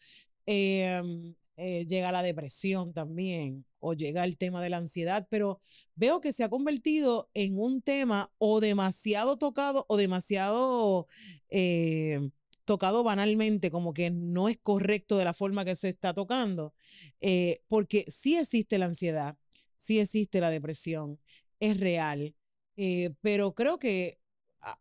em, 1.56 1.86
llega 1.86 2.12
la 2.12 2.22
depresión 2.22 2.92
también 2.92 3.64
o 3.78 3.94
llega 3.94 4.24
el 4.24 4.36
tema 4.36 4.62
de 4.62 4.70
la 4.70 4.78
ansiedad, 4.78 5.26
pero 5.30 5.60
veo 5.94 6.20
que 6.20 6.32
se 6.32 6.44
ha 6.44 6.48
convertido 6.48 7.30
en 7.34 7.58
un 7.58 7.82
tema 7.82 8.32
o 8.38 8.60
demasiado 8.60 9.36
tocado 9.36 9.84
o 9.88 9.96
demasiado 9.96 11.06
eh, 11.50 12.30
tocado 12.64 13.04
banalmente, 13.04 13.70
como 13.70 13.92
que 13.92 14.10
no 14.10 14.48
es 14.48 14.58
correcto 14.58 15.18
de 15.18 15.24
la 15.24 15.34
forma 15.34 15.64
que 15.64 15.76
se 15.76 15.90
está 15.90 16.14
tocando, 16.14 16.74
eh, 17.20 17.60
porque 17.68 18.04
sí 18.08 18.36
existe 18.36 18.78
la 18.78 18.86
ansiedad, 18.86 19.36
sí 19.78 20.00
existe 20.00 20.40
la 20.40 20.50
depresión, 20.50 21.20
es 21.60 21.78
real, 21.78 22.34
eh, 22.76 23.10
pero 23.20 23.54
creo 23.54 23.78
que 23.78 24.18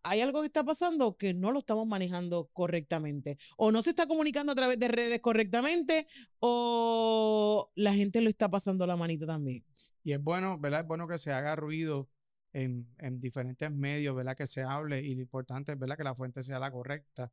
hay 0.01 0.21
algo 0.21 0.41
que 0.41 0.47
está 0.47 0.63
pasando 0.63 1.17
que 1.17 1.33
no 1.33 1.51
lo 1.51 1.59
estamos 1.59 1.87
manejando 1.87 2.49
correctamente. 2.53 3.37
O 3.57 3.71
no 3.71 3.81
se 3.81 3.91
está 3.91 4.07
comunicando 4.07 4.51
a 4.51 4.55
través 4.55 4.79
de 4.79 4.87
redes 4.87 5.19
correctamente, 5.19 6.07
o 6.39 7.71
la 7.75 7.93
gente 7.93 8.21
lo 8.21 8.29
está 8.29 8.49
pasando 8.49 8.87
la 8.87 8.95
manita 8.95 9.25
también. 9.25 9.63
Y 10.03 10.13
es 10.13 10.21
bueno, 10.21 10.57
¿verdad? 10.59 10.81
Es 10.81 10.87
bueno 10.87 11.07
que 11.07 11.17
se 11.17 11.31
haga 11.31 11.55
ruido 11.55 12.09
en, 12.51 12.87
diferentes 13.19 13.71
medios, 13.71 14.15
¿verdad? 14.15 14.35
Que 14.35 14.47
se 14.47 14.61
hable 14.61 15.01
y 15.01 15.15
lo 15.15 15.21
importante 15.21 15.73
es, 15.73 15.79
¿verdad? 15.79 15.97
Que 15.97 16.03
la 16.03 16.15
fuente 16.15 16.43
sea 16.43 16.59
la 16.59 16.71
correcta, 16.71 17.31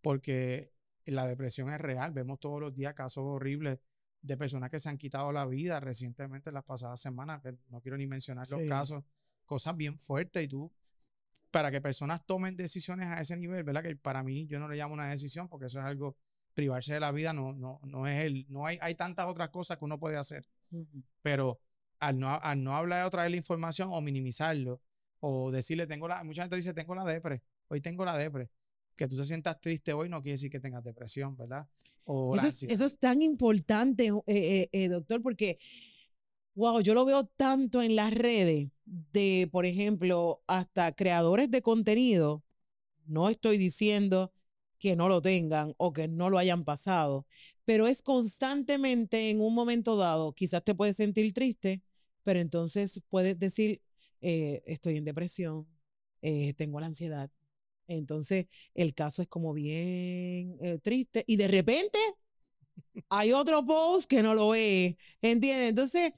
porque 0.00 0.72
la 1.06 1.26
depresión 1.26 1.72
es 1.72 1.80
real. 1.80 2.12
Vemos 2.12 2.38
todos 2.40 2.60
los 2.60 2.74
días 2.74 2.94
casos 2.94 3.24
horribles 3.26 3.78
de 4.22 4.36
personas 4.36 4.70
que 4.70 4.78
se 4.78 4.88
han 4.88 4.98
quitado 4.98 5.32
la 5.32 5.46
vida 5.46 5.80
recientemente, 5.80 6.52
las 6.52 6.64
pasadas 6.64 7.00
semanas, 7.00 7.40
que 7.42 7.56
no 7.68 7.80
quiero 7.80 7.96
ni 7.96 8.06
mencionar 8.06 8.46
los 8.50 8.68
casos, 8.68 9.02
cosas 9.46 9.76
bien 9.76 9.98
fuertes 9.98 10.44
y 10.44 10.48
tú 10.48 10.70
para 11.50 11.70
que 11.70 11.80
personas 11.80 12.24
tomen 12.24 12.56
decisiones 12.56 13.08
a 13.08 13.20
ese 13.20 13.36
nivel, 13.36 13.64
¿verdad? 13.64 13.82
Que 13.82 13.96
para 13.96 14.22
mí 14.22 14.46
yo 14.46 14.58
no 14.58 14.68
le 14.68 14.76
llamo 14.76 14.94
una 14.94 15.10
decisión 15.10 15.48
porque 15.48 15.66
eso 15.66 15.80
es 15.80 15.84
algo, 15.84 16.16
privarse 16.54 16.94
de 16.94 17.00
la 17.00 17.12
vida 17.12 17.32
no, 17.32 17.52
no, 17.52 17.80
no 17.84 18.06
es 18.06 18.24
el, 18.24 18.46
no 18.48 18.66
hay, 18.66 18.78
hay 18.80 18.94
tantas 18.94 19.26
otras 19.26 19.50
cosas 19.50 19.78
que 19.78 19.84
uno 19.84 19.98
puede 19.98 20.16
hacer. 20.16 20.48
Pero 21.22 21.60
al 21.98 22.18
no, 22.18 22.34
al 22.34 22.62
no 22.62 22.76
hablar 22.76 23.04
otra 23.04 23.22
vez 23.22 23.30
la 23.30 23.36
información 23.36 23.90
o 23.92 24.00
minimizarlo, 24.00 24.80
o 25.20 25.50
decirle, 25.50 25.86
tengo 25.86 26.08
la, 26.08 26.24
mucha 26.24 26.42
gente 26.42 26.56
dice, 26.56 26.72
tengo 26.72 26.94
la 26.94 27.04
depre, 27.04 27.42
hoy 27.68 27.80
tengo 27.80 28.04
la 28.04 28.16
depre. 28.16 28.50
Que 28.96 29.08
tú 29.08 29.16
te 29.16 29.24
sientas 29.24 29.60
triste 29.60 29.92
hoy 29.92 30.08
no 30.08 30.20
quiere 30.20 30.32
decir 30.32 30.50
que 30.50 30.60
tengas 30.60 30.84
depresión, 30.84 31.36
¿verdad? 31.36 31.66
O 32.04 32.36
eso, 32.36 32.48
es, 32.48 32.62
eso 32.64 32.84
es 32.84 32.98
tan 32.98 33.22
importante, 33.22 34.08
eh, 34.08 34.22
eh, 34.26 34.68
eh, 34.72 34.88
doctor, 34.88 35.22
porque 35.22 35.58
wow, 36.54 36.80
yo 36.80 36.94
lo 36.94 37.04
veo 37.04 37.24
tanto 37.26 37.82
en 37.82 37.96
las 37.96 38.12
redes 38.12 38.68
de, 38.84 39.48
por 39.52 39.66
ejemplo, 39.66 40.42
hasta 40.46 40.92
creadores 40.92 41.50
de 41.50 41.62
contenido. 41.62 42.42
No 43.06 43.28
estoy 43.28 43.58
diciendo 43.58 44.32
que 44.78 44.96
no 44.96 45.08
lo 45.08 45.22
tengan 45.22 45.74
o 45.78 45.92
que 45.92 46.08
no 46.08 46.30
lo 46.30 46.38
hayan 46.38 46.64
pasado, 46.64 47.26
pero 47.64 47.86
es 47.86 48.02
constantemente 48.02 49.30
en 49.30 49.40
un 49.40 49.54
momento 49.54 49.96
dado, 49.96 50.32
quizás 50.34 50.64
te 50.64 50.74
puedes 50.74 50.96
sentir 50.96 51.32
triste, 51.32 51.82
pero 52.24 52.40
entonces 52.40 53.00
puedes 53.10 53.38
decir, 53.38 53.82
eh, 54.20 54.62
estoy 54.66 54.96
en 54.96 55.04
depresión, 55.04 55.66
eh, 56.22 56.54
tengo 56.54 56.80
la 56.80 56.86
ansiedad. 56.86 57.30
Entonces 57.88 58.46
el 58.74 58.94
caso 58.94 59.22
es 59.22 59.28
como 59.28 59.52
bien 59.52 60.56
eh, 60.62 60.78
triste 60.82 61.24
y 61.26 61.36
de 61.36 61.48
repente 61.48 61.98
hay 63.08 63.32
otro 63.32 63.64
post 63.64 64.08
que 64.08 64.22
no 64.22 64.34
lo 64.34 64.50
ve, 64.50 64.96
¿entiendes? 65.22 65.70
Entonces 65.70 66.12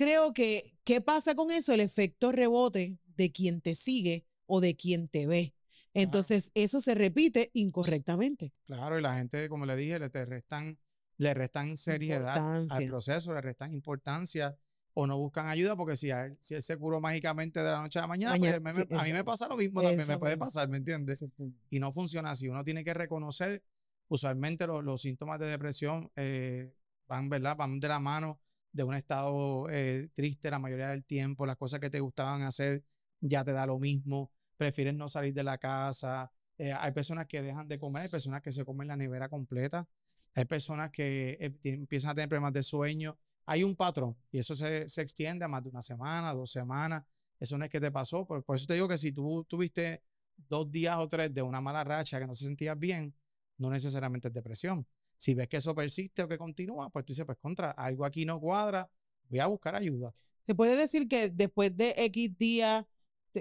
creo 0.00 0.32
que, 0.32 0.78
¿qué 0.82 1.02
pasa 1.02 1.34
con 1.34 1.50
eso? 1.50 1.74
El 1.74 1.80
efecto 1.80 2.32
rebote 2.32 2.96
de 3.16 3.32
quien 3.32 3.60
te 3.60 3.74
sigue 3.74 4.24
o 4.46 4.62
de 4.62 4.74
quien 4.74 5.08
te 5.08 5.26
ve. 5.26 5.54
Entonces, 5.92 6.50
eso 6.54 6.80
se 6.80 6.94
repite 6.94 7.50
incorrectamente. 7.52 8.54
Claro, 8.64 8.98
y 8.98 9.02
la 9.02 9.16
gente, 9.16 9.46
como 9.50 9.66
le 9.66 9.76
dije, 9.76 9.98
le, 9.98 10.08
te 10.08 10.24
restan, 10.24 10.78
le 11.18 11.34
restan 11.34 11.76
seriedad 11.76 12.64
al 12.70 12.86
proceso, 12.86 13.34
le 13.34 13.42
restan 13.42 13.74
importancia 13.74 14.56
o 14.94 15.06
no 15.06 15.18
buscan 15.18 15.48
ayuda 15.48 15.76
porque 15.76 15.96
si, 15.96 16.08
él, 16.08 16.34
si 16.40 16.54
él 16.54 16.62
se 16.62 16.78
curó 16.78 16.98
mágicamente 17.00 17.62
de 17.62 17.70
la 17.70 17.82
noche 17.82 17.98
a 17.98 18.02
la 18.02 18.08
mañana, 18.08 18.38
pues, 18.62 18.86
a 18.90 19.04
mí 19.04 19.12
me 19.12 19.22
pasa 19.22 19.48
lo 19.48 19.56
mismo 19.58 19.82
también, 19.82 20.08
me 20.08 20.18
puede 20.18 20.38
pasar, 20.38 20.66
¿me 20.68 20.78
entiendes? 20.78 21.22
Y 21.68 21.78
no 21.78 21.92
funciona 21.92 22.30
así. 22.30 22.48
Uno 22.48 22.64
tiene 22.64 22.82
que 22.84 22.94
reconocer, 22.94 23.62
usualmente 24.08 24.66
los, 24.66 25.02
síntomas 25.02 25.38
de 25.38 25.46
depresión 25.46 26.10
eh, 26.16 26.72
van, 27.06 27.28
¿verdad? 27.28 27.54
Van 27.54 27.78
de 27.78 27.88
la 27.88 28.00
mano 28.00 28.40
de 28.72 28.84
un 28.84 28.94
estado 28.94 29.68
eh, 29.70 30.08
triste 30.14 30.50
la 30.50 30.58
mayoría 30.58 30.88
del 30.88 31.04
tiempo, 31.04 31.46
las 31.46 31.56
cosas 31.56 31.80
que 31.80 31.90
te 31.90 32.00
gustaban 32.00 32.42
hacer 32.42 32.84
ya 33.20 33.44
te 33.44 33.52
da 33.52 33.66
lo 33.66 33.78
mismo, 33.78 34.30
prefieres 34.56 34.94
no 34.94 35.08
salir 35.08 35.34
de 35.34 35.44
la 35.44 35.58
casa, 35.58 36.30
eh, 36.56 36.72
hay 36.72 36.92
personas 36.92 37.26
que 37.26 37.42
dejan 37.42 37.68
de 37.68 37.78
comer, 37.78 38.02
hay 38.02 38.08
personas 38.08 38.42
que 38.42 38.52
se 38.52 38.64
comen 38.64 38.88
la 38.88 38.96
nevera 38.96 39.28
completa, 39.28 39.88
hay 40.34 40.44
personas 40.44 40.90
que 40.90 41.36
eh, 41.40 41.54
empiezan 41.64 42.12
a 42.12 42.14
tener 42.14 42.28
problemas 42.28 42.52
de 42.52 42.62
sueño, 42.62 43.18
hay 43.46 43.64
un 43.64 43.74
patrón 43.74 44.16
y 44.30 44.38
eso 44.38 44.54
se, 44.54 44.88
se, 44.88 45.02
extiende 45.02 45.44
a 45.44 45.48
más 45.48 45.62
de 45.62 45.70
una 45.70 45.82
semana, 45.82 46.32
dos 46.32 46.52
semanas, 46.52 47.04
eso 47.38 47.58
no 47.58 47.64
es 47.64 47.70
que 47.70 47.80
te 47.80 47.90
pasó, 47.90 48.26
por, 48.26 48.44
por 48.44 48.56
eso 48.56 48.66
te 48.66 48.74
digo 48.74 48.88
que 48.88 48.98
si 48.98 49.12
tú 49.12 49.44
tuviste 49.48 50.02
dos 50.36 50.70
días 50.70 50.96
o 50.98 51.08
tres 51.08 51.32
de 51.34 51.42
una 51.42 51.60
mala 51.60 51.84
racha 51.84 52.18
que 52.18 52.26
no 52.26 52.34
se 52.34 52.44
sentías 52.44 52.78
bien, 52.78 53.14
no 53.58 53.70
necesariamente 53.70 54.28
es 54.28 54.34
depresión. 54.34 54.86
Si 55.20 55.34
ves 55.34 55.48
que 55.48 55.58
eso 55.58 55.74
persiste 55.74 56.22
o 56.22 56.28
que 56.28 56.38
continúa, 56.38 56.88
pues 56.88 57.04
tú 57.04 57.12
dices, 57.12 57.26
pues 57.26 57.36
contra, 57.36 57.72
algo 57.72 58.06
aquí 58.06 58.24
no 58.24 58.40
cuadra, 58.40 58.90
voy 59.28 59.38
a 59.38 59.46
buscar 59.46 59.74
ayuda. 59.74 60.14
Se 60.46 60.54
puede 60.54 60.76
decir 60.76 61.08
que 61.08 61.28
después 61.28 61.76
de 61.76 61.92
X 61.94 62.38
días 62.38 62.86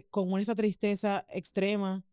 con 0.10 0.38
esa 0.42 0.56
tristeza 0.56 1.26
extrema, 1.30 2.04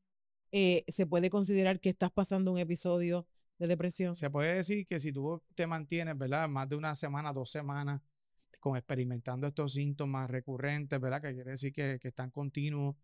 eh, 0.53 0.85
se 0.87 1.05
puede 1.05 1.31
considerar 1.31 1.81
que 1.81 1.89
estás 1.89 2.13
pasando 2.13 2.53
un 2.53 2.59
episodio 2.59 3.27
de 3.59 3.67
depresión. 3.67 4.15
Se 4.15 4.31
puede 4.31 4.55
decir 4.55 4.87
que 4.87 5.01
si 5.01 5.13
tú 5.13 5.43
te 5.57 5.67
mantienes, 5.67 6.17
¿verdad? 6.17 6.49
Más 6.49 6.69
de 6.69 6.77
una 6.77 6.95
semana, 6.95 7.33
dos 7.33 7.51
semanas, 7.51 8.01
con 8.61 8.77
experimentando 8.77 9.49
estos 9.49 9.73
síntomas 9.73 10.31
recurrentes, 10.31 11.01
¿verdad? 11.01 11.21
Que 11.21 11.35
quiere 11.35 11.51
decir 11.51 11.73
que, 11.73 11.99
que 12.01 12.09
están 12.09 12.31
continuos 12.31 12.95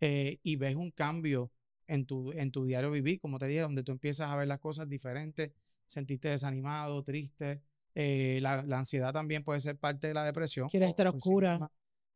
eh, 0.00 0.38
y 0.42 0.56
ves 0.56 0.76
un 0.76 0.90
cambio 0.90 1.50
en 1.86 2.06
tu, 2.06 2.30
en 2.32 2.50
tu 2.50 2.64
diario 2.64 2.90
vivir, 2.90 3.20
como 3.20 3.38
te 3.38 3.46
dije, 3.46 3.60
donde 3.60 3.82
tú 3.82 3.92
empiezas 3.92 4.30
a 4.30 4.36
ver 4.36 4.46
las 4.46 4.60
cosas 4.60 4.88
diferentes, 4.88 5.52
sentirte 5.90 6.28
desanimado, 6.28 7.02
triste. 7.02 7.62
Eh, 7.94 8.38
la, 8.40 8.62
la, 8.62 8.78
ansiedad 8.78 9.12
también 9.12 9.42
puede 9.42 9.58
ser 9.58 9.76
parte 9.76 10.06
de 10.06 10.14
la 10.14 10.24
depresión. 10.24 10.68
Quieres 10.68 10.90
estar 10.90 11.08
oscura. 11.08 11.70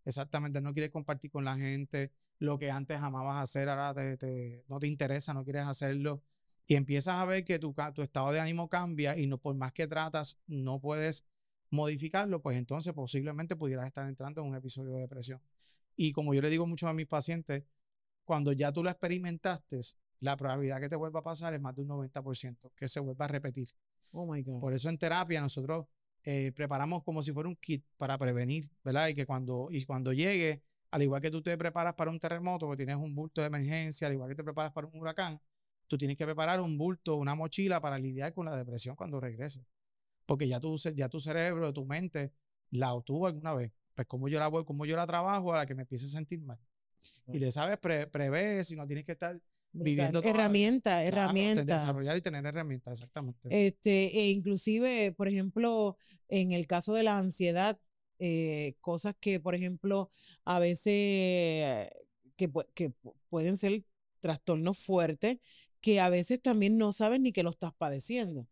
Exactamente, 0.05 0.61
no 0.61 0.73
quieres 0.73 0.93
compartir 0.93 1.31
con 1.31 1.45
la 1.45 1.57
gente 1.57 2.13
lo 2.39 2.59
que 2.59 2.71
antes 2.71 3.01
amabas 3.01 3.43
hacer, 3.43 3.69
ahora 3.69 4.17
te, 4.17 4.65
no 4.69 4.79
te 4.79 4.87
interesa, 4.87 5.35
no 5.35 5.45
quieres 5.45 5.65
hacerlo. 5.65 6.23
Y 6.67 6.77
empiezas 6.77 7.15
a 7.17 7.25
ver 7.25 7.45
que 7.45 7.59
tu, 7.59 7.75
tu 7.95 8.03
estado 8.03 8.31
de 8.33 8.41
ánimo 8.41 8.69
cambia 8.69 9.17
y 9.17 9.27
no 9.27 9.39
por 9.39 9.55
más 9.57 9.73
que 9.73 9.87
tratas, 9.87 10.39
no 10.47 10.81
puedes 10.81 11.25
modificarlo, 11.71 12.41
pues 12.41 12.57
entonces 12.57 12.93
posiblemente 12.93 13.57
pudieras 13.57 13.87
estar 13.87 14.09
entrando 14.09 14.43
en 14.43 14.49
un 14.49 14.55
episodio 14.55 14.93
de 14.93 15.01
depresión. 15.01 15.41
Y 15.97 16.13
como 16.13 16.35
yo 16.35 16.41
le 16.41 16.51
digo 16.51 16.67
mucho 16.67 16.87
a 16.87 16.95
mis 16.95 17.07
pacientes, 17.07 17.65
cuando 18.25 18.53
ya 18.53 18.73
tú 18.73 18.83
lo 18.83 18.91
experimentaste, 18.91 19.81
la 20.25 20.37
probabilidad 20.37 20.81
que 20.81 20.89
te 20.89 20.97
vuelva 20.97 21.21
a 21.21 21.23
pasar 21.23 21.53
es 21.55 21.61
más 21.61 21.75
de 21.75 21.83
un 21.83 21.89
90%, 21.89 22.73
que 22.75 22.89
se 22.89 22.99
vuelva 22.99 23.27
a 23.27 23.29
repetir. 23.29 23.69
Oh 24.11 24.33
my 24.33 24.43
God. 24.43 24.61
Por 24.61 24.73
eso 24.73 24.89
en 24.89 24.97
terapia 24.97 25.41
nosotros 25.41 25.87
eh, 26.23 26.51
preparamos 26.55 27.03
como 27.05 27.23
si 27.23 27.31
fuera 27.33 27.49
un 27.49 27.57
kit 27.57 27.85
para 27.99 28.17
prevenir, 28.17 28.71
¿verdad? 28.83 29.09
Y 29.09 29.15
que 29.15 29.27
cuando, 29.27 29.69
y 29.71 29.85
cuando 29.85 30.13
llegue, 30.13 30.63
al 30.91 31.03
igual 31.03 31.21
que 31.21 31.31
tú 31.31 31.43
te 31.43 31.57
preparas 31.59 31.95
para 31.95 32.11
un 32.11 32.19
terremoto, 32.19 32.71
que 32.71 32.77
tienes 32.77 32.97
un 32.97 33.15
bulto 33.15 33.43
de 33.43 33.49
emergencia, 33.49 34.07
al 34.07 34.15
igual 34.15 34.31
que 34.31 34.35
te 34.35 34.45
preparas 34.45 34.73
para 34.73 34.87
un 34.87 34.99
huracán, 34.99 35.39
tú 35.87 35.99
tienes 35.99 36.17
que 36.17 36.25
preparar 36.25 36.61
un 36.61 36.79
bulto, 36.79 37.17
una 37.17 37.35
mochila 37.35 37.81
para 37.81 37.99
lidiar 37.99 38.33
con 38.33 38.47
la 38.47 38.57
depresión 38.57 38.97
cuando 38.97 39.21
regreses. 39.21 39.63
Porque 40.25 40.49
ya 40.49 40.59
tu, 40.59 40.77
ya 40.77 41.11
tu 41.11 41.21
cerebro, 41.21 41.71
tu 41.75 41.85
mente, 41.85 42.33
la 42.71 42.95
obtuvo 42.95 43.27
alguna 43.27 43.53
vez. 43.53 43.73
Pues 43.95 44.07
como 44.07 44.29
yo 44.29 44.39
la 44.39 44.49
voy, 44.49 44.65
como 44.65 44.87
yo 44.87 44.97
la 44.97 45.07
trabajo 45.07 45.53
a 45.53 45.59
la 45.59 45.67
que 45.67 45.75
me 45.75 45.83
empiece 45.83 46.07
a 46.07 46.09
sentir 46.09 46.41
mal. 46.41 46.59
Y 47.27 47.39
le 47.39 47.53
sabes, 47.53 47.77
pre, 47.79 48.07
prevé 48.07 48.65
si 48.65 48.75
no 48.75 48.87
tienes 48.87 49.05
que 49.05 49.13
estar 49.13 49.39
viviendo 49.75 50.23
herramienta, 50.23 51.05
herramienta. 51.05 51.65
Desarrollar 51.65 52.17
y 52.17 52.21
tener 52.21 52.47
herramientas, 52.47 52.95
exactamente. 52.95 53.49
Este, 53.51 54.19
e 54.19 54.31
inclusive, 54.31 55.13
por 55.13 55.29
ejemplo, 55.29 55.97
en 56.29 56.53
el 56.53 56.67
caso 56.67 56.95
de 56.95 57.03
la 57.03 57.19
ansiedad, 57.19 57.79
eh, 58.19 58.75
cosas 58.81 59.15
que, 59.19 59.41
por 59.41 59.55
ejemplo, 59.55 60.11
a 60.45 60.59
veces 60.59 61.91
que, 62.37 62.51
que 62.75 62.93
pueden 63.29 63.59
ser 63.59 63.85
trastornos 64.21 64.79
fuertes, 64.79 65.39
que 65.81 66.01
a 66.01 66.09
veces 66.09 66.41
también 66.41 66.79
no 66.79 66.93
sabes 66.93 67.21
ni 67.21 67.33
que 67.33 67.43
lo 67.43 67.51
estás 67.51 67.75
padeciendo. 67.75 68.47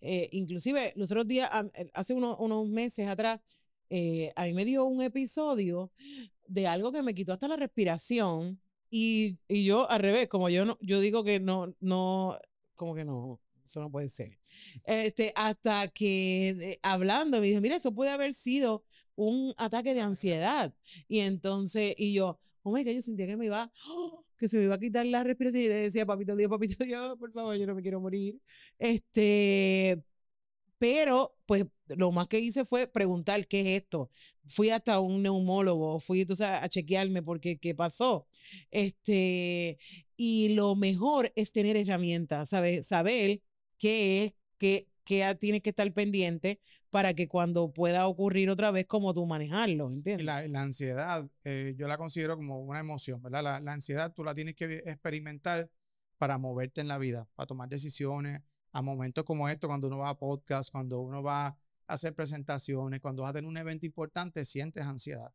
Eh, 0.00 0.28
inclusive, 0.32 0.92
los 0.96 1.10
otros 1.10 1.26
días, 1.26 1.50
eh, 1.74 1.90
hace 1.92 2.14
unos 2.14 2.68
meses 2.68 3.08
atrás, 3.08 3.40
a 4.36 4.44
mí 4.44 4.52
me 4.52 4.64
dio 4.64 4.84
un 4.84 5.02
episodio 5.02 5.90
de 6.46 6.66
algo 6.66 6.92
que 6.92 7.02
me 7.02 7.14
quitó 7.14 7.32
hasta 7.32 7.48
la 7.48 7.56
respiración 7.56 8.60
y, 8.90 9.38
y, 9.48 9.64
yo 9.64 9.90
al 9.90 10.00
revés, 10.00 10.28
como 10.28 10.48
yo 10.48 10.64
no, 10.64 10.78
yo 10.80 11.00
digo 11.00 11.24
que 11.24 11.40
no, 11.40 11.74
no, 11.80 12.38
como 12.74 12.94
que 12.94 13.04
no, 13.04 13.40
eso 13.64 13.80
no 13.80 13.90
puede 13.90 14.08
ser. 14.08 14.38
Este, 14.84 15.32
hasta 15.36 15.88
que 15.88 16.78
hablando 16.82 17.40
me 17.40 17.46
dijo, 17.46 17.60
mira, 17.60 17.76
eso 17.76 17.94
puede 17.94 18.10
haber 18.10 18.34
sido 18.34 18.84
un 19.14 19.54
ataque 19.56 19.94
de 19.94 20.00
ansiedad. 20.00 20.72
Y 21.08 21.20
entonces, 21.20 21.94
y 21.98 22.14
yo, 22.14 22.40
oh 22.62 22.70
God, 22.70 22.80
yo 22.80 23.02
sentía 23.02 23.26
que 23.26 23.36
me 23.36 23.46
iba, 23.46 23.70
que 24.38 24.48
se 24.48 24.56
me 24.56 24.64
iba 24.64 24.76
a 24.76 24.78
quitar 24.78 25.04
la 25.06 25.24
respiración 25.24 25.64
y 25.64 25.68
le 25.68 25.74
decía, 25.74 26.06
papito 26.06 26.36
Dios, 26.36 26.48
papito 26.48 26.84
Dios, 26.84 27.16
por 27.18 27.32
favor, 27.32 27.56
yo 27.56 27.66
no 27.66 27.74
me 27.74 27.82
quiero 27.82 28.00
morir. 28.00 28.40
Este, 28.78 30.02
pero, 30.78 31.36
pues, 31.46 31.66
lo 31.88 32.12
más 32.12 32.28
que 32.28 32.38
hice 32.38 32.64
fue 32.64 32.86
preguntar 32.86 33.46
qué 33.46 33.60
es 33.60 33.82
esto. 33.82 34.10
Fui 34.46 34.70
hasta 34.70 35.00
un 35.00 35.22
neumólogo, 35.22 36.00
fui 36.00 36.22
entonces 36.22 36.46
a 36.46 36.68
chequearme 36.68 37.22
porque 37.22 37.58
qué 37.58 37.74
pasó. 37.74 38.26
Este, 38.70 39.78
y 40.16 40.50
lo 40.54 40.74
mejor 40.76 41.32
es 41.36 41.52
tener 41.52 41.76
herramientas, 41.76 42.48
saber, 42.48 42.84
saber 42.84 43.42
qué 43.78 44.24
es, 44.24 44.32
qué, 44.58 44.88
qué 45.04 45.36
tienes 45.38 45.62
que 45.62 45.70
estar 45.70 45.92
pendiente 45.92 46.60
para 46.90 47.12
que 47.14 47.28
cuando 47.28 47.72
pueda 47.72 48.06
ocurrir 48.06 48.48
otra 48.48 48.70
vez, 48.70 48.86
como 48.86 49.12
tú 49.12 49.26
manejarlo, 49.26 49.90
¿entiendes? 49.90 50.24
La, 50.24 50.46
la 50.48 50.62
ansiedad, 50.62 51.26
eh, 51.44 51.74
yo 51.76 51.86
la 51.86 51.98
considero 51.98 52.36
como 52.36 52.60
una 52.60 52.80
emoción, 52.80 53.20
¿verdad? 53.22 53.42
La, 53.42 53.60
la 53.60 53.72
ansiedad 53.72 54.12
tú 54.14 54.24
la 54.24 54.34
tienes 54.34 54.54
que 54.54 54.82
experimentar 54.86 55.68
para 56.16 56.38
moverte 56.38 56.80
en 56.80 56.88
la 56.88 56.98
vida, 56.98 57.28
para 57.34 57.46
tomar 57.46 57.68
decisiones, 57.68 58.42
a 58.78 58.82
momentos 58.82 59.24
como 59.24 59.48
estos, 59.48 59.68
cuando 59.68 59.88
uno 59.88 59.98
va 59.98 60.10
a 60.10 60.16
podcast, 60.16 60.70
cuando 60.70 61.00
uno 61.00 61.20
va 61.20 61.46
a 61.46 61.56
hacer 61.88 62.14
presentaciones, 62.14 63.00
cuando 63.00 63.22
vas 63.22 63.30
a 63.30 63.32
tener 63.34 63.48
un 63.48 63.56
evento 63.56 63.86
importante, 63.86 64.44
sientes 64.44 64.84
ansiedad. 64.84 65.32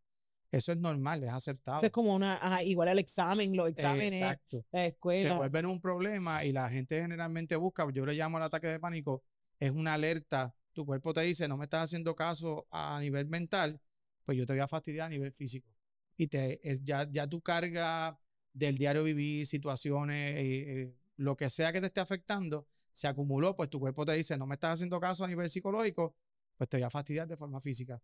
Eso 0.50 0.72
es 0.72 0.78
normal, 0.78 1.24
es 1.24 1.32
aceptado. 1.32 1.78
Eso 1.78 1.88
es 1.88 1.92
como 1.92 2.16
una, 2.16 2.40
igual 2.64 2.88
al 2.88 3.00
examen, 3.00 3.56
los 3.56 3.70
exámenes, 3.70 4.14
Exacto. 4.22 4.64
la 4.72 4.86
escuela. 4.86 5.32
Se 5.32 5.38
vuelven 5.38 5.66
un 5.66 5.82
problema 5.82 6.46
y 6.46 6.54
la 6.54 6.70
gente 6.70 7.02
generalmente 7.02 7.56
busca, 7.58 7.86
yo 7.92 8.06
le 8.06 8.14
llamo 8.14 8.38
el 8.38 8.44
ataque 8.44 8.68
de 8.68 8.80
pánico, 8.80 9.24
es 9.60 9.72
una 9.72 9.96
alerta. 9.96 10.56
Tu 10.72 10.86
cuerpo 10.86 11.14
te 11.14 11.22
dice, 11.22 11.48
no 11.48 11.58
me 11.58 11.66
estás 11.66 11.84
haciendo 11.84 12.16
caso 12.16 12.66
a 12.72 12.98
nivel 13.02 13.28
mental, 13.28 13.82
pues 14.24 14.38
yo 14.38 14.46
te 14.46 14.54
voy 14.54 14.62
a 14.62 14.68
fastidiar 14.68 15.08
a 15.08 15.10
nivel 15.10 15.34
físico. 15.34 15.70
Y 16.16 16.28
te, 16.28 16.62
es 16.64 16.82
ya, 16.84 17.10
ya 17.10 17.28
tu 17.28 17.42
carga 17.42 18.18
del 18.54 18.78
diario 18.78 19.04
vivir, 19.04 19.46
situaciones, 19.48 20.36
eh, 20.38 20.82
eh, 20.82 20.96
lo 21.18 21.36
que 21.36 21.50
sea 21.50 21.74
que 21.74 21.82
te 21.82 21.88
esté 21.88 22.00
afectando, 22.00 22.68
se 22.94 23.08
acumuló, 23.08 23.56
pues 23.56 23.70
tu 23.70 23.80
cuerpo 23.80 24.06
te 24.06 24.14
dice, 24.14 24.38
no 24.38 24.46
me 24.46 24.56
estás 24.56 24.76
haciendo 24.76 25.00
caso 25.00 25.26
a 25.26 25.28
nivel 25.28 25.50
psicológico, 25.50 26.16
pues 26.56 26.70
te 26.70 26.78
voy 26.78 26.84
a 26.84 26.90
fastidiar 26.90 27.28
de 27.28 27.36
forma 27.36 27.60
física. 27.60 28.02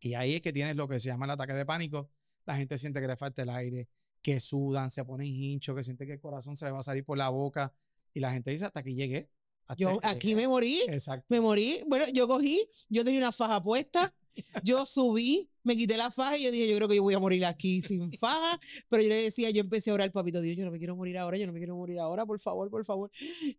Y 0.00 0.14
ahí 0.14 0.34
es 0.34 0.42
que 0.42 0.52
tienes 0.52 0.76
lo 0.76 0.88
que 0.88 1.00
se 1.00 1.08
llama 1.08 1.24
el 1.24 1.30
ataque 1.32 1.54
de 1.54 1.64
pánico. 1.64 2.10
La 2.44 2.56
gente 2.56 2.76
siente 2.78 3.00
que 3.00 3.06
le 3.06 3.16
falta 3.16 3.42
el 3.42 3.50
aire, 3.50 3.88
que 4.20 4.40
sudan, 4.40 4.90
se 4.90 5.04
ponen 5.04 5.28
hinchos, 5.28 5.74
que 5.74 5.82
siente 5.82 6.06
que 6.06 6.14
el 6.14 6.20
corazón 6.20 6.56
se 6.56 6.66
le 6.66 6.72
va 6.72 6.80
a 6.80 6.82
salir 6.82 7.04
por 7.04 7.16
la 7.16 7.28
boca. 7.28 7.72
Y 8.12 8.20
la 8.20 8.32
gente 8.32 8.50
dice, 8.50 8.64
hasta 8.66 8.80
aquí 8.80 8.94
llegué. 8.94 9.30
Yo 9.76 9.98
aquí 10.02 10.34
me 10.34 10.46
morí. 10.46 10.82
Exacto. 10.88 11.26
Me 11.28 11.40
morí. 11.40 11.82
Bueno, 11.86 12.06
yo 12.12 12.28
cogí, 12.28 12.68
yo 12.88 13.04
tenía 13.04 13.20
una 13.20 13.32
faja 13.32 13.62
puesta 13.62 14.14
yo 14.64 14.84
subí, 14.86 15.48
me 15.62 15.76
quité 15.76 15.96
la 15.96 16.10
faja 16.10 16.36
y 16.36 16.44
yo 16.44 16.50
dije, 16.50 16.68
yo 16.68 16.76
creo 16.76 16.88
que 16.88 16.96
yo 16.96 17.02
voy 17.02 17.14
a 17.14 17.18
morir 17.18 17.44
aquí 17.44 17.82
sin 17.82 18.10
faja. 18.12 18.60
Pero 18.88 19.02
yo 19.02 19.08
le 19.08 19.22
decía, 19.22 19.50
yo 19.50 19.60
empecé 19.60 19.90
a 19.90 19.94
orar, 19.94 20.12
papito 20.12 20.40
Dios, 20.40 20.56
yo 20.56 20.64
no 20.64 20.70
me 20.70 20.78
quiero 20.78 20.96
morir 20.96 21.18
ahora, 21.18 21.36
yo 21.36 21.46
no 21.46 21.52
me 21.52 21.58
quiero 21.58 21.76
morir 21.76 21.98
ahora, 21.98 22.26
por 22.26 22.38
favor, 22.38 22.70
por 22.70 22.84
favor. 22.84 23.10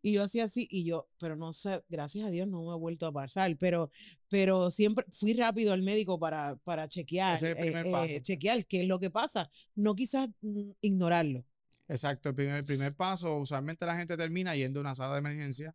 Y 0.02 0.14
yo 0.14 0.24
hacía 0.24 0.46
así, 0.46 0.68
y 0.70 0.84
yo, 0.84 1.08
pero 1.20 1.36
no 1.36 1.54
sé, 1.54 1.84
gracias 1.90 2.26
a 2.26 2.30
Dios 2.30 2.48
no 2.48 2.64
me 2.64 2.72
ha 2.72 2.76
vuelto 2.76 3.06
a 3.08 3.12
pasar, 3.12 3.56
pero, 3.58 3.90
pero 4.30 4.72
siempre 4.72 5.06
fui 5.12 5.34
rápido 5.34 5.74
al 5.74 5.82
médico 5.82 6.20
para, 6.20 6.56
para 6.64 6.88
chequear, 6.88 7.44
eh, 7.44 7.56
eh, 7.58 8.22
chequear 8.22 8.66
qué 8.66 8.82
es 8.82 8.88
lo 8.88 9.00
que 9.00 9.10
pasa. 9.10 9.50
No 9.76 9.96
quizás 9.96 10.30
mm, 10.42 10.72
ignorarlo. 10.82 11.44
Exacto, 11.90 12.30
el 12.30 12.36
primer, 12.36 12.66
primer 12.66 12.94
paso, 12.96 13.38
usualmente 13.38 13.86
la 13.86 13.96
gente 13.98 14.18
termina 14.18 14.56
yendo 14.56 14.80
a 14.80 14.82
una 14.82 14.96
sala 14.96 15.14
de 15.14 15.20
emergencia 15.20 15.74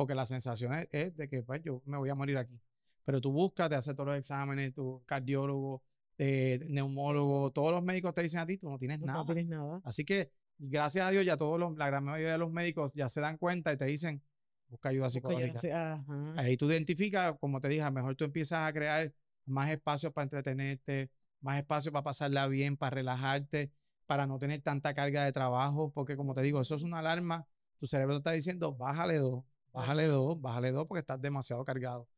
porque 0.00 0.14
la 0.14 0.24
sensación 0.24 0.72
es, 0.72 0.88
es 0.92 1.14
de 1.14 1.28
que 1.28 1.42
pues, 1.42 1.62
yo 1.62 1.82
me 1.84 1.98
voy 1.98 2.08
a 2.08 2.14
morir 2.14 2.38
aquí 2.38 2.58
pero 3.04 3.20
tú 3.20 3.32
buscas, 3.32 3.68
te 3.68 3.74
haces 3.74 3.94
todos 3.94 4.08
los 4.08 4.16
exámenes, 4.18 4.72
tu 4.72 5.02
cardiólogo, 5.04 5.82
eh, 6.16 6.64
neumólogo, 6.68 7.50
todos 7.50 7.72
los 7.72 7.82
médicos 7.82 8.14
te 8.14 8.22
dicen 8.22 8.38
a 8.38 8.46
ti, 8.46 8.56
tú 8.56 8.70
no 8.70 8.78
tienes 8.78 9.02
nada. 9.02 9.18
No 9.18 9.24
tienes 9.24 9.48
nada. 9.48 9.80
Así 9.82 10.04
que, 10.04 10.30
gracias 10.58 11.06
a 11.06 11.10
Dios, 11.10 11.24
ya 11.24 11.36
todos 11.36 11.58
los, 11.58 11.76
la 11.76 11.88
gran 11.88 12.04
mayoría 12.04 12.32
de 12.32 12.38
los 12.38 12.52
médicos 12.52 12.92
ya 12.94 13.08
se 13.08 13.20
dan 13.20 13.36
cuenta 13.36 13.72
y 13.72 13.76
te 13.76 13.86
dicen, 13.86 14.22
busca 14.68 14.90
ayuda 14.90 15.10
psicológica. 15.10 16.04
Ahí 16.36 16.56
tú 16.56 16.70
identificas, 16.70 17.36
como 17.40 17.60
te 17.60 17.68
dije, 17.68 17.82
a 17.82 17.86
lo 17.86 17.92
mejor 17.92 18.14
tú 18.14 18.24
empiezas 18.24 18.68
a 18.68 18.72
crear 18.72 19.12
más 19.44 19.70
espacios 19.70 20.12
para 20.12 20.22
entretenerte, 20.24 21.10
más 21.40 21.58
espacio 21.58 21.90
para 21.90 22.04
pasarla 22.04 22.46
bien, 22.46 22.76
para 22.76 22.94
relajarte, 22.94 23.72
para 24.06 24.28
no 24.28 24.38
tener 24.38 24.60
tanta 24.60 24.94
carga 24.94 25.24
de 25.24 25.32
trabajo, 25.32 25.90
porque 25.92 26.16
como 26.16 26.34
te 26.34 26.42
digo, 26.42 26.60
eso 26.60 26.76
es 26.76 26.82
una 26.82 26.98
alarma. 27.00 27.46
Tu 27.78 27.86
cerebro 27.86 28.14
te 28.14 28.18
está 28.18 28.32
diciendo, 28.32 28.74
bájale 28.74 29.16
dos, 29.16 29.42
bájale 29.72 30.06
dos, 30.06 30.40
bájale 30.40 30.72
dos, 30.72 30.86
porque 30.86 31.00
estás 31.00 31.20
demasiado 31.20 31.64
cargado. 31.64 32.08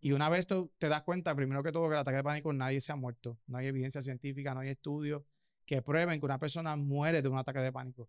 Y 0.00 0.12
una 0.12 0.28
vez 0.28 0.46
tú 0.46 0.70
te 0.78 0.88
das 0.88 1.02
cuenta, 1.02 1.34
primero 1.34 1.62
que 1.62 1.72
todo, 1.72 1.88
que 1.88 1.94
el 1.94 2.00
ataque 2.00 2.16
de 2.16 2.24
pánico 2.24 2.52
nadie 2.52 2.80
se 2.80 2.90
ha 2.92 2.96
muerto. 2.96 3.38
No 3.46 3.58
hay 3.58 3.66
evidencia 3.66 4.00
científica, 4.00 4.54
no 4.54 4.60
hay 4.60 4.70
estudios 4.70 5.22
que 5.66 5.82
prueben 5.82 6.18
que 6.18 6.26
una 6.26 6.38
persona 6.38 6.74
muere 6.76 7.20
de 7.22 7.28
un 7.28 7.38
ataque 7.38 7.60
de 7.60 7.72
pánico. 7.72 8.08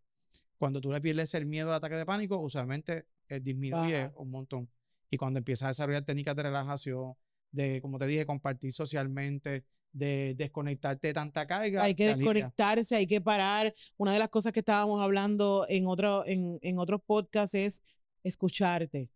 Cuando 0.58 0.80
tú 0.80 0.92
le 0.92 1.02
pierdes 1.02 1.34
el 1.34 1.46
miedo 1.46 1.70
al 1.70 1.76
ataque 1.76 1.96
de 1.96 2.06
pánico, 2.06 2.38
usualmente 2.38 3.06
eh, 3.28 3.40
disminuye 3.40 4.06
Baja. 4.06 4.14
un 4.16 4.32
montón. 4.32 4.70
Y 5.10 5.18
cuando 5.18 5.40
empiezas 5.40 5.66
a 5.66 5.68
desarrollar 5.70 6.04
técnicas 6.04 6.36
de 6.36 6.44
relajación, 6.44 7.14
de, 7.52 7.82
como 7.82 8.00
te 8.00 8.06
dije, 8.06 8.26
compartir 8.26 8.72
socialmente, 8.72 9.66
de 9.92 10.34
desconectarte 10.38 11.08
de 11.08 11.14
tanta 11.14 11.46
carga. 11.46 11.84
Hay 11.84 11.96
que 11.96 12.16
desconectarse, 12.16 12.96
hay 12.96 13.08
que 13.08 13.20
parar. 13.20 13.74
Una 13.98 14.14
de 14.14 14.20
las 14.20 14.30
cosas 14.30 14.54
que 14.54 14.60
estábamos 14.60 15.02
hablando 15.04 15.66
en, 15.68 15.88
otro, 15.88 16.26
en, 16.26 16.58
en 16.62 16.80
otros 16.80 17.02
podcasts 17.06 17.56
es 17.56 17.84
escucharte. 18.24 19.10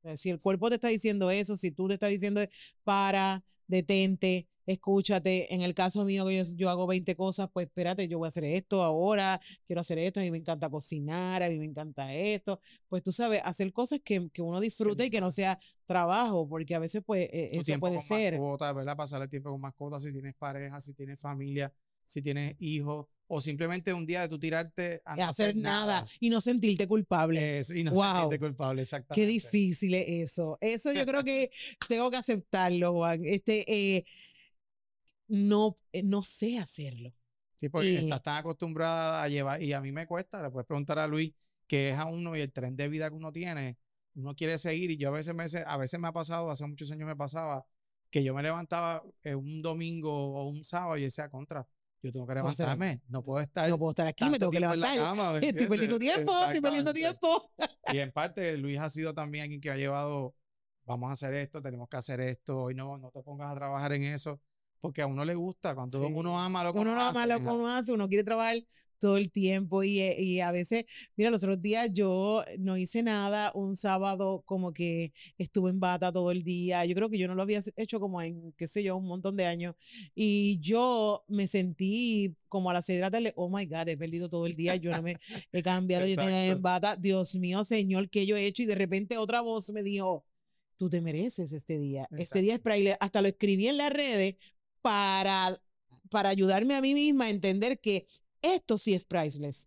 O 0.00 0.02
sea, 0.02 0.16
Si 0.16 0.30
el 0.30 0.40
cuerpo 0.40 0.68
te 0.68 0.76
está 0.76 0.88
diciendo 0.88 1.30
eso, 1.30 1.56
si 1.56 1.70
tú 1.70 1.88
te 1.88 1.94
estás 1.94 2.10
diciendo 2.10 2.40
para, 2.84 3.44
detente, 3.66 4.48
escúchate. 4.66 5.52
En 5.54 5.62
el 5.62 5.74
caso 5.74 6.04
mío, 6.04 6.26
que 6.26 6.36
yo, 6.36 6.44
yo 6.56 6.70
hago 6.70 6.86
20 6.86 7.14
cosas, 7.16 7.48
pues 7.52 7.66
espérate, 7.66 8.08
yo 8.08 8.18
voy 8.18 8.26
a 8.26 8.28
hacer 8.28 8.44
esto 8.44 8.82
ahora, 8.82 9.40
quiero 9.66 9.80
hacer 9.80 9.98
esto, 9.98 10.20
a 10.20 10.22
mí 10.22 10.30
me 10.30 10.38
encanta 10.38 10.68
cocinar, 10.70 11.42
a 11.42 11.48
mí 11.48 11.58
me 11.58 11.64
encanta 11.64 12.12
esto. 12.14 12.60
Pues 12.88 13.02
tú 13.02 13.12
sabes, 13.12 13.40
hacer 13.44 13.72
cosas 13.72 14.00
que, 14.04 14.28
que 14.30 14.42
uno 14.42 14.60
disfrute 14.60 15.06
y 15.06 15.10
que 15.10 15.20
no 15.20 15.32
sea 15.32 15.58
trabajo, 15.86 16.48
porque 16.48 16.74
a 16.74 16.78
veces 16.78 17.02
pues 17.04 17.28
eh, 17.32 17.50
tu 17.54 17.60
eso 17.60 17.80
puede 17.80 17.96
con 17.96 18.02
ser. 18.02 18.34
mascotas, 18.34 18.74
¿verdad? 18.74 18.96
Pasar 18.96 19.22
el 19.22 19.28
tiempo 19.28 19.50
con 19.50 19.60
mascotas, 19.60 20.02
si 20.02 20.12
tienes 20.12 20.34
pareja, 20.34 20.80
si 20.80 20.94
tienes 20.94 21.18
familia, 21.18 21.72
si 22.12 22.22
tienes 22.22 22.54
hijos, 22.58 23.06
o 23.26 23.40
simplemente 23.40 23.94
un 23.94 24.04
día 24.04 24.20
de 24.22 24.28
tú 24.28 24.38
tirarte 24.38 25.00
a 25.06 25.16
no 25.16 25.24
hacer 25.24 25.56
nada 25.56 26.04
y 26.20 26.28
no 26.28 26.40
sentirte 26.42 26.86
culpable. 26.86 27.58
Es- 27.60 27.70
y 27.70 27.82
no 27.82 27.92
Wow. 27.92 28.02
sentirte 28.14 28.38
culpable, 28.38 28.82
exactamente. 28.82 29.20
Qué 29.20 29.26
difícil 29.26 29.94
es 29.94 30.06
eso. 30.30 30.58
Eso 30.60 30.92
yo 30.92 31.06
creo 31.06 31.24
que 31.24 31.50
tengo 31.88 32.10
que 32.10 32.18
aceptarlo, 32.18 32.92
Juan. 32.92 33.20
Este, 33.24 33.64
eh, 33.96 34.04
no, 35.28 35.78
eh, 35.92 36.02
no 36.02 36.22
sé 36.22 36.58
hacerlo. 36.58 37.12
Sí, 37.56 37.68
porque 37.68 37.94
Eh, 37.94 37.98
estás 38.00 38.22
tan 38.22 38.36
acostumbrada 38.36 39.22
a 39.22 39.28
llevar, 39.28 39.62
y 39.62 39.72
a 39.72 39.80
mí 39.80 39.92
me 39.92 40.06
cuesta, 40.06 40.42
le 40.42 40.50
puedes 40.50 40.66
preguntar 40.66 40.98
a 40.98 41.06
Luis, 41.06 41.32
que 41.66 41.90
es 41.90 41.96
a 41.96 42.06
uno 42.06 42.36
y 42.36 42.40
el 42.40 42.52
tren 42.52 42.76
de 42.76 42.88
vida 42.88 43.08
que 43.08 43.16
uno 43.16 43.32
tiene, 43.32 43.78
uno 44.14 44.34
quiere 44.34 44.58
seguir, 44.58 44.90
y 44.90 44.96
yo 44.98 45.08
a 45.08 45.12
veces 45.12 45.34
me, 45.34 45.44
a 45.64 45.76
veces 45.76 45.98
me 46.00 46.08
ha 46.08 46.12
pasado, 46.12 46.50
hace 46.50 46.66
muchos 46.66 46.90
años 46.90 47.06
me 47.06 47.16
pasaba, 47.16 47.64
que 48.10 48.22
yo 48.22 48.34
me 48.34 48.42
levantaba 48.42 49.02
eh, 49.22 49.34
un 49.34 49.62
domingo 49.62 50.12
o 50.12 50.48
un 50.48 50.64
sábado 50.64 50.98
y 50.98 51.02
decía, 51.04 51.30
contra, 51.30 51.66
yo 52.02 52.10
tengo 52.10 52.26
que 52.26 52.34
Contra, 52.34 52.66
levantarme, 52.66 53.00
no 53.08 53.22
puedo 53.22 53.40
estar 53.40 53.68
No 53.68 53.78
puedo 53.78 53.90
estar 53.92 54.06
aquí, 54.06 54.28
me 54.28 54.38
tengo 54.38 54.50
que 54.50 54.60
levantar. 54.60 54.96
cama, 54.98 55.32
¿me 55.32 55.38
Estoy 55.48 55.66
perdiendo 55.68 55.98
tiempo, 55.98 56.32
estoy 56.44 56.60
perdiendo 56.60 56.92
tiempo. 56.92 57.50
Y 57.92 57.98
en 57.98 58.10
parte, 58.12 58.56
Luis 58.56 58.78
ha 58.80 58.90
sido 58.90 59.14
también 59.14 59.44
alguien 59.44 59.60
que 59.60 59.70
ha 59.70 59.76
llevado, 59.76 60.34
vamos 60.84 61.10
a 61.10 61.12
hacer 61.12 61.34
esto, 61.34 61.62
tenemos 61.62 61.88
que 61.88 61.96
hacer 61.96 62.20
esto, 62.20 62.58
hoy 62.64 62.74
no, 62.74 62.98
no 62.98 63.10
te 63.10 63.22
pongas 63.22 63.52
a 63.52 63.54
trabajar 63.54 63.92
en 63.92 64.02
eso, 64.04 64.40
porque 64.80 65.02
a 65.02 65.06
uno 65.06 65.24
le 65.24 65.34
gusta, 65.34 65.74
cuando 65.74 66.00
Sí. 66.00 66.12
uno 66.12 66.40
ama 66.40 66.64
lo 66.64 66.72
que 66.72 66.78
Uno 66.80 66.90
uno 66.92 67.00
no 67.00 67.06
ama 67.08 67.26
lo 67.26 67.34
hace, 67.34 67.42
que 67.44 67.48
uno 67.50 67.68
hace, 67.68 67.92
uno 67.92 68.08
quiere 68.08 68.24
trabajar 68.24 68.56
todo 69.02 69.16
el 69.16 69.32
tiempo 69.32 69.82
y, 69.82 69.98
eh, 69.98 70.14
y 70.22 70.38
a 70.38 70.52
veces, 70.52 70.84
mira, 71.16 71.28
los 71.28 71.42
otros 71.42 71.60
días 71.60 71.90
yo 71.92 72.44
no 72.60 72.76
hice 72.76 73.02
nada, 73.02 73.50
un 73.52 73.76
sábado 73.76 74.44
como 74.46 74.72
que 74.72 75.12
estuve 75.38 75.70
en 75.70 75.80
bata 75.80 76.12
todo 76.12 76.30
el 76.30 76.44
día, 76.44 76.84
yo 76.84 76.94
creo 76.94 77.10
que 77.10 77.18
yo 77.18 77.26
no 77.26 77.34
lo 77.34 77.42
había 77.42 77.60
hecho 77.74 77.98
como 77.98 78.22
en, 78.22 78.52
qué 78.52 78.68
sé 78.68 78.84
yo, 78.84 78.96
un 78.96 79.06
montón 79.08 79.36
de 79.36 79.46
años 79.46 79.74
y 80.14 80.60
yo 80.60 81.24
me 81.26 81.48
sentí 81.48 82.36
como 82.48 82.70
a 82.70 82.74
las 82.74 82.86
seis 82.86 82.98
de 82.98 83.00
la 83.00 83.10
tarde, 83.10 83.32
oh 83.34 83.50
my 83.50 83.66
God, 83.66 83.88
he 83.88 83.96
perdido 83.96 84.28
todo 84.28 84.46
el 84.46 84.54
día, 84.54 84.76
yo 84.76 84.92
no 84.92 85.02
me 85.02 85.16
he 85.50 85.64
cambiado, 85.64 86.06
yo 86.06 86.14
tenía 86.14 86.46
en 86.46 86.62
bata, 86.62 86.94
Dios 86.94 87.34
mío, 87.34 87.64
Señor, 87.64 88.08
¿qué 88.08 88.24
yo 88.24 88.36
he 88.36 88.46
hecho? 88.46 88.62
Y 88.62 88.66
de 88.66 88.76
repente 88.76 89.18
otra 89.18 89.40
voz 89.40 89.68
me 89.70 89.82
dijo, 89.82 90.24
tú 90.76 90.88
te 90.88 91.00
mereces 91.00 91.50
este 91.50 91.76
día, 91.76 92.06
este 92.16 92.40
día 92.40 92.54
es 92.54 92.60
para 92.60 92.76
ir, 92.76 92.96
hasta 93.00 93.20
lo 93.20 93.26
escribí 93.26 93.66
en 93.66 93.78
las 93.78 93.92
redes 93.92 94.36
para, 94.80 95.60
para 96.08 96.28
ayudarme 96.28 96.76
a 96.76 96.80
mí 96.80 96.94
misma 96.94 97.24
a 97.24 97.30
entender 97.30 97.80
que 97.80 98.06
esto 98.42 98.76
sí 98.78 98.94
es 98.94 99.04
priceless. 99.04 99.66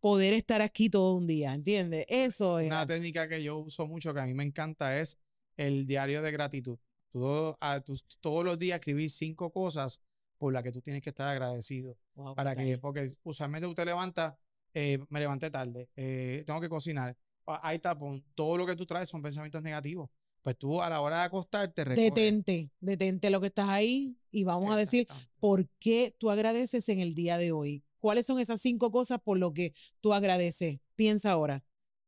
Poder 0.00 0.34
estar 0.34 0.60
aquí 0.62 0.90
todo 0.90 1.14
un 1.14 1.26
día, 1.26 1.54
¿entiendes? 1.54 2.04
Eso 2.08 2.58
es. 2.58 2.66
Una 2.66 2.86
técnica 2.86 3.28
que 3.28 3.42
yo 3.42 3.58
uso 3.58 3.86
mucho, 3.86 4.12
que 4.12 4.20
a 4.20 4.26
mí 4.26 4.34
me 4.34 4.44
encanta, 4.44 5.00
es 5.00 5.18
el 5.56 5.86
diario 5.86 6.22
de 6.22 6.30
gratitud. 6.30 6.78
Tú, 7.10 7.56
a- 7.60 7.80
tú 7.80 7.98
todos 8.20 8.44
los 8.44 8.58
días 8.58 8.76
escribir 8.78 9.10
cinco 9.10 9.50
cosas 9.50 10.02
por 10.38 10.52
las 10.52 10.62
que 10.62 10.70
tú 10.70 10.82
tienes 10.82 11.02
que 11.02 11.10
estar 11.10 11.26
agradecido. 11.28 11.96
Wow, 12.14 12.34
Para 12.34 12.54
que, 12.54 12.76
porque 12.78 13.08
usualmente 13.22 13.66
usted 13.66 13.86
levanta, 13.86 14.38
eh, 14.74 14.98
me 15.08 15.18
levanté 15.20 15.50
tarde, 15.50 15.88
eh, 15.96 16.42
tengo 16.46 16.60
que 16.60 16.68
cocinar, 16.68 17.16
ah, 17.46 17.60
hay 17.62 17.78
tapón, 17.78 18.22
todo 18.34 18.58
lo 18.58 18.66
que 18.66 18.76
tú 18.76 18.84
traes 18.84 19.08
son 19.08 19.22
pensamientos 19.22 19.62
negativos. 19.62 20.10
Pues 20.42 20.58
tú 20.58 20.80
a 20.82 20.90
la 20.90 21.00
hora 21.00 21.20
de 21.20 21.24
acostarte, 21.24 21.84
recoges. 21.84 22.12
Detente, 22.14 22.70
detente 22.80 23.30
lo 23.30 23.40
que 23.40 23.46
estás 23.48 23.68
ahí 23.68 24.16
y 24.30 24.44
vamos 24.44 24.72
a 24.72 24.76
decir 24.76 25.08
por 25.40 25.66
qué 25.78 26.14
tú 26.18 26.30
agradeces 26.30 26.88
en 26.90 27.00
el 27.00 27.14
día 27.14 27.38
de 27.38 27.50
hoy. 27.52 27.82
¿Cuáles 28.00 28.26
son 28.26 28.38
esas 28.38 28.60
cinco 28.60 28.90
cosas 28.90 29.20
por 29.20 29.38
lo 29.38 29.52
que 29.52 29.74
tú 30.00 30.12
agradeces? 30.12 30.78
Piensa 30.94 31.32
ahora. 31.32 31.64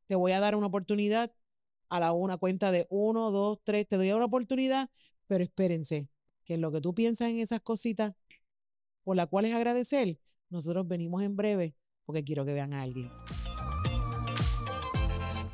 Te 0.07 0.15
voy 0.15 0.33
a 0.33 0.41
dar 0.41 0.55
una 0.55 0.67
oportunidad 0.67 1.33
a 1.89 2.01
la 2.01 2.13
una 2.13 2.37
cuenta 2.37 2.73
de 2.73 2.87
uno, 2.91 3.31
dos, 3.31 3.59
tres. 3.65 3.87
Te 3.87 3.97
doy 3.97 4.13
una 4.13 4.27
oportunidad, 4.27 4.91
pero 5.27 5.45
espérense, 5.45 6.09
que 6.45 6.55
en 6.55 6.61
lo 6.61 6.73
que 6.73 6.81
tú 6.81 6.95
piensas 6.95 7.31
en 7.31 7.41
esas 7.41 7.61
cositas 7.61 8.15
por 9.03 9.17
las 9.17 9.29
cuales 9.29 9.55
agradecer, 9.55 10.19
nosotros 10.51 10.87
venimos 10.87 11.23
en 11.23 11.37
breve 11.37 11.75
porque 12.05 12.25
quiero 12.25 12.45
que 12.45 12.53
vean 12.53 12.73
a 12.73 12.83
alguien. 12.83 13.11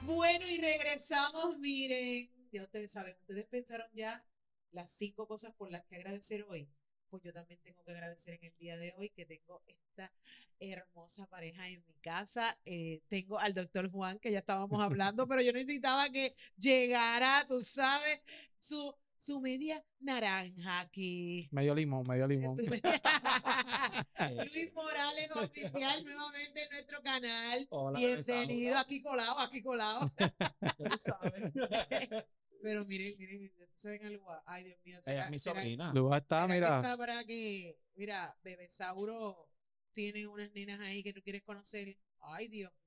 Bueno, 0.07 0.47
y 0.49 0.59
regresamos, 0.59 1.59
miren, 1.59 2.31
ya 2.53 2.63
ustedes 2.63 2.93
saben, 2.93 3.17
ustedes 3.21 3.47
pensaron 3.47 3.87
ya 3.93 4.25
las 4.71 4.93
cinco 4.93 5.27
cosas 5.27 5.53
por 5.55 5.71
las 5.71 5.85
que 5.87 5.97
agradecer 5.97 6.45
hoy. 6.49 6.69
Pues 7.15 7.23
yo 7.23 7.33
también 7.33 7.61
tengo 7.63 7.81
que 7.85 7.93
agradecer 7.93 8.35
en 8.35 8.47
el 8.47 8.57
día 8.59 8.77
de 8.77 8.93
hoy 8.97 9.09
que 9.11 9.25
tengo 9.25 9.63
esta 9.69 10.11
hermosa 10.59 11.29
pareja 11.29 11.69
en 11.69 11.81
mi 11.87 11.95
casa. 12.01 12.59
Eh, 12.65 13.03
tengo 13.07 13.39
al 13.39 13.55
doctor 13.55 13.89
Juan, 13.89 14.19
que 14.19 14.33
ya 14.33 14.41
estábamos 14.41 14.83
hablando, 14.83 15.29
pero 15.29 15.41
yo 15.41 15.53
necesitaba 15.53 16.09
que 16.09 16.35
llegara, 16.57 17.47
tú 17.47 17.63
sabes, 17.63 18.21
su, 18.61 18.93
su 19.17 19.41
media 19.41 19.81
naranja 20.01 20.81
aquí. 20.81 21.49
Medio 21.53 21.77
limón, 21.77 22.05
medio 22.09 22.27
limón. 22.27 22.57
Luis 24.53 24.75
Morales 24.75 25.31
oficial 25.37 26.05
nuevamente 26.05 26.65
en 26.65 26.71
nuestro 26.73 27.01
canal. 27.01 27.65
Hola, 27.71 27.99
Bienvenido 28.01 28.77
aquí 28.77 29.01
colado, 29.01 29.39
aquí 29.39 29.63
colado. 29.63 30.11
Ya 30.19 30.75
tú 30.75 30.99
sabes. 30.99 31.53
Pero 32.61 32.85
miren, 32.87 33.15
miren, 33.19 33.53
¿saben 33.85 34.05
algo? 34.07 34.27
Ay, 34.47 34.65
Dios 34.65 34.79
mío. 34.85 34.97
Ella 34.99 35.05
¿será- 35.13 35.25
es 35.27 35.31
mi 35.31 35.39
sobrina. 35.39 35.93
Luego 35.93 36.17
está, 36.17 36.43
será 36.43 36.49
que 36.49 36.55
mira, 36.55 36.83
sabrá 36.83 37.25
que, 37.25 37.79
mira, 37.95 38.37
Bebesauro 38.43 39.49
tiene 39.93 40.27
unas 40.27 40.51
nenas 40.53 40.81
ahí 40.81 41.03
que 41.03 41.13
tú 41.13 41.21
quieres 41.23 41.43
conocer? 41.43 41.97
Ay, 42.21 42.49
Dios 42.49 42.73
mío. 42.73 42.81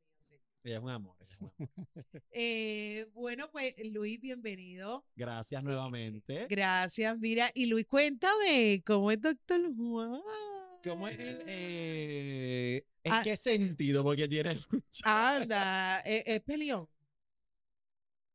Ella 0.64 0.78
es 0.78 0.84
un 0.84 0.90
amor. 0.90 1.16
ella 1.20 1.30
es 1.32 1.42
un 1.42 1.48
amor. 1.50 1.66
Eh, 2.32 3.08
bueno, 3.14 3.50
pues 3.52 3.74
Luis, 3.92 4.20
bienvenido. 4.20 5.06
Gracias 5.16 5.64
nuevamente. 5.64 6.48
Gracias, 6.50 7.18
mira. 7.20 7.50
Y 7.54 7.68
Luis, 7.68 7.86
cuéntame, 7.88 8.84
¿cómo 8.86 9.12
es 9.12 9.22
Doctor 9.22 9.62
Juan? 9.76 10.22
¿Cómo 10.84 11.08
es 11.08 11.18
el, 11.20 11.44
eh, 11.48 12.86
¿En 13.04 13.14
Ah. 13.14 13.22
qué 13.24 13.38
sentido? 13.38 14.04
Porque 14.04 14.28
tiene. 14.28 14.60
Anda, 15.04 16.00
es, 16.02 16.24
es 16.26 16.42
peleón. 16.42 16.88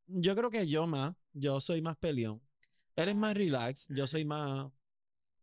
Yo 0.07 0.35
creo 0.37 0.48
que 0.51 0.66
yo 0.66 0.87
más. 0.87 1.14
Yo 1.35 1.61
soy 1.61 1.81
más 1.83 1.96
peleón. 1.96 2.40
Él 2.96 3.09
es 3.09 3.16
más 3.16 3.35
relax. 3.35 3.87
Yo 3.88 4.07
soy 4.07 4.24
más 4.24 4.70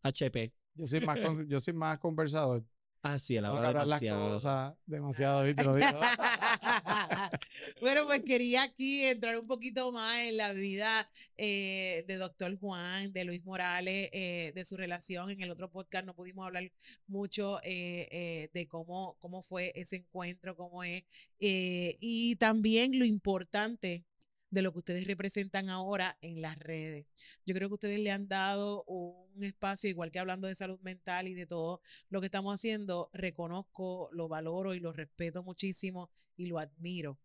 HP. 0.04 0.54
yo 0.76 0.88
soy 0.88 1.02
más, 1.02 1.20
con- 1.20 1.48
yo 1.48 1.60
soy 1.60 1.74
más 1.74 2.00
conversador. 2.00 2.64
Así, 3.02 3.38
a 3.38 3.42
la 3.42 3.54
hora 3.54 3.70
hablar 3.70 3.88
las 3.88 4.02
demasiado. 4.02 4.34
cosas 4.34 4.74
demasiado, 4.86 5.48
y 5.48 5.54
te 5.56 5.64
lo 5.64 5.74
digo. 5.76 5.88
bueno, 7.82 8.06
pues 8.06 8.24
quería 8.26 8.64
aquí 8.64 9.06
entrar 9.06 9.40
un 9.40 9.48
poquito 9.48 9.92
más 9.94 10.20
en 10.20 10.36
la 10.36 10.52
vida 10.52 11.10
eh, 11.38 12.04
de 12.08 12.18
doctor 12.18 12.58
Juan, 12.60 13.14
de 13.14 13.24
Luis 13.24 13.44
Morales, 13.46 14.10
eh, 14.12 14.52
de 14.54 14.66
su 14.66 14.76
relación. 14.76 15.30
En 15.30 15.42
el 15.42 15.50
otro 15.52 15.72
podcast 15.72 16.06
no 16.06 16.14
pudimos 16.14 16.46
hablar 16.46 16.70
mucho 17.08 17.60
eh, 17.64 18.10
eh, 18.12 18.50
de 18.54 18.68
cómo, 18.68 19.16
cómo 19.20 19.42
fue 19.44 19.72
ese 19.76 19.96
encuentro, 19.98 20.58
cómo 20.58 20.84
es, 20.84 21.04
eh, 21.40 21.96
y 22.02 22.36
también 22.36 23.00
lo 23.00 23.06
importante 23.06 24.04
de 24.50 24.62
lo 24.62 24.72
que 24.72 24.80
ustedes 24.80 25.06
representan 25.06 25.70
ahora 25.70 26.18
en 26.22 26.42
las 26.42 26.58
redes. 26.58 27.06
Yo 27.46 27.54
creo 27.54 27.68
que 27.68 27.76
ustedes 27.76 28.00
le 28.00 28.12
han 28.12 28.28
dado 28.28 28.84
un 28.86 29.44
espacio, 29.44 29.90
igual 29.90 30.12
que 30.12 30.20
hablando 30.20 30.48
de 30.48 30.56
salud 30.56 30.80
mental 30.82 31.28
y 31.28 31.34
de 31.34 31.46
todo 31.46 31.82
lo 32.10 32.20
que 32.20 32.28
estamos 32.28 32.54
haciendo, 32.54 33.10
reconozco, 33.14 34.10
lo 34.12 34.28
valoro 34.28 34.74
y 34.74 34.80
lo 34.80 34.92
respeto 34.92 35.44
muchísimo 35.44 36.10
y 36.36 36.48
lo 36.48 36.60
admiro. 36.60 37.18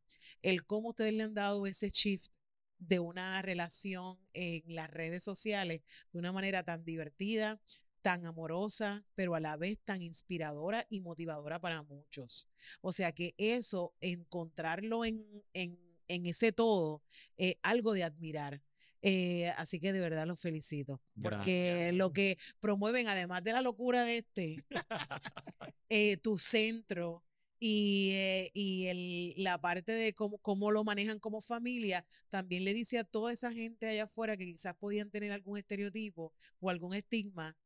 El 0.43 0.65
cómo 0.67 0.91
ustedes 0.91 1.15
le 1.15 1.23
han 1.23 1.35
dado 1.35 1.67
ese 1.67 1.91
shift 1.91 2.31
de 2.79 2.99
una 2.99 3.41
relación 3.43 4.19
en 4.35 4.63
las 4.67 4.91
redes 4.91 5.23
sociales 5.23 5.83
de 6.13 6.19
una 6.19 6.33
manera 6.33 6.63
tan 6.63 6.85
divertida, 6.85 7.61
tan 8.03 8.27
amorosa, 8.27 9.03
pero 9.15 9.35
a 9.35 9.41
la 9.41 9.57
vez 9.57 9.79
tan 9.83 10.03
inspiradora 10.03 10.87
y 10.91 11.01
motivadora 11.01 11.59
para 11.59 11.83
muchos. 11.83 12.47
O 12.83 12.93
sea 12.93 13.13
que 13.13 13.35
eso, 13.39 13.95
encontrarlo 14.01 15.07
en, 15.07 15.25
en, 15.55 15.79
en 16.09 16.27
ese 16.27 16.53
todo, 16.53 17.03
es 17.37 17.57
algo 17.63 17.93
de 17.93 18.05
admirar. 18.05 18.63
Eh, 19.07 19.51
así 19.59 19.81
que 19.81 19.93
de 19.93 20.01
verdad 20.01 20.27
los 20.27 20.41
felicito. 20.41 20.99
Gracias. 21.15 21.39
Porque 21.39 21.93
lo 21.93 22.13
que 22.13 22.39
promueven, 22.59 23.07
además 23.07 23.45
de 23.45 23.53
la 23.53 23.61
locura 23.61 24.03
de 24.05 24.19
este, 24.19 24.65
eh, 25.91 26.17
tu 26.17 26.39
centro 26.39 27.23
y, 27.61 28.13
eh, 28.13 28.51
y 28.55 28.87
el, 28.87 29.35
la 29.37 29.61
parte 29.61 29.93
de 29.93 30.15
cómo, 30.15 30.39
cómo 30.39 30.71
lo 30.71 30.85
manejan 30.85 31.19
como 31.19 31.43
familia, 31.43 32.07
también 32.31 32.65
le 32.65 32.73
dice 32.73 32.99
a 32.99 33.05
toda 33.05 33.33
esa 33.33 33.53
gente 33.53 33.87
allá 33.87 34.05
afuera 34.05 34.39
que 34.39 34.47
quizás 34.47 34.75
podían 34.77 35.11
tener 35.11 35.33
algún 35.33 35.59
estereotipo 35.59 36.33
o 36.61 36.71
algún 36.71 36.95
estigma. 36.95 37.57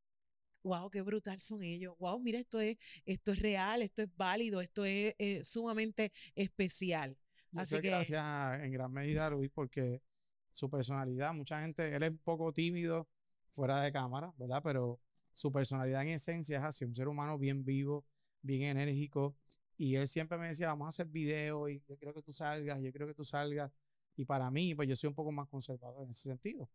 Wow, 0.63 0.89
qué 0.89 1.01
brutal 1.01 1.39
son 1.39 1.63
ellos. 1.63 1.95
Wow, 1.99 2.19
mira, 2.19 2.39
esto 2.39 2.59
es, 2.59 2.77
esto 3.05 3.31
es 3.31 3.39
real, 3.39 3.81
esto 3.81 4.01
es 4.01 4.09
válido, 4.17 4.59
esto 4.59 4.83
es 4.83 5.15
eh, 5.17 5.43
sumamente 5.45 6.11
especial. 6.35 7.17
Así 7.55 7.75
sé 7.75 7.81
que- 7.81 7.89
gracias 7.89 8.61
en 8.61 8.71
gran 8.71 8.91
medida 8.91 9.27
a 9.27 9.29
Luis 9.29 9.49
porque 9.53 10.01
su 10.51 10.69
personalidad, 10.69 11.33
mucha 11.33 11.61
gente, 11.61 11.93
él 11.95 12.03
es 12.03 12.11
un 12.11 12.17
poco 12.19 12.51
tímido 12.53 13.07
fuera 13.49 13.81
de 13.81 13.91
cámara, 13.91 14.33
¿verdad? 14.37 14.61
Pero 14.63 14.99
su 15.33 15.51
personalidad 15.51 16.01
en 16.03 16.09
esencia 16.09 16.57
es 16.57 16.63
así, 16.63 16.85
un 16.85 16.95
ser 16.95 17.07
humano 17.07 17.37
bien 17.37 17.63
vivo, 17.63 18.05
bien 18.41 18.63
enérgico. 18.63 19.35
Y 19.77 19.95
él 19.95 20.07
siempre 20.07 20.37
me 20.37 20.47
decía, 20.47 20.67
vamos 20.67 20.87
a 20.87 20.89
hacer 20.89 21.07
videos 21.07 21.69
y 21.69 21.81
yo 21.87 21.97
quiero 21.97 22.13
que 22.13 22.21
tú 22.21 22.33
salgas, 22.33 22.81
yo 22.81 22.91
quiero 22.91 23.07
que 23.07 23.13
tú 23.13 23.23
salgas. 23.23 23.71
Y 24.15 24.25
para 24.25 24.51
mí, 24.51 24.75
pues 24.75 24.89
yo 24.89 24.95
soy 24.95 25.07
un 25.07 25.15
poco 25.15 25.31
más 25.31 25.47
conservador 25.47 26.03
en 26.03 26.11
ese 26.11 26.23
sentido. 26.29 26.69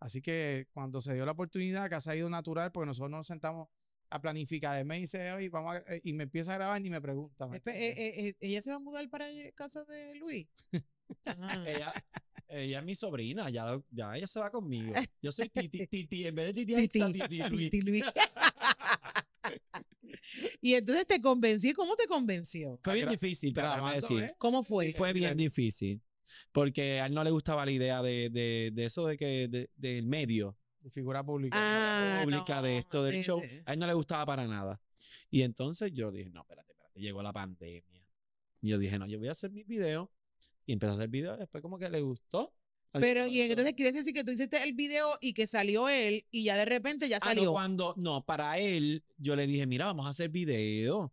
Así 0.00 0.20
que 0.20 0.66
cuando 0.72 1.00
se 1.00 1.14
dio 1.14 1.24
la 1.24 1.32
oportunidad, 1.32 1.88
que 1.88 1.94
ha 1.94 2.00
salido 2.00 2.28
natural, 2.28 2.72
porque 2.72 2.86
nosotros 2.86 3.10
nos 3.10 3.26
sentamos 3.26 3.68
a 4.10 4.20
planificar, 4.20 4.78
él 4.78 4.84
me 4.84 4.98
dice, 4.98 5.32
oye, 5.32 5.48
vamos 5.48 5.76
a-", 5.76 5.94
eh, 5.94 6.00
y 6.04 6.12
me 6.12 6.24
empieza 6.24 6.52
a 6.52 6.56
grabar 6.56 6.84
y 6.84 6.90
me 6.90 7.00
pregunta. 7.00 7.46
¿me 7.46 7.58
Espe- 7.62 7.74
eh, 7.74 7.94
eh, 7.96 8.28
eh, 8.28 8.34
¿Ella 8.40 8.60
se 8.62 8.70
va 8.70 8.76
a 8.76 8.80
mudar 8.80 9.08
para 9.08 9.26
casa 9.54 9.84
de 9.84 10.14
Luis? 10.16 10.46
Ah. 11.26 11.64
Ella, 11.66 11.92
ella 12.48 12.78
es 12.78 12.84
mi 12.84 12.94
sobrina, 12.94 13.50
ya, 13.50 13.76
ya 13.90 14.16
ella 14.16 14.28
se 14.28 14.38
va 14.38 14.48
conmigo. 14.48 14.92
Yo 15.20 15.32
soy 15.32 15.48
Titi, 15.48 15.84
Titi, 15.88 16.24
en 16.24 16.34
vez 16.36 16.46
de 16.46 16.54
Titi, 16.64 16.88
Titi, 16.88 17.12
Titi 17.12 17.38
Luis. 17.48 17.70
Titi 17.70 17.80
Luis. 17.82 18.04
y 20.60 20.74
entonces 20.74 21.06
te 21.06 21.20
convencí. 21.20 21.72
¿Cómo 21.72 21.96
te 21.96 22.06
convenció? 22.06 22.78
Fue 22.82 22.94
bien 22.94 23.08
Gra- 23.08 23.10
difícil, 23.10 23.52
pero 23.52 23.68
déjame 23.68 23.90
grabando, 23.90 24.08
decir. 24.08 24.22
¿eh? 24.30 24.34
¿Cómo 24.38 24.62
fue? 24.62 24.92
Fue 24.92 25.12
bien 25.12 25.36
difícil. 25.36 26.00
Porque 26.52 27.00
a 27.00 27.06
él 27.06 27.14
no 27.14 27.24
le 27.24 27.30
gustaba 27.32 27.64
la 27.66 27.72
idea 27.72 28.02
de, 28.02 28.30
de, 28.30 28.70
de 28.72 28.84
eso 28.84 29.06
de 29.06 29.16
que 29.16 29.48
de- 29.48 29.70
del 29.76 30.06
medio 30.06 30.56
figura 30.90 31.22
pública. 31.24 31.56
Ah, 31.58 32.20
pública 32.22 32.62
de 32.62 32.72
no, 32.72 32.78
esto 32.78 33.04
del 33.04 33.14
sí, 33.16 33.22
show. 33.22 33.40
sí. 33.42 33.60
A 33.66 33.72
él 33.74 33.78
no 33.78 33.86
le 33.86 33.94
gustaba 33.94 34.24
para 34.26 34.46
nada. 34.46 34.80
Y 35.30 35.42
entonces 35.42 35.92
yo 35.92 36.10
dije, 36.10 36.30
no, 36.30 36.40
espérate, 36.40 36.72
espérate, 36.72 37.00
llegó 37.00 37.22
la 37.22 37.32
pandemia. 37.32 38.06
Y 38.62 38.68
yo 38.68 38.78
dije, 38.78 38.98
no, 38.98 39.06
yo 39.06 39.18
voy 39.18 39.28
a 39.28 39.32
hacer 39.32 39.50
mis 39.50 39.66
videos. 39.66 40.08
Y 40.66 40.72
empecé 40.72 40.92
a 40.92 40.94
hacer 40.94 41.08
videos, 41.08 41.38
después 41.38 41.62
como 41.62 41.78
que 41.78 41.88
le 41.88 42.00
gustó. 42.00 42.54
Pero, 42.92 43.26
y 43.26 43.40
entonces 43.42 43.74
quieres 43.74 43.94
decir 43.94 44.12
que 44.12 44.24
tú 44.24 44.32
hiciste 44.32 44.62
el 44.64 44.72
video 44.72 45.16
y 45.20 45.32
que 45.32 45.46
salió 45.46 45.88
él 45.88 46.26
y 46.32 46.42
ya 46.44 46.56
de 46.56 46.64
repente 46.64 47.08
ya 47.08 47.18
Ah, 47.18 47.26
no, 47.26 47.34
salió. 47.34 47.52
cuando, 47.52 47.94
no, 47.96 48.24
para 48.24 48.58
él, 48.58 49.04
yo 49.16 49.36
le 49.36 49.46
dije, 49.46 49.66
mira, 49.66 49.86
vamos 49.86 50.06
a 50.06 50.10
hacer 50.10 50.28
video. 50.28 51.12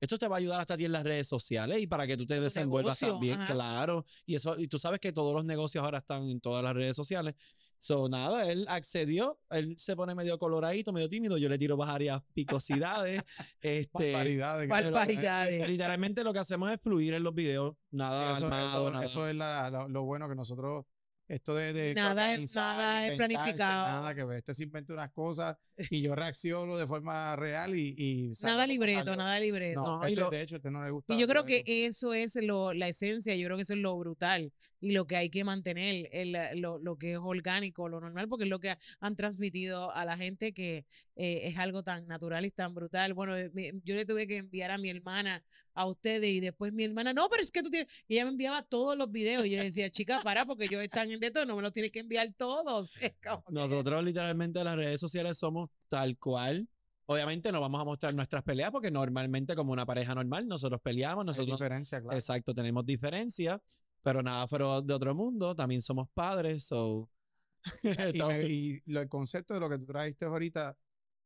Esto 0.00 0.18
te 0.18 0.28
va 0.28 0.36
a 0.36 0.38
ayudar 0.38 0.60
hasta 0.60 0.74
a 0.74 0.76
ti 0.76 0.84
en 0.84 0.92
las 0.92 1.02
redes 1.02 1.26
sociales 1.26 1.78
y 1.80 1.86
para 1.86 2.06
que 2.06 2.16
tú 2.16 2.26
te 2.26 2.38
desenvuelvas 2.38 3.00
negocio, 3.02 3.14
también, 3.16 3.40
ajá. 3.40 3.52
claro. 3.54 4.04
Y 4.24 4.36
eso, 4.36 4.56
y 4.58 4.68
tú 4.68 4.78
sabes 4.78 5.00
que 5.00 5.12
todos 5.12 5.34
los 5.34 5.44
negocios 5.44 5.82
ahora 5.82 5.98
están 5.98 6.28
en 6.28 6.40
todas 6.40 6.62
las 6.62 6.74
redes 6.74 6.94
sociales. 6.94 7.34
So, 7.78 8.08
nada, 8.08 8.50
él 8.50 8.66
accedió, 8.68 9.38
él 9.50 9.74
se 9.78 9.94
pone 9.94 10.14
medio 10.14 10.38
coloradito, 10.38 10.92
medio 10.92 11.08
tímido, 11.08 11.36
yo 11.38 11.48
le 11.48 11.58
tiro 11.58 11.76
varias 11.76 12.20
picosidades. 12.34 13.22
este, 13.60 14.12
Barbaridades. 14.12 14.68
Pero, 14.68 14.88
eh, 14.88 14.90
Barbaridades. 14.90 15.68
literalmente 15.68 16.24
lo 16.24 16.32
que 16.32 16.38
hacemos 16.40 16.70
es 16.70 16.80
fluir 16.80 17.14
en 17.14 17.22
los 17.22 17.34
videos, 17.34 17.74
Sí, 17.90 17.96
nada 17.96 18.36
eso, 18.36 18.44
armado, 18.46 18.66
eso- 18.68 18.90
nada. 18.90 19.04
eso 19.04 19.28
es 19.28 19.34
la- 19.36 19.70
lo, 19.70 19.88
lo 19.88 20.04
bueno 20.04 20.28
que 20.28 20.34
nosotros, 20.34 20.84
esto 21.28 21.56
de, 21.56 21.72
de 21.72 21.92
Nada 21.94 22.34
es- 22.34 22.54
nada 22.54 23.06
es 23.08 23.16
planificado. 23.16 23.86
Nada 23.86 24.14
que 24.14 24.24
ver. 24.24 24.38
Este 24.38 24.54
se 24.54 24.62
inventa 24.62 24.92
unas 24.92 25.10
cosas 25.12 25.56
y 25.90 26.00
yo 26.00 26.14
reacciono 26.14 26.78
de 26.78 26.86
forma 26.86 27.34
real 27.34 27.76
y. 27.76 27.94
y 27.98 28.34
sale 28.36 28.52
Nada 28.52 28.66
libreto, 28.68 28.98
salió. 29.00 29.16
nada 29.16 29.40
libreto. 29.40 29.80
No, 29.82 29.98
No, 29.98 30.04
este, 30.04 30.20
lo- 30.20 30.30
de 30.30 30.42
hecho, 30.42 30.56
este 30.56 30.70
no 30.70 30.84
le 30.84 30.90
gusta. 30.92 31.12
Y 31.14 31.18
yo 31.18 31.26
creo 31.26 31.44
que 31.44 31.64
eso 31.66 32.14
es 32.14 32.36
lo, 32.36 32.72
la 32.72 32.86
esencia, 32.88 33.34
yo 33.34 33.46
creo 33.48 33.56
que 33.56 33.64
eso 33.64 33.72
es 33.74 33.80
lo 33.80 33.96
brutal 33.98 34.52
y 34.86 34.92
lo 34.92 35.06
que 35.06 35.16
hay 35.16 35.30
que 35.30 35.44
mantener, 35.44 36.08
el, 36.12 36.36
lo, 36.60 36.78
lo 36.78 36.96
que 36.96 37.12
es 37.12 37.18
orgánico, 37.20 37.88
lo 37.88 38.00
normal, 38.00 38.28
porque 38.28 38.44
es 38.44 38.50
lo 38.50 38.60
que 38.60 38.76
han 39.00 39.16
transmitido 39.16 39.90
a 39.92 40.04
la 40.04 40.16
gente 40.16 40.52
que 40.52 40.84
eh, 41.16 41.40
es 41.48 41.58
algo 41.58 41.82
tan 41.82 42.06
natural 42.06 42.44
y 42.44 42.50
tan 42.50 42.74
brutal. 42.74 43.14
Bueno, 43.14 43.36
eh, 43.36 43.50
me- 43.52 43.72
yo 43.84 43.94
le 43.96 44.04
tuve 44.04 44.26
que 44.26 44.38
enviar 44.38 44.70
a 44.70 44.78
mi 44.78 44.88
hermana 44.90 45.42
a 45.74 45.86
ustedes 45.86 46.30
y 46.30 46.40
después 46.40 46.72
mi 46.72 46.84
hermana, 46.84 47.12
no, 47.12 47.28
pero 47.28 47.42
es 47.42 47.50
que 47.50 47.62
tú 47.62 47.70
tienes, 47.70 47.92
y 48.08 48.14
ella 48.14 48.24
me 48.24 48.30
enviaba 48.30 48.62
todos 48.62 48.96
los 48.96 49.10
videos 49.10 49.44
y 49.46 49.50
yo 49.50 49.62
decía, 49.62 49.90
chica, 49.90 50.20
para, 50.22 50.44
porque 50.46 50.64
ellos 50.64 50.82
están 50.82 51.10
en 51.10 51.20
de 51.20 51.30
todo, 51.30 51.44
no 51.46 51.56
me 51.56 51.62
los 51.62 51.72
tienes 51.72 51.92
que 51.92 52.00
enviar 52.00 52.32
todos. 52.36 52.94
Nosotros 53.48 54.02
literalmente 54.04 54.58
en 54.60 54.64
las 54.64 54.76
redes 54.76 55.00
sociales 55.00 55.38
somos 55.38 55.70
tal 55.88 56.16
cual. 56.18 56.68
Obviamente 57.08 57.52
no 57.52 57.60
vamos 57.60 57.80
a 57.80 57.84
mostrar 57.84 58.14
nuestras 58.14 58.42
peleas 58.42 58.72
porque 58.72 58.90
normalmente 58.90 59.54
como 59.54 59.72
una 59.72 59.86
pareja 59.86 60.14
normal 60.14 60.48
nosotros 60.48 60.80
peleamos, 60.80 61.22
Hay 61.22 61.26
nosotros 61.26 61.58
diferencia, 61.60 62.00
claro. 62.00 62.16
exacto 62.16 62.52
tenemos 62.52 62.84
diferencias, 62.84 63.60
pero 64.06 64.22
nada 64.22 64.46
fuera 64.46 64.80
de 64.80 64.94
otro 64.94 65.12
mundo, 65.16 65.52
también 65.56 65.82
somos 65.82 66.08
padres, 66.14 66.62
so 66.62 67.08
Y, 68.14 68.22
me- 68.22 68.44
y 68.44 68.82
lo, 68.86 69.00
el 69.00 69.08
concepto 69.08 69.54
de 69.54 69.58
lo 69.58 69.68
que 69.68 69.78
tú 69.78 69.86
trajiste 69.86 70.26
ahorita, 70.26 70.76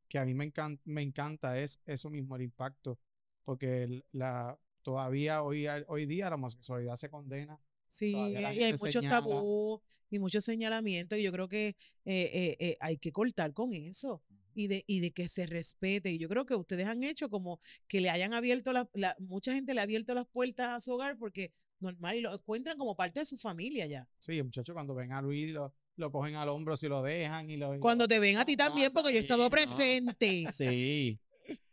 que 0.08 0.18
a 0.18 0.24
mí 0.24 0.32
me 0.32 0.46
encanta, 0.46 0.82
me 0.86 1.02
encanta 1.02 1.58
es 1.58 1.78
eso 1.84 2.08
mismo, 2.08 2.36
el 2.36 2.42
impacto. 2.42 2.98
Porque 3.44 3.82
el- 3.82 4.04
la, 4.12 4.58
todavía 4.82 5.42
hoy, 5.42 5.66
hoy 5.88 6.06
día 6.06 6.30
la 6.30 6.36
homosexualidad 6.36 6.96
se 6.96 7.10
condena. 7.10 7.60
Sí, 7.90 8.12
la 8.32 8.54
y 8.54 8.62
hay 8.62 8.72
muchos 8.72 9.02
tabú 9.02 9.82
y 10.10 10.18
muchos 10.18 10.46
señalamientos 10.46 11.18
y 11.18 11.22
yo 11.22 11.32
creo 11.32 11.48
que 11.48 11.68
eh, 11.68 11.76
eh, 12.06 12.56
eh, 12.60 12.76
hay 12.80 12.96
que 12.96 13.12
cortar 13.12 13.52
con 13.52 13.74
eso 13.74 14.22
y 14.54 14.68
de, 14.68 14.84
y 14.86 15.00
de 15.00 15.10
que 15.10 15.28
se 15.28 15.44
respete. 15.44 16.10
Y 16.12 16.16
yo 16.18 16.30
creo 16.30 16.46
que 16.46 16.54
ustedes 16.54 16.86
han 16.86 17.02
hecho 17.04 17.28
como 17.28 17.60
que 17.88 18.00
le 18.00 18.08
hayan 18.08 18.32
abierto, 18.32 18.72
la, 18.72 18.88
la- 18.94 19.16
mucha 19.18 19.52
gente 19.52 19.74
le 19.74 19.80
ha 19.80 19.84
abierto 19.84 20.14
las 20.14 20.26
puertas 20.26 20.68
a 20.70 20.80
su 20.80 20.92
hogar 20.92 21.18
porque 21.18 21.52
normal 21.80 22.16
y 22.16 22.20
lo 22.20 22.32
encuentran 22.34 22.76
como 22.78 22.94
parte 22.94 23.20
de 23.20 23.26
su 23.26 23.36
familia 23.38 23.86
ya. 23.86 24.08
Sí, 24.18 24.42
muchachos, 24.42 24.72
cuando 24.74 24.94
ven 24.94 25.12
a 25.12 25.20
Luis 25.22 25.52
lo, 25.52 25.72
lo 25.96 26.10
cogen 26.12 26.36
al 26.36 26.48
hombro 26.48 26.76
si 26.76 26.88
lo 26.88 27.02
dejan 27.02 27.50
y 27.50 27.56
lo. 27.56 27.74
y 27.74 27.78
Cuando 27.80 28.04
lo- 28.04 28.08
te 28.08 28.18
ven 28.18 28.36
a 28.38 28.44
ti 28.44 28.56
también, 28.56 28.92
porque 28.92 29.12
yo 29.12 29.18
he 29.18 29.22
estado 29.22 29.48
presente. 29.50 30.44
sí. 30.52 31.18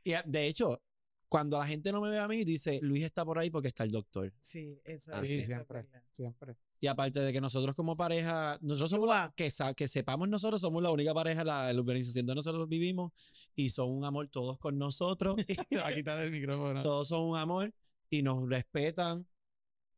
Y 0.03 0.13
a- 0.13 0.23
de 0.25 0.47
hecho, 0.47 0.81
cuando 1.29 1.59
la 1.59 1.67
gente 1.67 1.91
no 1.91 1.99
me 2.01 2.09
ve 2.09 2.19
a 2.19 2.27
mí 2.27 2.43
dice, 2.45 2.79
Luis 2.81 3.03
está 3.03 3.25
por 3.25 3.37
ahí 3.37 3.49
porque 3.49 3.67
está 3.67 3.83
el 3.83 3.91
doctor. 3.91 4.33
Sí, 4.41 4.79
eso, 4.85 5.11
Ah, 5.13 5.17
eso 5.17 5.25
Sí, 5.25 5.39
es 5.39 5.45
siempre, 5.45 5.85
siempre. 6.13 6.55
Y 6.79 6.85
aparte 6.87 7.19
de 7.19 7.33
que 7.33 7.41
nosotros 7.41 7.75
como 7.75 7.97
pareja, 7.97 8.57
nosotros 8.61 8.91
somos, 8.91 9.09
la- 9.09 9.33
que, 9.35 9.49
sa- 9.51 9.73
que 9.73 9.87
sepamos 9.87 10.29
nosotros, 10.29 10.61
somos 10.61 10.81
la 10.83 10.91
única 10.91 11.13
pareja, 11.13 11.43
la, 11.43 11.73
la 11.73 11.81
urbanización 11.81 12.25
donde 12.25 12.37
nosotros 12.39 12.69
vivimos 12.69 13.11
y 13.55 13.69
son 13.71 13.89
un 13.89 14.05
amor 14.05 14.27
todos 14.29 14.57
con 14.59 14.77
nosotros, 14.77 15.35
Te 15.67 15.77
va 15.77 15.87
a 15.87 15.93
quitar 15.95 16.19
el 16.19 16.31
micrófono. 16.31 16.81
todos 16.83 17.07
son 17.09 17.23
un 17.23 17.35
amor 17.37 17.73
y 18.09 18.21
nos 18.23 18.47
respetan. 18.47 19.27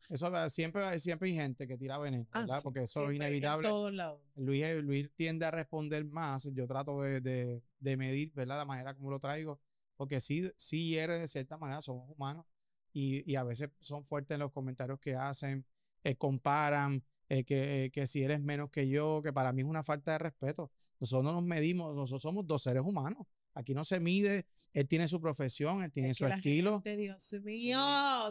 Eso 0.09 0.49
siempre, 0.49 0.97
siempre 0.99 1.29
hay 1.29 1.35
gente 1.35 1.67
que 1.67 1.77
tira 1.77 1.97
veneno, 1.97 2.25
Ah, 2.31 2.41
¿verdad? 2.41 2.57
sí, 2.57 2.63
Porque 2.63 2.83
eso 2.83 2.99
Siempre, 3.01 3.15
es 3.15 3.19
en 3.19 3.25
inevitable. 3.27 3.67
todos 3.69 3.93
lados. 3.93 4.21
Luis, 4.35 4.63
eh, 4.63 4.81
Luis 4.81 5.09
tiende 5.15 5.45
a 5.45 5.51
responder 5.51 6.05
más. 6.05 6.49
Yo 6.53 6.65
trato 6.67 7.01
de, 7.01 7.21
de- 7.21 7.61
de 7.79 7.97
medir, 7.97 8.31
¿verdad? 8.33 8.57
La 8.57 8.65
manera 8.65 8.93
como 8.95 9.11
lo 9.11 9.19
traigo. 9.19 9.59
Porque 9.97 10.19
sí, 10.19 10.51
sí 10.57 10.89
hiere 10.89 11.19
de 11.19 11.27
cierta 11.27 11.57
manera, 11.57 11.81
somos 11.81 12.09
humanos. 12.09 12.45
Y, 12.93 13.29
y 13.31 13.35
a 13.35 13.43
veces 13.43 13.69
son 13.81 14.03
fuertes 14.05 14.33
en 14.35 14.39
los 14.39 14.51
comentarios 14.51 14.99
que 14.99 15.15
hacen, 15.15 15.65
eh, 16.03 16.15
comparan, 16.15 17.03
eh, 17.27 17.43
que, 17.43 17.85
eh, 17.85 17.91
que 17.91 18.07
si 18.07 18.23
eres 18.23 18.41
menos 18.41 18.71
que 18.71 18.87
yo, 18.87 19.21
que 19.23 19.31
para 19.33 19.51
mí 19.53 19.61
es 19.61 19.67
una 19.67 19.83
falta 19.83 20.13
de 20.13 20.17
respeto. 20.19 20.71
Nosotros 20.99 21.23
no 21.25 21.33
nos 21.33 21.43
medimos, 21.43 21.95
nosotros 21.95 22.21
somos 22.23 22.47
dos 22.47 22.63
seres 22.63 22.83
humanos. 22.83 23.27
Aquí 23.53 23.73
no 23.73 23.83
se 23.83 23.99
mide, 23.99 24.45
él 24.73 24.87
tiene 24.87 25.07
su 25.07 25.19
profesión, 25.19 25.83
él 25.83 25.91
tiene 25.91 26.11
Es 26.11 26.17
su 26.17 26.25
estilo. 26.27 26.81
gente, 26.83 26.95
Dios 26.97 27.33
mío, 27.43 27.79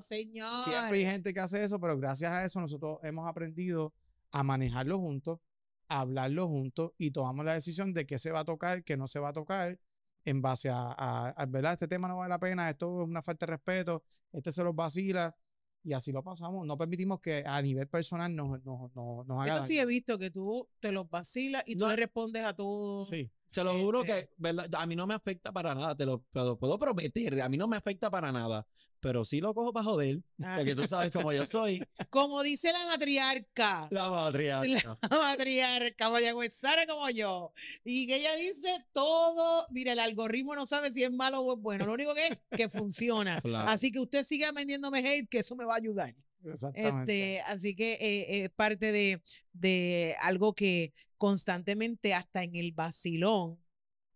señor. 0.07 0.65
Siempre 0.65 0.99
hay 0.99 1.05
gente 1.05 1.35
que 1.35 1.41
hace 1.41 1.63
eso, 1.63 1.79
pero 1.81 1.97
gracias 1.99 2.33
a 2.33 2.45
eso 2.45 2.61
nosotros 2.61 2.99
hemos 3.03 3.29
aprendido 3.29 3.93
a 4.31 4.43
manejarlo 4.43 4.99
juntos, 4.99 5.41
a 5.89 6.01
hablarlo 6.01 6.47
juntos 6.49 6.93
y 6.99 7.11
tomamos 7.11 7.45
la 7.45 7.55
decisión 7.55 7.93
de 7.95 8.07
qué 8.07 8.19
se 8.19 8.31
va 8.31 8.41
a 8.41 8.45
tocar, 8.45 8.85
qué 8.85 8.97
no 8.97 9.09
se 9.09 9.19
va 9.19 9.31
a 9.31 9.33
tocar 9.33 9.79
en 10.25 10.43
base 10.43 10.69
a, 10.69 10.93
a- 10.93 11.31
a, 11.31 11.47
¿verdad? 11.47 11.73
Este 11.73 11.89
tema 11.89 12.09
no 12.09 12.19
vale 12.19 12.29
la 12.29 12.39
pena, 12.39 12.69
esto 12.71 13.03
es 13.03 13.09
una 13.09 13.23
falta 13.23 13.47
de 13.47 13.53
respeto, 13.53 14.03
este 14.33 14.53
se 14.53 14.63
los 14.63 14.75
vacila 14.75 15.35
y 15.83 15.93
así 15.95 16.13
lo 16.13 16.23
pasamos. 16.23 16.67
No 16.67 16.77
permitimos 16.77 17.21
que 17.21 17.43
a 17.47 17.63
nivel 17.63 17.89
personal 17.89 18.35
nos, 18.35 18.63
nos, 18.65 18.95
nos, 18.95 19.27
nos 19.27 19.43
haga 19.43 19.57
Eso 19.57 19.65
sí 19.65 19.79
he 19.79 19.87
visto 19.87 20.19
que 20.19 20.31
tú 20.31 20.69
te 20.81 20.93
los 20.93 21.09
vacilas 21.09 21.63
y 21.67 21.75
tú 21.77 21.85
No. 21.85 21.89
le 21.89 21.97
respondes 21.97 22.45
a 22.45 22.55
todo. 22.55 23.07
Sí, 23.07 23.31
Te 23.53 23.65
lo 23.65 23.79
juro 23.79 24.01
Este- 24.03 24.27
que 24.27 24.31
¿verdad? 24.37 24.69
a 24.77 24.87
mí 24.87 24.95
no 24.95 25.07
me 25.07 25.15
afecta 25.15 25.53
para 25.53 25.75
nada, 25.75 25.95
te 25.97 26.05
lo, 26.07 26.25
te 26.33 26.41
lo 26.41 26.59
puedo 26.59 26.79
prometer, 26.79 27.41
a 27.41 27.49
mí 27.49 27.57
no 27.57 27.67
me 27.67 27.77
afecta 27.77 28.11
para 28.11 28.31
nada, 28.31 28.67
pero 29.01 29.25
sí 29.25 29.41
lo 29.41 29.55
cojo 29.55 29.73
para 29.73 29.85
joder, 29.85 30.21
Ah, 30.43 30.55
porque 30.57 30.75
tú 30.75 30.87
sabes 30.87 31.11
cómo 31.11 31.33
yo 31.33 31.47
soy, 31.47 31.83
Como 32.11 32.43
dice 32.43 32.73
la 32.73 32.85
matriarca, 32.87 33.89
la 33.91 34.11
matriarca. 34.11 34.99
la 35.01 35.17
matriarca 35.19 36.11
mayagüezana 36.11 36.87
como 36.87 37.09
yo, 37.11 37.53
y 37.85 38.07
que 38.07 38.17
ella 38.17 38.35
dice 38.37 38.85
todo, 38.93 39.67
mira, 39.71 39.93
el 39.93 39.99
algoritmo 40.01 40.55
no 40.55 40.67
sabe 40.67 40.91
si 40.91 41.03
es 41.05 41.13
malo 41.13 41.41
o 41.41 41.55
es 41.55 41.61
bueno, 41.61 41.87
lo 41.87 41.95
único 41.95 42.15
que 42.15 42.27
es 42.29 42.39
que 42.57 42.69
funciona. 42.69 43.41
Claro. 43.43 43.71
Así 43.71 43.91
que 43.91 44.01
usted 44.01 44.25
siga 44.27 44.53
vendiéndome 44.53 44.99
hate, 44.99 45.29
que 45.29 45.39
eso 45.39 45.57
me 45.57 45.65
va 45.65 45.75
a 45.75 45.79
ayudar. 45.79 46.15
Exactamente. 46.45 47.37
Este, 47.37 47.41
así 47.43 47.75
que 47.75 47.93
eh, 47.95 48.45
es 48.45 48.51
parte 48.51 48.93
de, 48.93 49.21
de 49.53 50.17
algo 50.21 50.55
que 50.55 50.93
constantemente, 51.17 52.15
hasta 52.15 52.43
en 52.43 52.55
el 52.57 52.73
vacilón, 52.73 53.59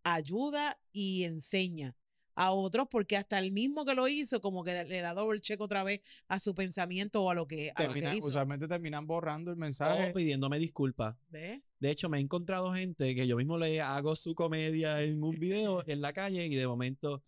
ayuda 0.05 0.79
y 0.93 1.25
enseña 1.25 1.97
a 2.35 2.53
otros, 2.53 2.89
porque 2.91 3.17
hasta 3.19 3.39
el 3.39 3.53
mismo 3.53 3.85
que 3.85 3.95
lo 3.95 4.09
hizo, 4.09 4.41
como 4.41 4.65
que 4.65 4.85
le 4.85 5.01
da 5.01 5.13
doble 5.13 5.41
check 5.41 5.61
otra 5.61 5.85
vez 5.85 6.01
a 6.29 6.41
su 6.41 6.55
pensamiento 6.55 7.23
o 7.23 7.31
a 7.31 7.35
lo 7.35 7.47
que, 7.47 7.73
a 7.75 7.83
lo 7.83 7.93
que 7.93 8.01
Termina- 8.01 8.17
hizo. 8.17 8.29
usualmente 8.29 8.67
terminan 8.69 9.07
borrando 9.07 9.51
el 9.51 9.59
O 9.59 9.61
mensaje. 9.61 10.13
pidiéndome 10.15 10.59
disculpas. 10.59 11.15
¿Ves? 11.29 11.61
De 11.79 11.91
hecho, 11.91 12.09
me 12.09 12.17
he 12.19 12.21
encontrado 12.23 12.73
gente 12.73 13.15
que 13.15 13.27
yo 13.27 13.37
mismo 13.37 13.59
le 13.59 13.81
hago 13.83 14.17
su 14.17 14.35
comedia 14.35 15.03
en 15.03 15.23
un 15.23 15.39
video 15.39 15.87
en 15.87 16.01
la 16.01 16.13
calle 16.15 16.47
y 16.47 16.55
de 16.55 16.67
momento, 16.67 17.23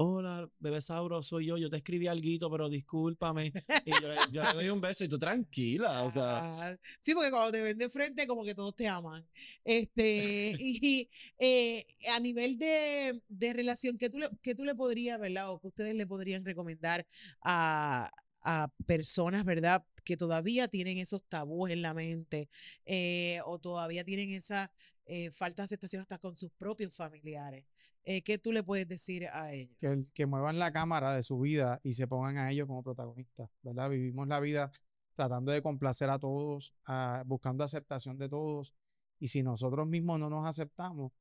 hola, 0.00 0.48
bebé 0.60 0.80
Sauro, 0.80 1.22
soy 1.22 1.46
yo, 1.46 1.56
yo 1.58 1.68
te 1.68 1.76
escribí 1.78 2.06
algo, 2.06 2.48
pero 2.50 2.68
discúlpame. 2.68 3.52
Y 3.84 3.90
yo, 3.90 4.42
le- 4.42 4.52
doy 4.54 4.68
un 4.68 4.80
beso 4.80 5.02
y 5.04 5.08
tú 5.08 5.18
tranquila, 5.18 6.04
o 6.04 6.10
sea, 6.10 6.38
Ah, 6.70 6.76
sí, 7.02 7.14
porque 7.14 7.30
cuando 7.30 7.50
te 7.50 7.60
ven 7.62 7.76
de 7.76 7.88
frente, 7.90 8.26
como 8.28 8.44
que 8.44 8.54
todos 8.54 8.76
te 8.76 8.86
aman. 8.86 9.26
Este, 9.64 10.54
y 10.58 11.10
eh, 11.38 11.84
a 12.12 12.20
nivel 12.20 12.58
de, 12.58 13.20
de 13.28 13.52
relación, 13.52 13.98
¿qué 13.98 14.08
tú, 14.08 14.18
le, 14.20 14.28
qué 14.40 14.54
tú 14.54 14.64
le 14.64 14.74
podrías, 14.76 15.18
verdad? 15.18 15.50
O 15.50 15.58
que 15.60 15.66
ustedes 15.68 15.94
le 15.96 16.06
podrían 16.06 16.44
recomendar 16.44 17.04
a, 17.42 18.10
a 18.42 18.70
personas, 18.86 19.44
¿verdad? 19.44 19.84
Que 20.04 20.16
todavía 20.16 20.68
tienen 20.68 20.98
esos 20.98 21.24
tabúes 21.24 21.72
en 21.72 21.82
la 21.82 21.92
mente 21.92 22.48
eh, 22.86 23.40
o 23.44 23.58
todavía 23.58 24.04
tienen 24.04 24.32
esa 24.32 24.70
eh, 25.06 25.30
falta 25.32 25.62
de 25.62 25.64
aceptación 25.66 26.02
hasta 26.02 26.18
con 26.18 26.36
sus 26.36 26.52
propios 26.52 26.94
familiares. 26.94 27.64
Eh, 28.10 28.22
¿Qué 28.22 28.38
tú 28.38 28.52
le 28.52 28.62
puedes 28.62 28.88
decir 28.88 29.26
a 29.30 29.52
ellos? 29.52 29.76
que, 29.78 29.86
el- 29.86 30.10
que 30.14 30.24
muevan 30.24 30.58
la 30.58 30.72
cámara 30.72 31.12
de 31.14 31.22
su 31.22 31.38
vida 31.40 31.78
y 31.82 31.92
se 31.92 32.06
pongan 32.08 32.38
a 32.38 32.50
ellos 32.50 32.66
como 32.66 32.82
protagonistas, 32.82 33.50
¿verdad? 33.62 33.90
Vivimos 33.90 34.26
la 34.26 34.40
vida 34.40 34.72
tratando 35.14 35.52
de 35.52 35.60
complacer 35.60 36.08
a 36.08 36.18
todos, 36.18 36.72
a- 36.86 37.22
buscando 37.26 37.64
aceptación 37.64 38.16
de 38.16 38.30
todos, 38.30 38.72
y 39.18 39.28
si 39.28 39.42
nosotros 39.42 39.86
mismos 39.86 40.18
no 40.18 40.30
nos 40.30 40.46
aceptamos, 40.46 41.12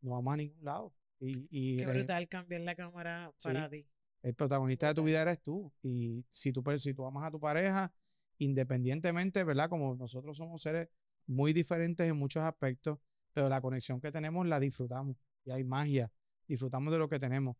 no 0.00 0.10
vamos 0.10 0.34
a 0.34 0.36
ningún 0.38 0.64
lado. 0.64 0.92
Y, 1.20 1.46
y 1.48 1.76
Qué 1.76 2.26
cambiar 2.28 2.62
la 2.62 2.74
cámara 2.74 3.32
para 3.40 3.70
ti. 3.70 3.86
el 4.24 4.34
protagonista 4.34 4.88
de 4.88 4.94
tu 4.94 5.04
vida 5.04 5.22
eres 5.22 5.40
tú. 5.40 5.72
Y 5.80 6.24
si 6.32 6.50
tú, 6.52 6.60
per- 6.64 6.80
si 6.80 6.92
tú 6.92 7.06
amas 7.06 7.22
a 7.24 7.30
tu 7.30 7.38
pareja, 7.38 7.92
independientemente, 8.38 9.44
¿verdad? 9.44 9.68
Como 9.68 9.94
nosotros 9.94 10.36
somos 10.36 10.60
seres 10.60 10.88
muy 11.28 11.52
diferentes 11.52 12.04
en 12.08 12.16
muchos 12.16 12.42
aspectos, 12.42 12.98
pero 13.32 13.48
la 13.48 13.60
conexión 13.60 14.00
que 14.00 14.10
tenemos 14.10 14.44
la 14.44 14.58
disfrutamos 14.58 15.16
y 15.44 15.52
hay 15.52 15.62
magia, 15.62 16.10
disfrutamos 16.46 16.92
de 16.92 16.98
lo 16.98 17.08
que 17.08 17.18
tenemos. 17.18 17.56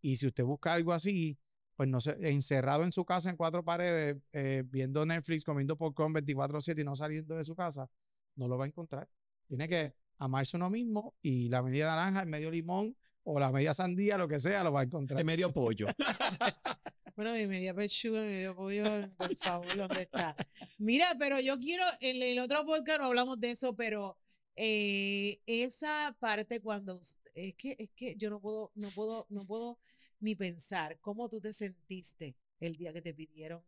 Y 0.00 0.16
si 0.16 0.26
usted 0.26 0.44
busca 0.44 0.72
algo 0.72 0.92
así, 0.92 1.38
pues 1.74 1.88
no 1.88 2.00
sé, 2.00 2.16
encerrado 2.20 2.84
en 2.84 2.92
su 2.92 3.04
casa 3.04 3.30
en 3.30 3.36
cuatro 3.36 3.64
paredes, 3.64 4.16
eh, 4.32 4.62
viendo 4.66 5.04
Netflix, 5.04 5.44
comiendo 5.44 5.76
popcorn 5.76 6.14
24/7 6.14 6.80
y 6.80 6.84
no 6.84 6.96
saliendo 6.96 7.36
de 7.36 7.44
su 7.44 7.54
casa, 7.54 7.88
no 8.34 8.48
lo 8.48 8.56
va 8.56 8.64
a 8.64 8.68
encontrar. 8.68 9.08
Tiene 9.46 9.68
que 9.68 9.94
amarse 10.18 10.56
uno 10.56 10.70
mismo 10.70 11.14
y 11.22 11.48
la 11.48 11.62
media 11.62 11.86
naranja, 11.86 12.22
el 12.22 12.28
medio 12.28 12.50
limón 12.50 12.96
o 13.24 13.38
la 13.38 13.52
media 13.52 13.74
sandía, 13.74 14.16
lo 14.16 14.28
que 14.28 14.40
sea, 14.40 14.64
lo 14.64 14.72
va 14.72 14.80
a 14.80 14.84
encontrar. 14.84 15.18
es 15.18 15.26
medio 15.26 15.52
pollo. 15.52 15.86
Bueno, 17.16 17.32
mi 17.32 17.46
media 17.46 17.72
pechuga, 17.72 18.20
mi 18.20 18.26
medio 18.26 18.54
pollo, 18.54 18.84
por 19.16 19.34
favor, 19.36 19.74
¿dónde 19.74 20.02
está? 20.02 20.36
Mira, 20.76 21.16
pero 21.18 21.40
yo 21.40 21.58
quiero, 21.58 21.82
en 22.00 22.22
el 22.22 22.38
otro 22.38 22.66
podcast 22.66 23.00
no 23.00 23.06
hablamos 23.06 23.40
de 23.40 23.52
eso, 23.52 23.74
pero 23.74 24.18
eh, 24.54 25.40
esa 25.46 26.14
parte 26.20 26.60
cuando, 26.60 27.00
es 27.36 27.54
que, 27.54 27.76
es 27.78 27.90
que 27.90 28.16
yo 28.16 28.30
no 28.30 28.40
puedo, 28.40 28.72
no 28.74 28.88
puedo, 28.90 29.26
no 29.30 29.44
puedo 29.46 29.78
ni 30.20 30.34
pensar 30.34 30.98
cómo 31.00 31.28
tú 31.28 31.40
te 31.40 31.52
sentiste 31.52 32.34
el 32.60 32.76
día 32.76 32.92
que 32.92 33.02
te 33.02 33.14
pidieron 33.14 33.62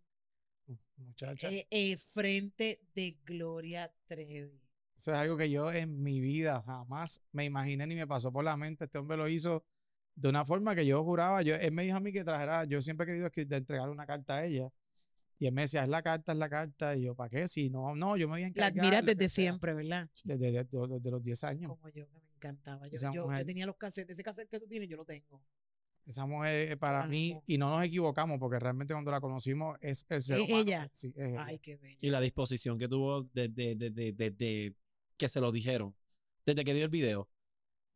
Muchacha. 0.96 1.50
eh, 1.50 1.66
eh, 1.70 1.96
frente 1.96 2.80
de 2.94 3.16
Gloria 3.24 3.92
Trevi. 4.06 4.60
Eso 4.96 5.12
es 5.12 5.18
algo 5.18 5.36
que 5.36 5.48
yo 5.48 5.70
en 5.72 6.02
mi 6.02 6.20
vida 6.20 6.62
jamás 6.66 7.22
me 7.32 7.44
imaginé 7.44 7.86
ni 7.86 7.94
me 7.94 8.06
pasó 8.06 8.32
por 8.32 8.44
la 8.44 8.56
mente. 8.56 8.84
Este 8.84 8.98
hombre 8.98 9.16
lo 9.16 9.28
hizo 9.28 9.64
de 10.16 10.28
una 10.28 10.44
forma 10.44 10.74
que 10.74 10.84
yo 10.84 11.04
juraba. 11.04 11.42
Yo, 11.42 11.54
él 11.54 11.70
me 11.70 11.84
dijo 11.84 11.96
a 11.96 12.00
mí 12.00 12.12
que 12.12 12.24
trajera, 12.24 12.64
yo 12.64 12.82
siempre 12.82 13.04
he 13.04 13.30
querido 13.30 13.50
de 13.50 13.56
entregar 13.56 13.88
una 13.90 14.06
carta 14.06 14.38
a 14.38 14.44
ella. 14.44 14.68
Y 15.38 15.46
él 15.46 15.52
me 15.52 15.62
decía, 15.62 15.84
es 15.84 15.88
la 15.88 16.02
carta, 16.02 16.32
es 16.32 16.38
la 16.38 16.48
carta. 16.48 16.96
Y 16.96 17.02
yo, 17.02 17.14
¿para 17.14 17.30
qué? 17.30 17.46
Si 17.48 17.70
no, 17.70 17.94
no, 17.94 18.16
yo 18.16 18.26
me 18.28 18.32
voy 18.34 18.40
a 18.40 18.44
La 18.44 18.48
encargar. 18.48 18.80
admiras 18.84 19.02
lo 19.02 19.06
que 19.06 19.14
desde 19.14 19.28
sea". 19.28 19.42
siempre, 19.44 19.72
¿verdad? 19.74 20.08
Desde, 20.24 20.50
desde- 20.52 20.88
desde 20.88 21.10
los 21.10 21.22
10 21.22 21.44
años. 21.44 21.68
Como 21.70 21.88
yo, 21.90 22.08
que 22.08 22.20
me 22.20 22.32
encantaba. 22.34 22.88
Yo, 22.88 23.26
mujer- 23.26 23.46
tenía 23.46 23.66
los 23.66 23.76
cassettes, 23.76 24.14
ese 24.14 24.22
cassette 24.24 24.48
que 24.50 24.58
tú 24.58 24.66
tienes, 24.66 24.88
yo 24.88 24.96
lo 24.96 25.04
tengo. 25.04 25.40
Esa 26.06 26.24
mujer 26.26 26.72
eh, 26.72 26.76
para 26.78 27.06
mí, 27.06 27.38
y 27.46 27.58
no 27.58 27.68
nos 27.68 27.84
equivocamos, 27.86 28.38
porque 28.38 28.58
realmente 28.58 28.94
cuando 28.94 29.10
la 29.10 29.20
conocimos 29.20 29.76
es 29.82 30.06
el 30.08 30.22
ser 30.22 30.38
¿Es 30.38 30.48
humano. 30.48 30.62
ella? 30.62 30.90
Sí, 30.94 31.12
es 31.14 31.28
ella. 31.28 31.44
Ay, 31.44 31.58
qué 31.58 31.76
bello. 31.76 31.98
Y 32.00 32.08
la 32.10 32.20
disposición 32.20 32.78
que 32.78 32.88
tuvo 32.88 33.24
desde, 33.34 33.74
desde, 33.76 34.12
desde 34.12 34.74
que 35.18 35.28
se 35.28 35.40
lo 35.40 35.52
dijeron, 35.52 35.94
desde 36.46 36.64
que 36.64 36.72
dio 36.74 36.84
el 36.84 36.90
video. 36.90 37.28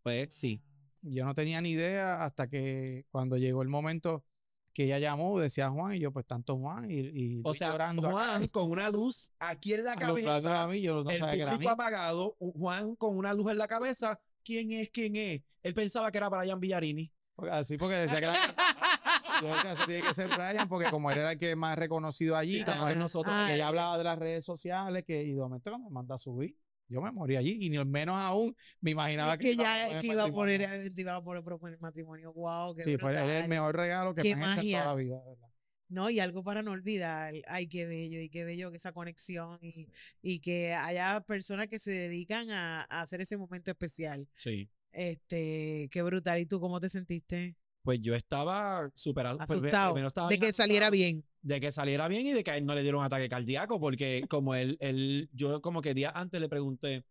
Pues 0.03 0.33
sí, 0.35 0.61
Yo 1.01 1.25
no 1.25 1.35
tenía 1.35 1.61
ni 1.63 1.71
idea 1.71 2.23
hasta 2.25 2.49
que 2.49 3.07
cuando 3.11 3.37
llegó 3.39 3.63
el 3.63 3.69
momento 3.69 4.25
que 4.73 4.85
ella 4.85 4.99
llamó, 4.99 5.39
decía 5.39 5.69
Juan, 5.71 5.95
y 5.95 5.99
yo, 6.01 6.13
pues 6.13 6.27
tanto 6.27 6.57
Juan, 6.57 6.91
y, 6.91 7.01
y 7.01 7.41
o 7.45 7.53
sea, 7.55 7.71
llorando 7.73 8.07
acá, 8.09 8.13
Juan 8.13 8.49
con 8.49 8.71
una 8.71 8.89
luz 8.91 9.31
aquí 9.39 9.75
en 9.75 9.85
la 9.85 9.95
cabeza. 9.97 10.67
mí, 10.67 10.81
yo 10.81 11.05
no 11.05 11.11
el 11.11 11.19
sabía 11.19 11.35
que 11.35 11.41
era 11.43 11.53
público 11.53 11.73
apagado, 11.73 12.37
Juan 12.39 12.97
con 12.97 13.17
una 13.17 13.35
luz 13.35 13.51
en 13.51 13.59
la 13.59 13.69
cabeza. 13.69 14.19
¿Quién 14.45 14.73
es? 14.73 14.91
¿Quién 14.91 15.15
es? 15.17 15.43
Él 15.63 15.75
pensaba 15.75 16.11
que 16.11 16.19
era 16.19 16.29
Brian 16.29 16.59
Villarini. 16.59 17.13
Porque- 17.35 17.53
Así 17.53 17.77
porque 17.77 17.97
decía 17.97 18.19
que 18.19 18.25
era. 18.27 18.35
"Eso 19.73 19.87
tiene 19.87 20.03
que 20.07 20.15
ser 20.15 20.29
Brian, 20.29 20.69
porque 20.69 20.91
como 20.91 21.11
él 21.11 21.19
era 21.19 21.33
el 21.33 21.39
que 21.39 21.57
más 21.57 21.77
reconocido 21.77 22.37
allí, 22.37 22.65
como 22.65 22.89
nosotros. 22.95 23.35
Que 23.47 23.55
ella 23.55 23.69
hablaba 23.69 23.99
de 23.99 24.05
las 24.05 24.19
redes 24.19 24.45
sociales, 24.45 25.05
que 25.05 25.23
y 25.23 25.33
de 25.33 25.41
momento 25.41 25.71
cuando 25.71 25.89
me 25.89 25.95
manda 25.95 26.15
a 26.15 26.19
subir, 26.19 26.57
yo 26.93 27.01
me 27.03 27.11
morí 27.11 27.37
allí, 27.37 27.59
y 27.61 27.71
ni 27.71 27.85
menos 27.85 28.17
aún 28.17 28.55
me 28.81 28.91
imaginaba 28.93 29.33
Es 29.35 29.39
que, 29.39 29.45
que 29.45 29.53
iba 29.53 29.65
a 29.73 29.77
ya 29.79 29.87
poner 29.87 30.03
que 30.03 30.09
iba 30.09 30.25
a 30.25 30.31
poner, 30.31 30.95
te 30.95 31.01
iba 31.01 31.17
a 31.17 31.23
poner 31.23 31.43
proponer 31.43 31.81
matrimonio, 31.81 32.33
wow, 32.33 32.75
qué 32.75 32.85
Sí, 32.85 32.97
fue 32.99 33.13
el 33.39 33.49
mejor 33.49 33.77
regalo 33.77 34.15
que 34.15 34.23
Qué 34.23 34.37
me 34.37 34.45
han 34.45 34.59
hecho 34.59 34.61
en 34.67 34.73
toda 34.73 34.85
la 34.87 34.95
vida, 34.95 35.23
¿verdad? 35.27 35.49
No, 35.89 36.09
y 36.09 36.21
algo 36.21 36.43
para 36.43 36.63
no 36.63 36.71
olvidar. 36.73 37.35
Ay, 37.47 37.67
qué 37.69 37.85
bello, 37.87 38.19
y 38.21 38.31
qué 38.31 38.45
bello 38.45 38.71
que 38.71 38.79
esa 38.79 38.93
conexión 38.93 39.59
y, 39.61 39.87
y 40.23 40.41
que 40.41 40.73
haya 40.73 41.21
personas 41.21 41.69
que 41.69 41.79
se 41.79 41.91
dedican 41.91 42.51
a, 42.51 42.87
a 42.89 43.03
hacer 43.03 43.21
ese 43.21 43.37
momento 43.37 43.71
especial. 43.71 44.27
Sí. 44.35 44.71
Este, 44.93 45.89
qué 45.91 46.03
brutal. 46.03 46.39
¿Y 46.41 46.47
tú 46.47 46.61
cómo 46.61 46.81
te 46.81 46.89
sentiste? 46.89 47.57
Pues 47.83 48.01
yo 48.01 48.15
estaba 48.15 48.91
súper 48.95 49.27
as- 49.27 49.37
pues, 49.37 49.51
Asustado 49.51 49.93
primero 49.93 50.09
estaba 50.09 50.29
de 50.31 50.39
que 50.39 50.53
saliera 50.53 50.89
bien. 50.91 51.25
De 51.43 51.61
que 51.61 51.73
saliera 51.73 52.07
bien 52.09 52.25
y 52.27 52.33
de 52.33 52.45
que 52.45 52.53
a 52.53 52.57
él 52.57 52.65
no 52.65 52.75
le 52.75 52.83
diera 52.83 52.97
un 52.99 53.05
ataque 53.05 53.29
cardíaco, 53.29 53.81
porque 53.81 54.25
como 54.31 54.55
él, 54.55 54.77
él, 54.81 55.29
yo 55.33 55.61
como 55.61 55.83
que 55.83 55.93
días 55.93 56.13
antes 56.15 56.41
le 56.41 56.49
pregunté, 56.49 57.05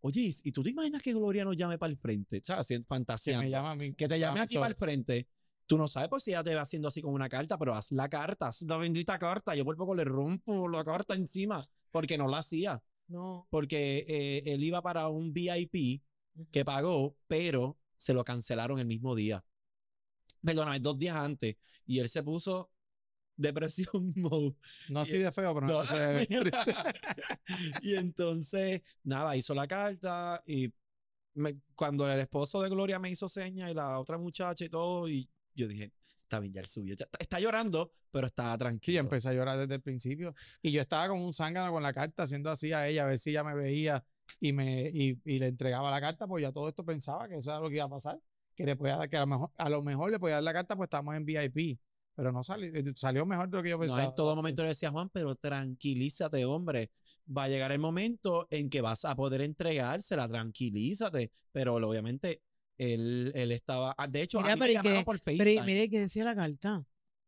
oye, 0.00 0.32
¿y 0.44 0.52
tú 0.52 0.62
te 0.62 0.70
imaginas 0.70 1.02
que 1.02 1.12
Gloria 1.12 1.44
nos 1.44 1.56
llame 1.56 1.76
para 1.76 1.90
el 1.90 1.96
frente? 1.98 2.40
¿Sabes? 2.42 2.60
Así, 2.60 2.74
Que 2.74 2.78
me 2.78 2.84
Fantaseando. 2.84 3.50
llama 3.50 3.72
a 3.72 3.74
mí. 3.74 3.92
Que 3.94 4.06
te 4.06 4.18
llame 4.18 4.40
aquí 4.40 4.54
So- 4.54 4.60
para 4.60 4.70
el 4.70 4.76
frente. 4.76 5.26
Tú 5.66 5.76
no 5.78 5.88
sabes 5.88 6.08
por 6.08 6.20
si 6.20 6.30
ella 6.30 6.44
te 6.44 6.54
va 6.54 6.60
haciendo 6.60 6.88
así 6.88 7.00
con 7.02 7.12
una 7.14 7.28
carta, 7.28 7.56
pero 7.58 7.74
haz 7.74 7.90
la 7.90 8.08
carta, 8.08 8.48
haz 8.48 8.62
la 8.62 8.76
bendita 8.76 9.18
carta. 9.18 9.54
Yo 9.56 9.64
por 9.64 9.76
poco 9.76 9.94
le 9.94 10.04
rompo 10.04 10.68
la 10.68 10.84
carta 10.84 11.14
encima, 11.14 11.66
porque 11.90 12.16
no 12.18 12.28
la 12.28 12.38
hacía. 12.38 12.82
No. 13.08 13.46
Porque 13.50 14.04
eh, 14.06 14.42
él 14.46 14.62
iba 14.62 14.82
para 14.82 15.08
un 15.08 15.32
VIP 15.32 16.02
que 16.52 16.64
pagó, 16.64 17.16
pero 17.26 17.78
se 17.96 18.12
lo 18.14 18.24
cancelaron 18.24 18.78
el 18.78 18.86
mismo 18.86 19.14
día. 19.16 19.42
Perdóname, 20.44 20.80
dos 20.80 20.98
días 20.98 21.16
antes. 21.16 21.56
Y 21.86 21.98
él 21.98 22.08
se 22.10 22.22
puso 22.22 22.70
depresión 23.36 24.12
mode. 24.16 24.54
No 24.88 25.00
así 25.00 25.18
de 25.18 25.32
feo, 25.32 25.54
pero 25.54 25.66
No. 25.66 25.82
no, 25.82 25.84
se 25.86 26.28
y 27.82 27.94
entonces, 27.96 28.82
nada, 29.02 29.36
hizo 29.36 29.54
la 29.54 29.66
carta 29.66 30.42
y 30.46 30.72
me- 31.34 31.60
cuando 31.74 32.10
el 32.10 32.20
esposo 32.20 32.62
de 32.62 32.68
Gloria 32.70 32.98
me 32.98 33.10
hizo 33.10 33.28
señas 33.28 33.70
y 33.70 33.74
la 33.74 33.98
otra 33.98 34.18
muchacha 34.18 34.64
y 34.64 34.68
todo, 34.68 35.08
y 35.08 35.28
yo 35.54 35.66
dije, 35.68 35.92
está 36.22 36.40
bien, 36.40 36.52
ya 36.52 36.60
él 36.60 36.66
subió. 36.68 36.94
Ya 36.94 37.06
está, 37.18 37.38
llorando, 37.40 37.92
pero 38.10 38.26
está 38.26 38.52
Sí, 38.52 38.58
tranquilo. 38.58 39.00
empecé 39.00 39.28
a 39.28 39.32
llorar 39.34 39.58
desde 39.58 39.74
el 39.74 39.82
principio. 39.82 40.34
Y 40.62 40.72
yo 40.72 40.80
estaba 40.80 41.08
como 41.08 41.24
un 41.24 41.32
zángano 41.34 41.72
con 41.72 41.82
la 41.82 41.92
carta, 41.92 42.22
haciendo 42.24 42.50
así 42.50 42.72
a 42.72 42.88
ella, 42.88 43.04
a 43.04 43.06
ver 43.06 43.18
si 43.18 43.30
ella 43.30 43.44
me 43.44 43.54
veía 43.54 44.04
y 44.40 44.52
me 44.52 44.88
y, 44.92 45.20
y 45.24 45.38
le 45.38 45.48
entregaba 45.48 45.90
la 45.90 46.00
carta, 46.00 46.26
pues 46.26 46.42
ya 46.42 46.52
todo 46.52 46.68
esto 46.68 46.84
pensaba 46.84 47.28
que 47.28 47.36
eso 47.36 47.50
era 47.50 47.60
lo 47.60 47.68
que 47.68 47.76
iba 47.76 47.84
a 47.84 47.88
pasar. 47.88 48.20
Que, 48.54 48.64
le 48.64 48.76
podía 48.76 49.06
que 49.08 49.16
a, 49.16 49.20
lo 49.20 49.26
mejor, 49.26 49.50
a 49.56 49.68
lo 49.68 49.82
mejor 49.82 50.10
le 50.12 50.18
podía 50.20 50.34
dar 50.36 50.44
la 50.44 50.52
carta, 50.52 50.76
pues 50.76 50.86
estábamos 50.86 51.16
en 51.16 51.24
VIP. 51.24 51.78
Pero 52.16 52.30
no 52.32 52.42
salió, 52.42 52.72
eh, 52.74 52.84
salió 52.96 53.26
mejor 53.26 53.48
de 53.48 53.56
lo 53.56 53.62
que 53.62 53.70
yo 53.70 53.76
No, 53.76 53.82
pensaba. 53.82 54.04
en 54.04 54.14
todo 54.14 54.36
momento 54.36 54.62
le 54.62 54.68
decía 54.68 54.90
Juan, 54.90 55.08
pero 55.10 55.34
tranquilízate, 55.34 56.44
hombre. 56.44 56.90
Va 57.26 57.44
a 57.44 57.48
llegar 57.48 57.72
el 57.72 57.78
momento 57.80 58.46
en 58.50 58.70
que 58.70 58.80
vas 58.80 59.04
a 59.04 59.14
poder 59.16 59.40
entregársela, 59.40 60.28
tranquilízate. 60.28 61.30
Pero 61.52 61.74
obviamente 61.74 62.42
él, 62.78 63.32
él 63.34 63.50
estaba. 63.52 63.94
ah, 63.98 64.06
De 64.06 64.22
hecho, 64.22 64.38
Mira, 64.38 64.52
a 64.52 64.56
mí 64.56 64.60
pero 64.60 64.66
me 64.66 64.72
¿y 64.72 64.74
llamaron 64.74 64.98
qué? 65.00 65.04
por 65.04 65.20
Pero 65.20 65.38
FaceTime. 65.38 65.62
mire 65.64 65.90
que 65.90 66.00
decía 66.00 66.24
la 66.24 66.34
carta. 66.34 66.84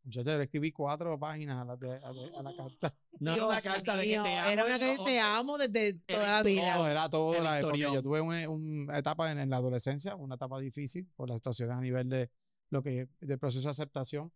Yo 0.08 0.22
te 0.22 0.40
escribí 0.40 0.70
cuatro 0.70 1.18
páginas 1.18 1.62
a 1.62 1.64
la, 1.64 1.76
de- 1.76 1.96
a 1.96 2.12
la- 2.12 2.38
a 2.38 2.42
la 2.44 2.54
carta. 2.56 2.94
no 3.18 3.34
era 3.34 3.46
una 3.46 3.60
carta 3.60 3.96
de 3.96 4.02
que 4.04 4.10
te 4.20 4.36
amo. 4.36 4.50
Era 4.50 4.64
una 4.66 4.78
de 4.78 4.96
que 4.96 5.04
te 5.04 5.18
amo 5.20 5.58
desde 5.58 5.94
toda 5.94 6.32
la 6.36 6.42
vida. 6.44 6.76
No, 6.78 6.86
era 6.86 7.08
todo 7.08 7.42
la 7.42 7.60
yo 7.60 8.02
tuve 8.02 8.20
una, 8.20 8.48
una 8.48 8.98
etapa 8.98 9.32
en, 9.32 9.38
en 9.40 9.50
la 9.50 9.56
adolescencia, 9.56 10.14
una 10.14 10.36
etapa 10.36 10.60
difícil 10.60 11.08
por 11.16 11.28
las 11.28 11.38
situaciones 11.38 11.76
a 11.76 11.80
nivel 11.80 12.08
de 12.08 12.30
lo 12.70 12.82
que 12.84 13.08
del 13.20 13.38
proceso 13.40 13.64
de 13.66 13.70
aceptación. 13.70 14.30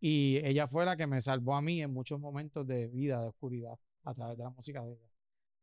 Y 0.00 0.38
ella 0.44 0.66
fue 0.68 0.84
la 0.84 0.96
que 0.96 1.06
me 1.06 1.20
salvó 1.20 1.54
a 1.56 1.62
mí 1.62 1.82
en 1.82 1.92
muchos 1.92 2.20
momentos 2.20 2.66
de 2.66 2.86
vida, 2.88 3.20
de 3.20 3.26
oscuridad, 3.28 3.78
a 4.04 4.14
través 4.14 4.38
de 4.38 4.44
la 4.44 4.50
música 4.50 4.82
de 4.84 4.92
ella. 4.92 5.08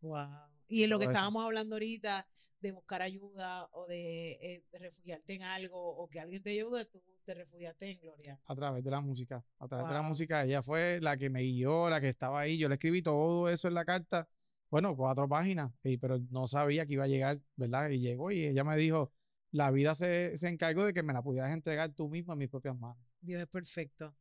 Wow. 0.01 0.27
Y 0.67 0.83
en 0.83 0.89
lo 0.89 0.99
que 0.99 1.05
estábamos 1.05 1.43
hablando 1.45 1.75
ahorita 1.75 2.27
de 2.59 2.71
buscar 2.71 3.01
ayuda 3.01 3.67
o 3.71 3.85
de, 3.85 4.31
eh, 4.41 4.63
de 4.71 4.79
refugiarte 4.79 5.35
en 5.35 5.43
algo 5.43 5.77
o 5.79 6.07
que 6.09 6.19
alguien 6.19 6.41
te 6.41 6.51
ayude, 6.51 6.85
tú 6.85 7.01
te 7.23 7.33
refugiaste 7.33 7.91
en 7.91 7.99
Gloria. 8.01 8.39
A 8.45 8.55
través 8.55 8.83
de 8.83 8.91
la 8.91 9.01
música. 9.01 9.43
A 9.59 9.67
través 9.67 9.87
de 9.87 9.93
la 9.93 10.01
música. 10.01 10.43
Ella 10.43 10.61
fue 10.63 10.99
la 11.01 11.15
que 11.17 11.29
me 11.29 11.41
guió, 11.41 11.89
la 11.89 12.01
que 12.01 12.09
estaba 12.09 12.39
ahí. 12.41 12.57
Yo 12.57 12.67
le 12.67 12.75
escribí 12.75 13.01
todo 13.01 13.49
eso 13.49 13.67
en 13.67 13.73
la 13.75 13.85
carta. 13.85 14.27
Bueno, 14.69 14.95
cuatro 14.95 15.27
páginas. 15.29 15.71
y- 15.83 15.97
pero 15.97 16.19
no 16.31 16.47
sabía 16.47 16.85
que 16.85 16.93
iba 16.93 17.03
a 17.03 17.07
llegar, 17.07 17.39
¿verdad? 17.55 17.89
Y 17.89 17.99
llegó 17.99 18.31
y 18.31 18.45
ella 18.45 18.63
me 18.63 18.75
dijo, 18.77 19.11
la 19.51 19.71
vida 19.71 19.93
se, 19.95 20.35
se 20.35 20.47
encargó 20.49 20.83
de 20.85 20.93
que 20.93 21.03
me 21.03 21.13
la 21.13 21.21
pudieras 21.21 21.51
entregar 21.51 21.93
tú 21.93 22.09
misma 22.09 22.33
en 22.33 22.39
mis 22.39 22.49
propias 22.49 22.77
manos. 22.77 22.97
Dios 23.21 23.41
es 23.41 23.47
perfecto. 23.47 24.13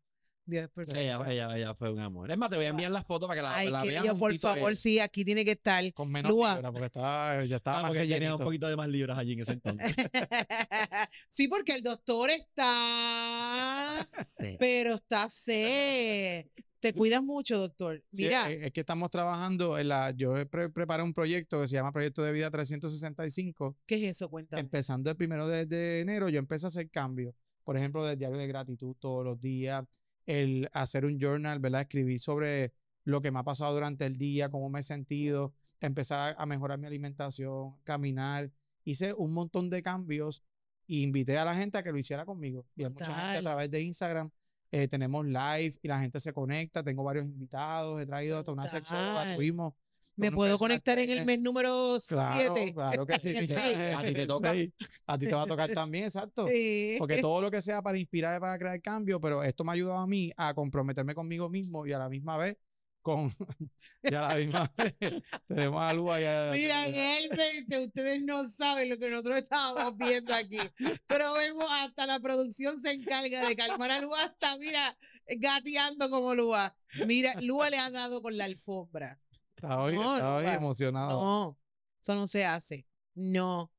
Dios. 0.47 0.71
Ella, 0.95 1.21
ella, 1.29 1.57
ella 1.57 1.75
fue 1.75 1.91
un 1.91 2.01
amor. 2.01 2.31
Es 2.31 2.37
más, 2.37 2.51
te 2.51 2.57
voy 2.57 2.67
a 2.67 2.69
enviar 2.69 2.91
las 2.91 3.05
fotos 3.07 3.27
para 3.29 3.39
que 3.39 3.43
la, 3.43 3.55
Ay, 3.57 3.71
la 3.71 3.83
vean. 3.83 4.03
bello, 4.03 4.19
por 4.19 4.37
favor, 4.39 4.73
eh. 4.73 4.77
sí, 4.77 4.99
aquí 5.01 5.25
tiene 5.25 5.45
que 5.45 5.53
estar. 5.53 5.83
Con 5.95 6.11
menos 6.11 6.31
Lua. 6.31 6.55
libras, 6.57 6.73
porque 6.73 6.87
estaba, 6.87 7.45
ya 7.45 7.57
estaba 7.57 7.79
Ah, 7.79 7.83
más 7.83 7.91
porque 7.93 8.07
tenía 8.09 8.35
un 8.35 8.41
poquito 8.43 8.69
de 8.69 8.77
más 8.77 8.89
libras 8.89 9.17
allí 9.19 9.33
en 9.33 9.41
ese 9.41 9.53
entonces. 9.53 9.95
sí, 11.31 11.49
porque 11.49 11.75
el 11.75 11.83
doctor 11.83 12.31
está, 12.31 14.07
Sí. 14.37 14.57
pero 14.59 14.95
está 14.95 15.29
se. 15.29 16.51
Te 16.81 16.93
cuidas 16.93 17.23
mucho, 17.23 17.59
doctor. 17.59 18.03
Sí, 18.13 18.25
Mira, 18.25 18.51
es, 18.51 18.65
es 18.65 18.73
que 18.73 18.81
estamos 18.81 19.11
trabajando 19.11 19.79
en 19.79 19.89
la. 19.89 20.11
Yo 20.11 20.35
pre- 20.51 20.69
preparé 20.69 21.03
un 21.03 21.15
proyecto 21.15 21.63
que 21.63 21.67
se 21.69 21.77
llama 21.77 21.93
Proyecto 21.93 22.23
de 22.23 22.33
Vida 22.33 22.51
365. 22.51 23.75
¿qué 23.87 23.95
es 23.97 24.03
eso? 24.17 24.29
Cuéntame. 24.29 24.61
Empezando 24.61 25.09
el 25.09 25.17
primero 25.17 25.49
de, 25.49 25.65
de 25.65 26.01
enero, 26.03 26.29
yo 26.29 26.39
empecé 26.39 26.67
a 26.67 26.69
hacer 26.69 26.91
cambios. 26.91 27.35
Por 27.65 27.79
ejemplo, 27.79 28.05
del 28.05 28.19
diario 28.19 28.37
de 28.37 28.47
gratitud 28.47 28.95
todos 28.99 29.25
los 29.25 29.41
días, 29.41 29.83
el 30.27 30.69
hacer 30.73 31.05
un 31.05 31.19
journal, 31.21 31.59
¿verdad? 31.61 31.83
Escribir 31.83 32.21
sobre 32.21 32.73
lo 33.05 33.21
que 33.21 33.31
me 33.31 33.39
ha 33.41 33.43
pasado 33.45 33.75
durante 33.75 34.07
el 34.07 34.17
día, 34.17 34.49
cómo 34.51 34.71
me 34.71 34.81
he 34.81 34.83
sentido, 34.83 35.53
empezar 35.81 36.35
a, 36.39 36.43
a 36.43 36.47
mejorar 36.47 36.79
mi 36.79 36.87
alimentación, 36.87 37.77
caminar. 37.85 38.51
Hice 38.85 39.13
un 39.15 39.33
montón 39.35 39.71
de 39.71 39.83
cambios 39.83 40.43
e 40.89 40.97
invité 40.97 41.37
a 41.39 41.45
la 41.45 41.55
gente 41.55 41.79
a 41.79 41.83
que 41.83 41.93
lo 41.93 41.99
hiciera 41.99 42.25
conmigo. 42.25 42.67
Y 42.77 42.85
hay 42.85 42.91
mucha 42.91 43.07
gente 43.07 43.39
a 43.39 43.43
través 43.43 43.71
de 43.71 43.81
Instagram. 43.83 44.31
eh, 44.71 44.89
tenemos 44.89 45.25
live 45.25 45.79
y 45.83 45.89
la 45.89 46.01
gente 46.01 46.19
se 46.21 46.33
conecta. 46.33 46.83
Tengo 46.83 47.05
varios 47.05 47.25
invitados. 47.27 48.01
He 48.03 48.07
traído 48.07 48.39
hasta 48.39 48.53
una. 48.53 48.65
Brutal. 49.13 49.35
Tuvimos. 49.37 49.75
¿Me 50.17 50.31
puedo 50.33 50.59
conectar 50.59 50.99
en 50.99 51.05
el 51.11 51.17
trainer. 51.19 51.27
mes 51.27 51.41
número 51.41 51.99
Claro, 52.07 52.55
7? 52.55 52.73
claro 52.75 53.07
que 53.07 53.19
sí. 53.19 53.29
En 53.37 53.51
el. 53.51 53.95
A 53.95 54.03
ti 54.03 54.13
te 54.15 54.23
el 54.23 54.27
toca. 54.27 54.53
seis. 54.53 54.71
A 55.07 55.19
ti 55.19 55.27
te 55.27 55.35
va 55.35 55.43
a 55.43 55.47
tocar 55.47 55.71
también, 55.73 56.05
exacto. 56.05 56.49
Sí. 56.49 56.97
Porque 56.99 57.21
todo 57.21 57.43
lo 57.43 57.51
que 57.51 57.61
sea 57.63 57.83
para 57.83 57.99
inspirar, 57.99 58.41
para 58.41 58.59
crear 58.59 58.81
cambio, 58.81 59.21
pero 59.21 59.43
esto 59.43 59.65
me 59.65 59.71
ha 59.71 59.75
ayudado 59.75 59.99
a 59.99 60.07
mí 60.07 60.33
a 60.37 60.55
comprometerme 60.55 61.15
conmigo 61.15 61.49
mismo 61.49 61.87
y 61.87 61.93
a 61.93 61.99
la 61.99 62.09
misma 62.09 62.37
vez 62.37 62.57
con. 63.03 63.35
y 64.03 64.15
a 64.15 64.29
la 64.29 64.35
misma 64.37 64.73
vez 64.79 64.95
tenemos 65.49 65.83
a 65.83 65.93
Lua 65.93 66.21
y 66.21 66.25
a. 66.25 66.51
Mira, 66.53 66.87
él 66.87 67.29
me- 67.31 67.67
que 67.67 67.79
ustedes 67.85 68.23
no 68.23 68.49
saben 68.51 68.89
lo 68.91 68.99
que 68.99 69.11
nosotros 69.11 69.39
estábamos 69.39 69.97
viendo 69.97 70.35
aquí. 70.35 70.59
Pero 71.07 71.35
vemos 71.35 71.67
hasta 71.71 72.07
la 72.07 72.21
producción 72.21 72.81
se 72.81 72.93
encarga 72.93 73.47
de 73.49 73.57
calmar 73.57 73.91
a 73.91 74.01
Lua 74.01 74.23
hasta, 74.23 74.57
mira, 74.59 74.97
gateando 75.39 76.09
como 76.11 76.35
Lua. 76.35 76.75
Mira, 77.07 77.35
Lua 77.41 77.69
le 77.71 77.79
ha 77.79 77.91
dado 77.91 78.23
con 78.23 78.37
la 78.39 78.45
alfombra. 78.45 79.19
Está 79.65 79.81
hoy, 79.81 79.95
No, 79.95 80.15
está 80.15 80.37
hoy 80.37 80.47
emocionado. 80.47 81.21
No, 81.21 81.59
eso 82.03 82.15
no 82.15 82.29
se 82.29 82.45
hace. 82.45 82.87
No. 83.15 83.73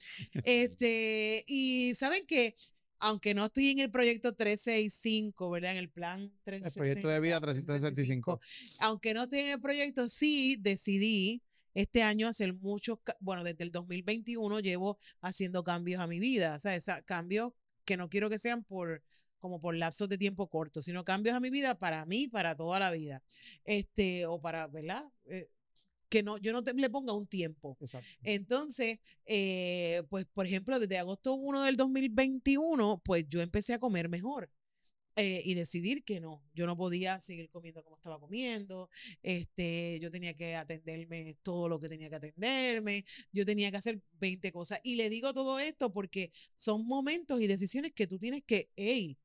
Este, 0.44 1.44
y 1.46 1.94
saben 1.96 2.26
que, 2.26 2.56
aunque 2.98 3.34
no 3.34 3.46
estoy 3.46 3.70
en 3.70 3.80
el 3.80 3.90
proyecto 3.90 4.34
365, 4.34 5.50
¿verdad? 5.50 5.72
En 5.72 5.78
el 5.78 5.90
plan 5.90 6.32
365. 6.44 6.66
El 6.66 6.72
proyecto 6.72 7.08
de 7.08 7.20
vida 7.20 7.40
365. 7.40 8.40
Aunque 8.80 9.14
no 9.14 9.24
estoy 9.24 9.40
en 9.40 9.50
el 9.50 9.60
proyecto, 9.60 10.08
sí 10.08 10.56
decidí 10.60 11.42
este 11.74 12.02
año 12.02 12.26
hacer 12.26 12.54
muchos, 12.54 12.98
bueno, 13.20 13.44
desde 13.44 13.62
el 13.62 13.70
2021 13.70 14.58
llevo 14.60 14.98
haciendo 15.20 15.62
cambios 15.62 16.00
a 16.00 16.08
mi 16.08 16.18
vida, 16.18 16.56
o 16.56 16.58
sea, 16.58 17.02
cambios 17.02 17.52
que 17.84 17.96
no 17.96 18.08
quiero 18.08 18.28
que 18.28 18.38
sean 18.40 18.64
por 18.64 19.02
como 19.38 19.60
por 19.60 19.74
lapsos 19.76 20.08
de 20.08 20.18
tiempo 20.18 20.48
cortos, 20.48 20.84
sino 20.84 21.04
cambios 21.04 21.34
a 21.36 21.40
mi 21.40 21.50
vida 21.50 21.78
para 21.78 22.04
mí, 22.06 22.28
para 22.28 22.56
toda 22.56 22.78
la 22.78 22.90
vida. 22.90 23.22
Este, 23.64 24.26
o 24.26 24.40
para, 24.40 24.66
¿verdad? 24.68 25.04
Eh, 25.26 25.48
que 26.08 26.22
no, 26.22 26.38
yo 26.38 26.52
no 26.52 26.64
te- 26.64 26.74
le 26.74 26.90
ponga 26.90 27.12
un 27.12 27.26
tiempo. 27.26 27.76
Exacto. 27.80 28.08
Entonces, 28.22 28.98
eh, 29.26 30.02
pues, 30.10 30.26
por 30.32 30.46
ejemplo, 30.46 30.78
desde 30.80 30.98
agosto 30.98 31.34
1 31.34 31.62
del 31.62 31.76
2021, 31.76 33.00
pues 33.04 33.26
yo 33.28 33.40
empecé 33.42 33.74
a 33.74 33.78
comer 33.78 34.08
mejor. 34.08 34.50
eh, 35.16 35.42
y 35.44 35.54
decidir 35.54 36.04
que 36.04 36.20
no, 36.20 36.42
yo 36.54 36.64
no 36.66 36.76
podía 36.76 37.20
seguir 37.20 37.50
comiendo 37.50 37.82
como 37.82 37.96
estaba 37.96 38.20
comiendo, 38.20 38.88
este, 39.22 39.98
yo 40.00 40.10
tenía 40.12 40.34
que 40.34 40.54
atenderme 40.54 41.36
todo 41.42 41.68
lo 41.68 41.80
que 41.80 41.88
tenía 41.88 42.08
que 42.08 42.16
atenderme, 42.16 43.04
yo 43.32 43.44
tenía 43.44 43.70
que 43.72 43.78
hacer 43.78 44.00
20 44.20 44.52
cosas. 44.52 44.78
Y 44.84 44.94
le 44.96 45.10
digo 45.10 45.34
todo 45.34 45.58
esto 45.58 45.92
porque 45.92 46.30
son 46.56 46.86
momentos 46.86 47.40
y 47.40 47.48
decisiones 47.48 47.92
que 47.94 48.06
tú 48.06 48.18
tienes 48.18 48.44
que, 48.44 48.70
hey, 48.76 49.18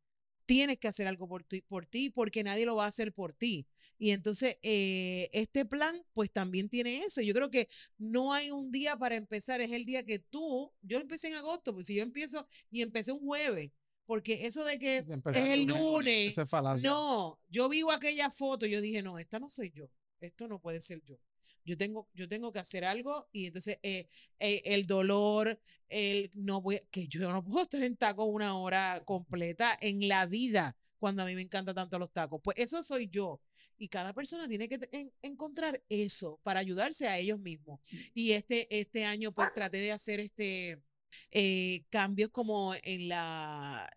tienes 0.46 0.78
que 0.78 0.88
hacer 0.88 1.08
algo 1.08 1.28
por 1.28 1.44
ti, 1.44 1.62
por 1.62 1.86
ti 1.86 2.10
porque 2.10 2.44
nadie 2.44 2.66
lo 2.66 2.76
va 2.76 2.86
a 2.86 2.90
hacer 2.90 3.14
por 3.14 3.34
ti. 3.34 3.66
Y 3.98 4.12
entonces, 4.12 4.58
eh, 4.64 5.30
este 5.34 5.66
plan, 5.66 6.04
pues 6.14 6.32
también 6.32 6.68
tiene 6.68 7.04
eso. 7.04 7.22
Yo 7.22 7.34
creo 7.34 7.50
que 7.50 7.70
no 7.98 8.34
hay 8.34 8.52
un 8.52 8.72
día 8.72 8.98
para 8.98 9.16
empezar, 9.16 9.62
es 9.62 9.72
el 9.72 9.86
día 9.86 10.04
que 10.04 10.20
tú, 10.20 10.72
yo 10.82 10.98
empecé 11.00 11.28
en 11.28 11.36
agosto, 11.36 11.74
pues 11.74 11.88
si 11.88 11.96
yo 11.96 12.04
empiezo 12.04 12.46
y 12.70 12.82
empecé 12.82 13.12
un 13.12 13.20
jueves, 13.20 13.72
porque 14.06 14.46
eso 14.46 14.66
de 14.66 14.80
que 14.80 14.98
es 14.98 15.38
el 15.38 15.66
lunes, 15.66 16.36
no, 16.84 17.40
yo 17.48 17.70
vivo 17.70 17.92
aquella 17.92 18.30
foto, 18.30 18.66
yo 18.66 18.82
dije, 18.82 19.02
no, 19.02 19.20
esta 19.20 19.40
no 19.40 19.50
soy 19.50 19.72
yo, 19.72 19.90
esto 20.20 20.48
no 20.48 20.60
puede 20.60 20.82
ser 20.82 21.02
yo. 21.04 21.18
Yo 21.66 21.78
tengo, 21.78 22.08
yo 22.14 22.28
tengo 22.28 22.52
que 22.52 22.60
hacer 22.60 22.84
algo 22.86 23.28
y 23.32 23.48
entonces 23.48 23.80
eh, 23.84 24.08
eh, 24.40 24.62
el 24.66 24.86
dolor, 24.86 25.60
el 25.90 26.32
no 26.34 26.62
voy, 26.62 26.80
que 26.92 27.08
yo 27.08 27.32
no 27.32 27.44
puedo 27.44 27.64
estar 27.64 27.84
en 27.84 27.96
taco 27.98 28.26
una 28.26 28.58
hora 28.58 29.02
completa 29.06 29.78
en 29.82 30.08
la 30.08 30.26
vida 30.26 30.76
cuando 31.00 31.24
a 31.24 31.26
mí 31.26 31.36
me 31.36 31.42
encantan 31.42 31.76
tanto 31.76 32.00
los 32.00 32.12
tacos. 32.12 32.42
Pues 32.44 32.58
eso 32.58 32.84
soy 32.84 33.08
yo. 33.10 33.42
Y 33.78 33.90
cada 33.90 34.14
persona 34.14 34.48
tiene 34.48 34.70
que 34.70 34.80
en- 34.92 35.12
encontrar 35.22 35.82
eso 35.90 36.40
para 36.44 36.60
ayudarse 36.60 37.08
a 37.08 37.18
ellos 37.18 37.40
mismos. 37.40 37.80
Y 38.14 38.32
este, 38.32 38.68
este 38.80 39.04
año 39.06 39.32
pues 39.34 39.54
traté 39.54 39.78
de 39.80 39.92
hacer 39.92 40.20
este 40.20 40.80
eh, 41.32 41.84
cambios 41.90 42.30
como 42.32 42.74
en 42.84 43.08
la 43.10 43.90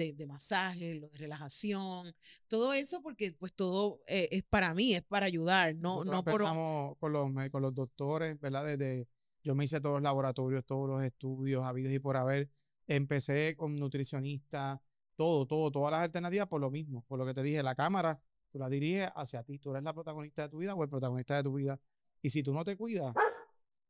de, 0.00 0.14
de 0.14 0.26
masaje, 0.26 0.94
lo 0.94 1.08
de 1.08 1.18
relajación, 1.18 2.14
todo 2.48 2.72
eso 2.72 3.02
porque 3.02 3.32
pues 3.32 3.52
todo 3.52 4.00
eh, 4.06 4.28
es 4.32 4.42
para 4.42 4.72
mí, 4.72 4.94
es 4.94 5.02
para 5.02 5.26
ayudar, 5.26 5.74
no, 5.74 6.02
Nosotros 6.02 6.14
no 6.14 6.24
por 6.24 6.98
con 6.98 7.12
los, 7.12 7.50
con 7.50 7.62
los 7.62 7.74
doctores, 7.74 8.40
¿verdad? 8.40 8.64
Desde, 8.64 9.06
yo 9.42 9.54
me 9.54 9.64
hice 9.64 9.80
todos 9.80 9.96
los 9.96 10.02
laboratorios, 10.02 10.64
todos 10.64 10.88
los 10.88 11.02
estudios 11.02 11.64
habidos 11.64 11.92
y 11.92 11.98
por 11.98 12.16
haber. 12.16 12.48
Empecé 12.86 13.54
con 13.56 13.78
nutricionista, 13.78 14.82
todo, 15.16 15.46
todo, 15.46 15.70
todas 15.70 15.92
las 15.92 16.02
alternativas 16.02 16.48
por 16.48 16.60
lo 16.60 16.70
mismo, 16.70 17.04
por 17.06 17.18
lo 17.18 17.26
que 17.26 17.34
te 17.34 17.42
dije, 17.42 17.62
la 17.62 17.74
cámara, 17.74 18.20
tú 18.50 18.58
la 18.58 18.68
diriges 18.68 19.10
hacia 19.14 19.42
ti, 19.44 19.58
tú 19.58 19.70
eres 19.70 19.82
la 19.84 19.92
protagonista 19.92 20.42
de 20.42 20.48
tu 20.48 20.58
vida 20.58 20.74
o 20.74 20.82
el 20.82 20.88
protagonista 20.88 21.36
de 21.36 21.42
tu 21.42 21.54
vida. 21.54 21.78
Y 22.22 22.30
si 22.30 22.42
tú 22.42 22.52
no 22.52 22.64
te 22.64 22.76
cuidas, 22.76 23.14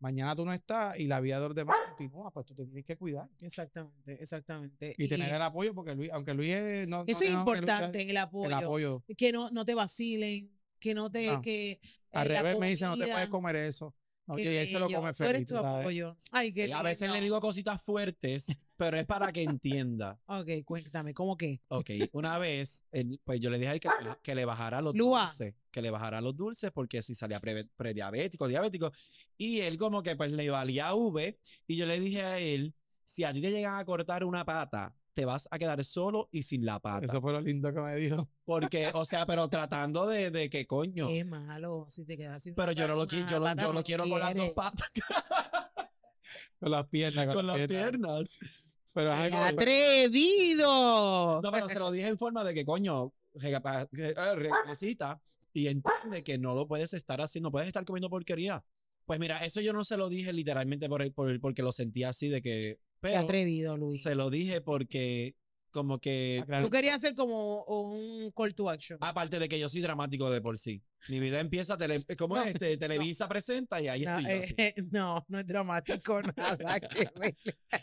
mañana 0.01 0.35
tú 0.35 0.45
no 0.45 0.53
estás 0.53 0.99
y 0.99 1.07
la 1.07 1.21
vida 1.21 1.39
de 1.41 1.47
los 1.47 1.55
demás 1.55 1.77
continúa, 1.89 2.31
pues 2.33 2.47
tú 2.47 2.55
te 2.55 2.65
tienes 2.65 2.85
que 2.85 2.97
cuidar 2.97 3.29
Exactamente, 3.41 4.23
exactamente. 4.23 4.95
y 4.99 5.09
tener 5.09 5.33
el 5.33 5.43
apoyo, 5.43 5.75
porque 5.75 5.95
Luis, 5.95 6.11
aunque 6.13 6.35
Luis 6.35 6.53
es, 6.55 6.89
no, 6.89 7.05
eso 7.07 7.23
es 7.23 7.31
no, 7.31 7.45
lucha, 7.45 7.59
importante, 7.59 8.11
el 8.11 8.17
apoyo, 8.17 8.47
el 8.47 8.53
apoyo. 8.55 9.05
que 9.17 9.31
no, 9.33 9.51
no 9.51 9.65
te 9.65 9.75
vacilen, 9.75 10.51
que 10.79 10.95
no 10.95 11.11
te, 11.11 11.27
No. 11.27 11.43
que 11.43 11.81
Al 12.13 12.31
eh, 12.31 12.37
revés 12.37 12.59
me 12.59 12.69
dice, 12.71 12.87
no 12.87 12.97
te 12.97 13.07
puedes 13.07 13.29
comer 13.29 13.57
eso. 13.57 13.95
No, 14.31 14.37
qué 14.37 14.43
y 14.45 14.57
él 14.57 14.67
se 14.69 14.79
lo 14.79 14.87
come 15.01 15.13
feliz. 15.15 15.49
Ay, 16.31 16.53
qué 16.53 16.67
Sí, 16.67 16.73
a 16.73 16.83
veces 16.83 17.11
le 17.11 17.21
digo 17.21 17.41
cositas 17.41 17.83
fuertes, 17.83 18.47
pero 18.77 18.97
es 18.97 19.05
para 19.07 19.33
que 19.33 19.43
entienda. 19.43 20.19
Ok, 20.29 20.65
cuéntame, 20.65 21.13
¿cómo 21.15 21.37
qué? 21.37 21.61
Ok, 21.69 21.91
una 22.13 22.39
vez, 22.39 22.85
él- 22.93 23.21
pues 23.25 23.41
yo 23.41 23.51
le 23.51 23.59
dije 23.59 23.71
a 23.71 23.73
él 23.75 23.81
que, 23.81 23.89
que 24.23 24.35
le 24.35 24.45
bajara 24.45 24.81
los 24.81 24.95
Lua. 24.95 25.27
dulces, 25.27 25.55
que 25.71 25.83
le 25.83 25.91
bajara 25.91 26.21
los 26.21 26.37
dulces 26.37 26.71
porque 26.71 27.03
si 27.03 27.15
salía 27.15 27.41
pre- 27.41 27.67
prediabético, 27.77 28.47
diabético, 28.47 28.93
y 29.37 29.61
él 29.61 29.77
como 29.77 30.03
que 30.03 30.15
pues 30.17 30.31
le 30.31 30.49
valía 30.49 30.95
V, 30.95 31.39
y 31.67 31.77
yo 31.77 31.87
le 31.87 31.99
dije 31.99 32.23
a 32.23 32.39
él, 32.39 32.75
si 33.05 33.25
a 33.25 33.33
ti 33.33 33.41
te 33.41 33.51
llegan 33.51 33.79
a 33.79 33.85
cortar 33.85 34.23
una 34.25 34.45
pata, 34.45 34.95
te 35.21 35.27
vas 35.27 35.47
a 35.51 35.59
quedar 35.59 35.85
solo 35.85 36.29
y 36.33 36.43
sin 36.45 36.65
la 36.65 36.81
pata. 36.81 37.05
Eso 37.05 37.21
fue 37.21 37.33
lo 37.33 37.41
lindo 37.43 37.73
que 37.75 37.81
me 37.81 37.95
dijo. 37.97 38.27
Porque, 38.47 38.89
o 38.95 39.05
sea, 39.05 39.27
pero 39.27 39.49
tratando 39.49 40.07
de, 40.07 40.31
de 40.31 40.49
que 40.49 40.67
coño, 40.67 41.09
Qué 41.09 41.25
malo, 41.25 41.87
si 41.91 42.05
te 42.07 42.17
quedas 42.17 42.43
sin 42.43 42.55
pero 42.55 42.73
yo 42.73 42.89
no 42.89 42.95
lo, 42.95 43.05
yo 43.07 43.39
lo, 43.39 43.55
yo 43.55 43.73
lo 43.73 43.83
quiero 43.83 44.09
con 44.09 44.19
las 44.19 44.35
dos 44.35 44.51
patas, 44.53 44.91
Con 46.59 46.71
las 46.71 46.87
piernas, 46.89 47.27
con, 47.27 47.35
con 47.37 47.47
las 47.47 47.57
piernas. 47.59 47.91
piernas. 47.91 48.39
Pero 48.93 49.13
es 49.13 49.19
algo- 49.21 49.37
¡Atrevido! 49.45 51.41
No, 51.43 51.53
pero 51.53 51.69
se 51.69 51.79
lo 51.79 51.91
dije 51.91 52.09
en 52.09 52.19
forma 52.19 52.43
de 52.45 52.55
que, 52.55 52.65
coño, 52.65 53.13
eh, 53.43 54.35
recita 54.67 55.21
y 55.53 55.69
entiende 55.69 56.23
que 56.23 56.39
no 56.39 56.55
lo 56.55 56.67
puedes 56.67 56.93
estar 56.95 57.21
haciendo, 57.21 57.49
no 57.49 57.53
puedes 57.53 57.69
estar 57.69 57.85
comiendo 57.85 58.11
porquería. 58.11 58.65
Pues 59.05 59.19
mira, 59.19 59.45
eso 59.45 59.61
yo 59.61 59.73
no 59.73 59.85
se 59.85 59.97
lo 59.97 60.09
dije 60.09 60.33
literalmente 60.33 60.89
por, 60.89 61.11
por- 61.13 61.41
porque 61.41 61.63
lo 61.63 61.73
sentía 61.73 62.09
así 62.11 62.29
de 62.29 62.41
que. 62.43 62.79
Qué 63.01 63.09
Pero 63.09 63.19
atrevido, 63.21 63.77
Luis. 63.77 64.03
se 64.03 64.15
lo 64.15 64.31
dije 64.31 64.61
porque 64.61 65.35
como 65.71 65.99
que 66.01 66.45
Tú 66.61 66.69
querías 66.69 66.97
hacer 66.97 67.15
como 67.15 67.65
un 67.65 68.31
call 68.33 68.55
to 68.55 68.69
action. 68.69 68.99
aparte 69.01 69.39
de 69.39 69.49
que 69.49 69.59
yo 69.59 69.69
soy 69.69 69.81
dramático 69.81 70.29
de 70.31 70.41
por 70.41 70.59
sí. 70.59 70.83
Mi 71.09 71.19
vida 71.21 71.41
empieza 71.41 71.77
tele, 71.79 72.05
¿cómo 72.19 72.37
No, 72.37 72.43
es 72.43 72.49
este? 72.55 72.77
Televisa 72.77 73.27
presenta 73.29 73.81
y 73.81 73.89
ahí 73.89 74.05
no, 74.05 74.19
estoy 74.19 74.33
yo. 74.35 74.41
así. 74.43 74.55
eh, 74.59 74.75
no, 74.91 75.25
no 75.29 75.39
es 75.39 75.47
dramático 75.47 76.21
nada 76.37 76.81
que 76.81 77.09
ver. 77.19 77.37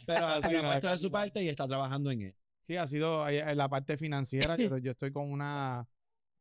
Pero 0.06 0.28
Así 0.28 0.56
ha 0.56 0.62
no, 0.62 0.68
puesto 0.70 0.90
de 0.90 0.98
su 0.98 1.06
no. 1.08 1.12
parte 1.12 1.42
y 1.44 1.48
está 1.50 1.68
trabajando 1.68 2.12
en 2.12 2.22
él. 2.24 2.36
Sí, 2.64 2.76
ha 2.76 2.86
sido 2.86 3.28
eh, 3.30 3.40
en 3.40 3.58
la 3.58 3.70
parte 3.70 3.98
financiera. 3.98 4.56
yo, 4.58 4.78
yo 4.78 4.92
estoy 4.92 5.12
con 5.12 5.32
una 5.32 5.88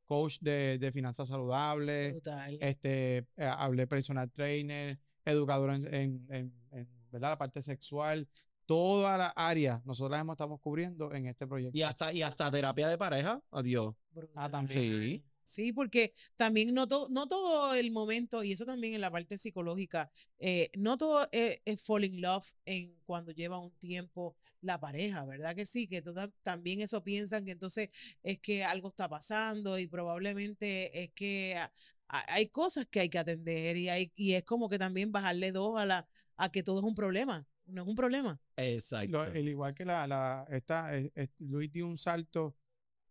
coach 0.05 0.39
de, 0.41 0.77
de 0.79 0.93
finanzas 0.93 1.29
saludables. 1.29 2.13
Brutal. 2.13 2.59
Este, 2.61 3.19
eh, 3.19 3.25
hablé 3.39 3.87
personal 3.87 4.31
trainer, 4.31 4.99
educador 5.25 5.75
en, 5.75 5.95
en- 5.95 6.27
en- 6.31 6.53
en, 6.73 6.89
¿verdad? 7.11 7.31
la 7.31 7.39
parte 7.39 7.63
sexual. 7.63 8.29
Toda 8.67 9.17
la 9.17 9.27
área 9.29 9.81
nosotros 9.85 10.11
las 10.11 10.21
hemos- 10.21 10.35
estamos 10.35 10.61
cubriendo 10.61 11.13
en 11.15 11.27
este 11.27 11.47
proyecto. 11.47 11.77
Y 11.79 11.83
hasta, 11.83 12.13
y 12.13 12.23
hasta 12.23 12.51
terapia 12.51 12.89
de 12.89 12.99
pareja. 12.99 13.41
Adiós. 13.51 13.95
Ah, 14.35 14.51
también. 14.51 14.81
Sí. 14.81 15.25
Sí, 15.49 15.73
porque 15.73 16.13
también 16.37 16.75
no, 16.75 16.89
to- 16.89 17.07
no 17.09 17.29
todo 17.29 17.73
el 17.75 17.93
momento, 17.93 18.43
y 18.43 18.51
eso 18.51 18.67
también 18.67 18.95
en 18.95 19.01
la 19.01 19.13
parte 19.13 19.39
psicológica, 19.39 20.11
eh, 20.41 20.71
no 20.77 20.97
todo 20.97 21.29
es, 21.31 21.61
es 21.65 21.81
fall 21.81 22.05
in 22.05 22.21
love 22.21 22.45
en 22.65 22.99
cuando 23.07 23.31
lleva 23.31 23.61
un 23.61 23.71
tiempo 23.79 24.37
la 24.61 24.81
pareja, 24.81 25.25
¿verdad 25.25 25.55
que 25.55 25.65
sí? 25.65 25.87
Que 25.87 26.03
toda- 26.03 26.33
también 26.43 26.81
eso 26.81 27.05
piensan 27.05 27.45
que 27.45 27.53
entonces 27.53 27.91
es 28.25 28.41
que 28.41 28.65
algo 28.65 28.89
está 28.89 29.09
pasando 29.09 29.79
y 29.79 29.87
probablemente 29.87 31.05
es 31.05 31.13
que 31.15 31.55
a- 31.55 31.73
a- 32.09 32.35
hay 32.35 32.49
cosas 32.49 32.89
que 32.91 32.99
hay 32.99 33.09
que 33.09 33.19
atender 33.19 33.77
y, 33.77 33.89
hay, 33.89 34.11
y 34.17 34.33
es 34.33 34.43
como 34.43 34.69
que 34.69 34.79
también 34.81 35.13
bajarle 35.13 35.53
dos 35.53 35.79
a, 35.79 35.87
la, 35.87 36.09
a 36.37 36.51
que 36.51 36.65
todo 36.65 36.81
es 36.81 36.85
un 36.85 36.97
problema, 36.97 37.47
no 37.67 37.83
es 37.83 37.89
un 37.89 37.95
problema. 37.97 38.41
Exacto. 38.57 39.13
Lo- 39.13 39.25
el 39.25 39.49
igual 39.49 39.75
que 39.75 39.85
la, 39.85 40.07
la 40.07 40.47
esta, 40.51 40.91
Luis 41.39 41.73
dio 41.73 41.87
un 41.87 41.97
salto 41.99 42.57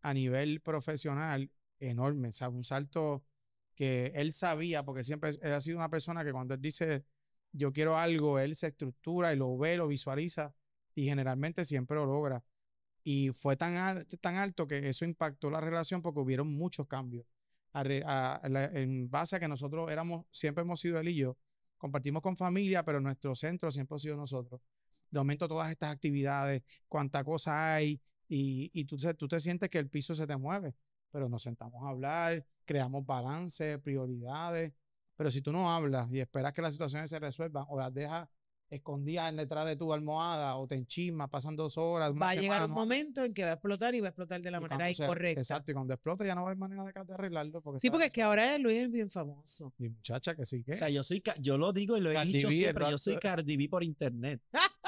a 0.01 0.14
nivel 0.14 0.62
profesional 0.62 1.49
enorme, 1.80 2.30
o 2.30 2.34
sea, 2.34 2.49
un 2.49 2.64
salto 2.64 3.24
que 3.74 4.12
él 4.16 4.34
sabía, 4.34 4.84
porque 4.84 5.03
siempre 5.03 5.32
él 5.41 5.51
ha 5.53 5.62
sido 5.62 5.78
una 5.78 5.89
persona 5.89 6.24
que 6.24 6.32
cuando 6.32 6.53
él 6.53 6.62
dice 6.62 7.03
yo 7.51 7.72
quiero 7.72 7.97
algo, 7.97 8.39
él 8.39 8.56
se 8.56 8.68
estructura 8.68 9.34
y 9.34 9.38
lo 9.38 9.58
ve, 9.58 9.78
lo 9.78 9.88
visualiza 9.88 10.53
y 10.93 11.06
generalmente 11.06 11.64
siempre 11.66 11.95
lo 11.95 12.06
logra. 12.06 12.43
Y 13.03 13.30
fue 13.32 13.56
tan, 13.56 13.76
al- 13.76 14.06
tan 14.20 14.36
alto 14.36 14.68
que 14.68 14.89
eso 14.89 15.06
impactó 15.06 15.49
la 15.49 15.62
relación 15.62 16.01
porque 16.01 16.20
hubieron 16.20 16.53
muchos 16.53 16.88
cambios. 16.88 17.26
A- 17.74 17.82
a 18.06 18.41
en 18.47 19.10
base 19.10 19.36
a 19.36 19.39
que 19.39 19.47
nosotros 19.47 19.91
éramos, 19.91 20.26
siempre 20.32 20.64
hemos 20.64 20.80
sido 20.80 20.99
él 20.99 21.10
y 21.10 21.16
yo, 21.16 21.38
compartimos 21.78 22.21
con 22.21 22.36
familia, 22.36 22.84
pero 22.84 22.99
nuestro 22.99 23.36
centro 23.36 23.71
siempre 23.71 23.95
ha 23.95 23.99
sido 23.99 24.15
nosotros. 24.15 24.61
De 25.09 25.19
momento 25.19 25.47
todas 25.47 25.69
estas 25.69 25.91
actividades, 25.91 26.63
cuánta 26.88 27.23
cosa 27.23 27.76
hay, 27.76 28.01
y, 28.28 28.71
y 28.73 28.86
tú, 28.86 28.97
tú 29.17 29.28
te 29.28 29.39
sientes 29.39 29.69
que 29.69 29.78
el 29.78 29.89
piso 29.89 30.15
se 30.15 30.26
te 30.26 30.36
mueve, 30.36 30.76
pero 31.11 31.30
nos 31.30 31.43
sentamos 31.43 31.84
a 31.84 31.89
hablar, 31.89 32.45
creamos 32.65 33.05
balance, 33.05 33.78
prioridades, 33.80 34.73
pero 35.15 35.32
si 35.32 35.41
tú 35.41 35.51
no 35.51 35.71
hablas 35.71 36.11
y 36.11 36.19
esperas 36.19 36.53
que 36.53 36.61
las 36.61 36.73
situaciones 36.73 37.09
se 37.09 37.19
resuelvan 37.19 37.65
o 37.69 37.80
las 37.80 37.93
dejas 37.93 38.28
escondidas 38.70 39.30
en 39.30 39.38
detrás 39.38 39.66
de 39.66 39.76
tu 39.76 39.93
almohada 39.93 40.55
o 40.57 40.68
te 40.68 40.76
enchismas, 40.76 41.30
pasan 41.30 41.55
dos 41.55 41.78
horas, 41.78 42.11
una 42.11 42.20
Va 42.20 42.30
a 42.32 42.36
llegar 42.36 42.43
semana, 42.57 42.66
un 42.66 42.70
no- 42.72 42.76
momento 42.76 43.24
en 43.24 43.34
que 43.34 43.43
va 43.43 43.49
a 43.51 43.53
explotar 43.53 43.93
y 43.95 43.99
va 44.01 44.07
a 44.07 44.09
explotar 44.09 44.41
de 44.41 44.51
la 44.51 44.57
y 44.57 44.61
manera 44.61 44.93
se- 44.93 45.03
incorrecta. 45.03 45.39
Exacto, 45.41 45.72
y 45.72 45.74
cuando 45.74 45.93
explota 45.93 46.26
ya 46.26 46.36
no 46.36 46.41
va 46.41 46.47
a 46.47 46.51
haber 46.51 46.57
manera 46.59 46.84
de, 46.84 46.91
de 47.05 47.13
arreglarlo. 47.13 47.61
Porque 47.61 47.80
Sí, 47.80 47.89
porque 47.89 48.07
es 48.07 48.13
que 48.13 48.22
ahora 48.24 48.57
Luis 48.57 48.78
es 48.78 48.91
bien 48.91 49.09
famoso. 49.09 49.72
Mi 49.78 49.89
muchacha 49.89 50.36
que 50.36 50.45
sí 50.45 50.63
que. 50.63 50.74
O 50.74 50.78
sea, 50.78 50.89
yo 50.89 51.03
soy, 51.03 51.22
yo 51.39 51.57
lo 51.57 51.72
digo 51.74 51.95
y 51.97 52.01
lo 52.01 52.11
he 52.11 52.16
Cardi 52.16 52.34
dicho 52.34 52.47
B, 52.47 52.55
siempre, 52.55 52.86
yo 52.89 52.97
soy 52.97 53.18
Cardi 53.18 53.55
B 53.57 53.70
por 53.70 53.84
internet. 53.84 54.41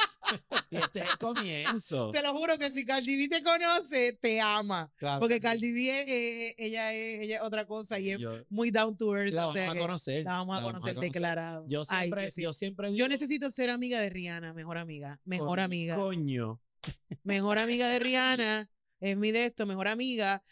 y 0.70 0.76
este 0.78 1.00
es 1.00 1.12
el 1.12 1.18
comienzo. 1.18 2.12
Te 2.12 2.22
lo 2.22 2.34
juro 2.34 2.58
que 2.58 2.72
si 2.72 2.86
Cardi 2.86 3.16
B 3.18 3.30
te 3.30 3.44
conoce, 3.44 4.14
te 4.22 4.42
ama. 4.42 4.92
Claro 4.98 5.20
Porque. 5.20 5.40
Cardi 5.40 5.72
B, 5.72 6.02
eh, 6.08 6.56
ella, 6.58 6.94
es, 6.94 7.22
ella 7.22 7.38
es 7.38 7.42
otra 7.42 7.66
cosa 7.66 8.00
y 8.00 8.12
es 8.12 8.20
Yo- 8.20 8.44
muy 8.50 8.72
down 8.72 8.98
to 8.98 9.16
earth. 9.16 9.32
la 9.32 9.48
o 9.48 9.54
sea 9.54 9.68
vamos 9.68 9.78
a 9.78 9.82
conocer. 9.82 10.24
La 10.24 10.32
vamos 10.32 10.60
a 10.60 10.62
conocer 10.64 10.96
declarado. 10.98 11.66
Yo 11.68 11.86
siempre, 11.86 12.32
sí. 12.32 12.42
yo 12.42 12.54
siempre 12.54 12.94
Yo 12.96 13.08
necesito 13.08 13.50
ser 13.52 13.70
amiga 13.70 14.00
de 14.00 14.10
Rihanna, 14.10 14.54
mejor 14.54 14.78
amiga. 14.78 15.20
Mejor 15.26 15.60
amiga. 15.60 15.96
Coño. 15.96 16.60
Mejor 17.24 17.60
amiga 17.60 17.90
de 17.90 18.00
Rihanna. 18.00 18.70
Es 19.00 19.16
mi 19.16 19.32
de 19.32 19.46
esto, 19.46 19.66
mejor 19.66 19.88
amiga. 19.88 20.44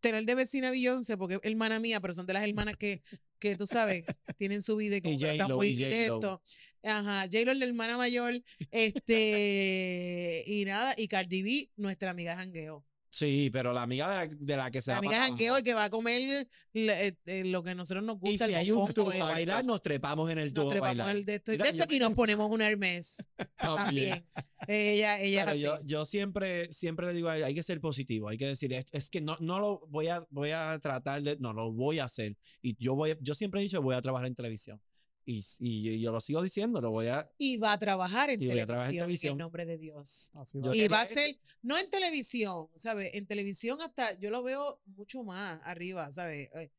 Tener 0.00 0.24
de 0.24 0.34
vecina 0.34 0.70
Beyoncé, 0.70 1.16
porque 1.16 1.36
es 1.36 1.40
hermana 1.42 1.80
mía, 1.80 2.00
pero 2.00 2.14
son 2.14 2.26
de 2.26 2.32
las 2.32 2.46
hermanas 2.46 2.76
que, 2.76 3.02
que 3.38 3.56
tú 3.56 3.66
sabes, 3.66 4.04
tienen 4.36 4.62
su 4.62 4.76
vida 4.76 4.96
y 4.96 5.00
como 5.02 5.18
que 5.18 5.32
están 5.32 5.52
muy 5.52 5.74
de 5.74 6.06
esto. 6.06 6.42
Ajá, 6.82 7.22
J-Lo 7.24 7.54
la 7.54 7.64
hermana 7.64 7.96
mayor, 7.96 8.34
este, 8.70 10.44
y 10.46 10.64
nada, 10.64 10.94
y 10.96 11.08
Cardi 11.08 11.42
B, 11.42 11.70
nuestra 11.76 12.10
amiga 12.10 12.36
jangueo. 12.36 12.84
Sí, 13.10 13.48
pero 13.50 13.72
la 13.72 13.82
amiga 13.82 14.08
de 14.10 14.16
la, 14.28 14.34
de 14.38 14.56
la 14.56 14.70
que 14.70 14.82
se 14.82 14.90
La 14.90 14.96
va 14.96 14.98
amiga 14.98 15.12
para 15.16 15.24
jangueo 15.28 15.58
y 15.58 15.62
que 15.62 15.72
va 15.72 15.84
a 15.84 15.90
comer 15.90 16.46
le- 16.74 17.16
eh, 17.24 17.44
lo 17.44 17.62
que 17.62 17.74
nosotros 17.74 18.04
nos 18.04 18.16
Y 18.16 18.20
gusta, 18.20 18.46
si 18.46 18.52
el 18.52 18.58
hay 18.58 18.70
un 18.70 18.92
tubo 18.92 19.10
a 19.10 19.18
bailar, 19.32 19.64
nos 19.64 19.80
trepamos 19.82 20.30
en 20.30 20.38
el 20.38 20.52
tubo 20.52 20.64
nos 20.64 20.72
a 20.72 20.74
trepamos 20.74 20.96
bailar. 20.98 21.16
el 21.16 21.24
de 21.24 21.34
esto 21.36 21.52
y, 21.52 21.54
Mira, 21.54 21.64
de 21.64 21.70
esto 21.70 21.84
yo- 21.88 21.96
y 21.96 21.98
nos 21.98 22.12
ponemos 22.14 22.50
un 22.50 22.60
Hermes 22.60 23.16
También. 23.56 24.26
Ella, 24.66 25.18
ella 25.20 25.46
Pero 25.46 25.56
yo, 25.56 25.80
yo 25.84 26.04
siempre, 26.04 26.70
siempre 26.72 27.06
le 27.06 27.14
digo 27.14 27.30
hay 27.30 27.54
que 27.54 27.62
ser 27.62 27.80
positivo, 27.80 28.28
hay 28.28 28.36
que 28.36 28.46
decir, 28.46 28.72
es, 28.74 28.84
es 28.92 29.08
que 29.08 29.22
no, 29.22 29.38
no 29.40 29.58
lo 29.58 29.86
voy 29.88 30.08
a, 30.08 30.20
voy 30.28 30.50
a 30.50 30.78
tratar 30.78 31.22
de, 31.22 31.38
no 31.38 31.54
lo 31.54 31.72
voy 31.72 32.00
a 32.00 32.04
hacer. 32.04 32.36
Y 32.60 32.76
yo 32.78 32.94
voy, 32.94 33.16
yo 33.22 33.34
siempre 33.34 33.60
he 33.60 33.62
dicho, 33.62 33.80
voy 33.80 33.94
a 33.94 34.02
trabajar 34.02 34.26
en 34.28 34.34
televisión. 34.34 34.80
Y, 35.30 35.44
y 35.58 36.00
yo 36.00 36.10
lo 36.10 36.22
sigo 36.22 36.40
diciendo, 36.42 36.80
lo 36.80 36.90
voy 36.90 37.08
a, 37.08 37.30
Y 37.36 37.58
va 37.58 37.74
a 37.74 37.78
trabajar 37.78 38.30
en 38.30 38.42
Y 38.42 38.48
voy 38.48 38.60
a 38.60 38.66
trabajar 38.66 38.88
en 38.88 38.96
televisión, 38.98 39.02
en 39.02 39.06
televisión. 39.06 39.32
el 39.32 39.38
nombre 39.38 39.66
de 39.66 39.76
Dios. 39.76 40.30
Así 40.32 40.58
Yo 40.62 40.70
va. 40.70 40.76
Y 40.76 40.88
va 40.88 41.00
a 41.02 41.06
ser, 41.06 41.36
no 41.60 41.76
en 41.76 41.90
televisión, 41.90 42.68
¿sabes? 42.76 43.10
En 43.12 43.26
televisión 43.26 43.78
hasta, 43.82 44.18
yo 44.18 44.30
lo 44.30 44.42
veo 44.42 44.80
mucho 44.86 45.22
más 45.24 45.60
arriba, 45.64 46.10
¿sabes? 46.12 46.48
Eh, 46.54 46.70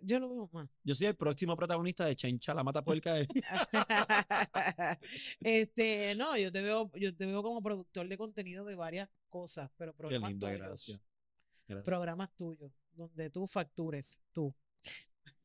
Yo 0.00 0.18
lo 0.18 0.30
veo 0.30 0.48
más. 0.50 0.70
yo 0.82 0.94
soy 0.94 1.08
el 1.08 1.14
próximo 1.14 1.54
protagonista 1.54 2.06
de 2.06 2.16
Chencha, 2.16 2.54
la 2.54 2.64
mata 2.64 2.82
puerca. 2.82 3.12
de- 3.14 3.28
este, 5.40 6.14
no, 6.16 6.38
yo 6.38 6.50
te 6.50 6.62
veo, 6.62 6.90
yo 6.94 7.14
te 7.14 7.26
veo 7.26 7.42
como 7.42 7.62
productor 7.62 8.08
de 8.08 8.16
contenido 8.16 8.64
de 8.64 8.76
varias 8.76 9.10
cosas, 9.28 9.70
pero 9.76 9.92
Qué 9.92 9.98
programas 9.98 10.30
lindo, 10.30 10.46
tuyos, 10.46 10.60
gracias. 10.60 11.00
Gracias. 11.68 11.84
Programas 11.84 12.30
tuyos, 12.34 12.72
donde 12.94 13.28
tú 13.28 13.46
factures, 13.46 14.18
tú. 14.32 14.54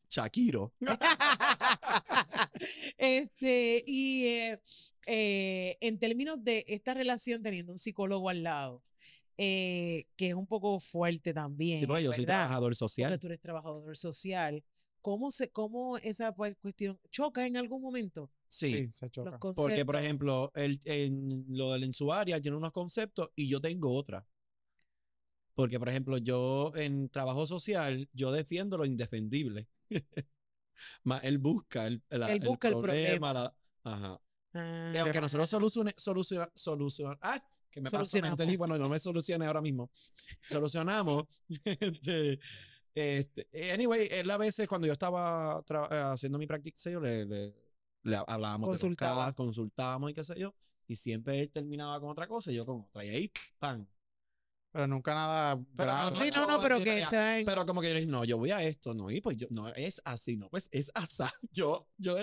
Shakiro. 0.10 0.74
este, 2.98 3.84
y 3.86 4.26
eh, 4.26 4.62
eh, 5.06 5.78
en 5.82 6.00
términos 6.00 6.44
de 6.44 6.66
esta 6.68 6.94
relación 6.94 7.44
teniendo 7.44 7.72
un 7.72 7.80
psicólogo 7.80 8.30
al 8.30 8.44
lado, 8.44 8.84
eh, 9.38 10.08
que 10.16 10.30
es 10.30 10.34
un 10.34 10.48
poco 10.48 10.80
fuerte 10.80 11.34
también. 11.34 11.80
Sí, 11.80 11.88
porque 11.88 12.04
yo 12.04 12.14
soy 12.14 12.26
¿verdad? 12.26 12.36
trabajador 12.36 12.72
Porque 12.72 12.76
social. 12.76 13.20
tú 13.20 13.28
eres 13.28 13.42
trabajador 13.42 13.98
social. 13.98 14.64
¿Cómo, 15.02 15.30
se, 15.30 15.52
cómo 15.52 15.98
esa 15.98 16.34
pues, 16.34 16.58
cuestión 16.58 17.00
choca 17.12 17.46
en 17.46 17.58
algún 17.58 17.82
momento? 17.82 18.32
Sí. 18.50 18.74
Sí, 18.74 18.90
se 18.92 19.10
choca. 19.12 19.38
Porque, 19.38 19.86
por 19.86 19.98
ejemplo, 19.98 20.52
el, 20.56 20.82
en 20.86 21.46
lo 21.50 21.74
del 21.74 21.84
en 21.84 21.94
su 21.94 22.12
área 22.12 22.42
tiene 22.42 22.58
unos 22.58 22.72
conceptos 22.72 23.30
y 23.36 23.48
yo 23.48 23.62
tengo 23.62 23.94
otra. 23.94 24.26
Porque, 25.56 25.80
por 25.80 25.90
ejemplo, 25.90 26.18
yo 26.18 26.74
en 26.76 27.10
trabajo 27.10 27.48
social, 27.48 28.10
yo 28.14 28.32
defiendo 28.32 28.78
lo 28.78 28.86
indefendible. 28.86 29.68
Más 31.04 31.24
él 31.24 31.38
busca 31.38 31.88
el, 31.88 32.04
la- 32.10 32.32
Él 32.34 32.40
busca 32.42 32.68
el 32.68 32.78
problema. 32.78 33.34
la- 33.34 33.56
ajá. 33.84 34.22
Ah, 34.54 34.92
Y 34.94 34.98
aunque 34.98 35.20
nosotros 35.20 35.50
solucione, 35.50 35.94
soluciona, 35.98 36.50
soluciona, 36.56 37.18
ah, 37.22 37.42
que 37.72 37.82
me 37.82 37.90
pasó, 37.92 38.18
bueno, 38.58 38.78
no 38.78 38.90
me 38.90 39.00
solucione 39.00 39.46
ahora 39.46 39.62
mismo. 39.62 39.90
Solucionamos. 40.48 41.26
este, 41.66 42.40
este, 42.94 43.72
anyway, 43.74 44.08
él 44.12 44.30
a 44.32 44.38
veces 44.38 44.68
cuando 44.68 44.88
yo 44.88 44.94
estaba 44.94 45.62
eh, 45.92 45.98
haciendo 46.14 46.38
mi 46.38 46.48
práctica, 46.48 46.90
yo, 46.90 47.00
le, 47.02 47.26
le, 47.26 47.54
le 48.04 48.16
hablábamos 48.16 48.70
Consultaba. 48.70 49.26
casos, 49.26 49.36
consultábamos 49.36 50.12
y 50.12 50.14
qué 50.14 50.24
sé 50.24 50.40
yo, 50.40 50.54
y 50.88 50.96
siempre 50.96 51.42
él 51.42 51.52
terminaba 51.52 52.00
con 52.00 52.10
otra 52.10 52.28
cosa 52.28 52.52
y 52.52 52.56
yo 52.56 52.66
con 52.66 52.82
otra, 52.82 53.04
y 53.04 53.10
ahí, 53.10 53.32
¡pam! 53.60 53.86
Pero 54.76 54.88
nunca 54.88 55.16
nada 55.16 55.56
Pero 55.78 55.90
grave. 55.90 56.12
no, 56.12 56.22
sí, 56.22 56.30
no, 56.36 56.48
no, 56.48 56.60
pero 56.62 56.84
que 56.84 57.00
ya, 57.00 57.10
se 57.10 57.16
va 57.16 57.40
en- 57.40 57.46
Pero 57.46 57.66
como 57.66 57.80
que 57.80 57.88
yo 57.88 57.94
le 57.94 58.02
dije, 58.02 58.12
no, 58.12 58.26
yo 58.26 58.38
voy 58.38 58.52
a 58.52 58.62
esto, 58.62 58.94
no, 58.94 59.10
y 59.10 59.22
pues 59.22 59.38
yo, 59.38 59.48
no, 59.50 59.70
es 59.70 60.02
así, 60.04 60.36
no, 60.36 60.50
pues 60.50 60.68
es 60.70 60.92
asá. 60.94 61.32
Yo, 61.54 61.88
yo 61.98 62.18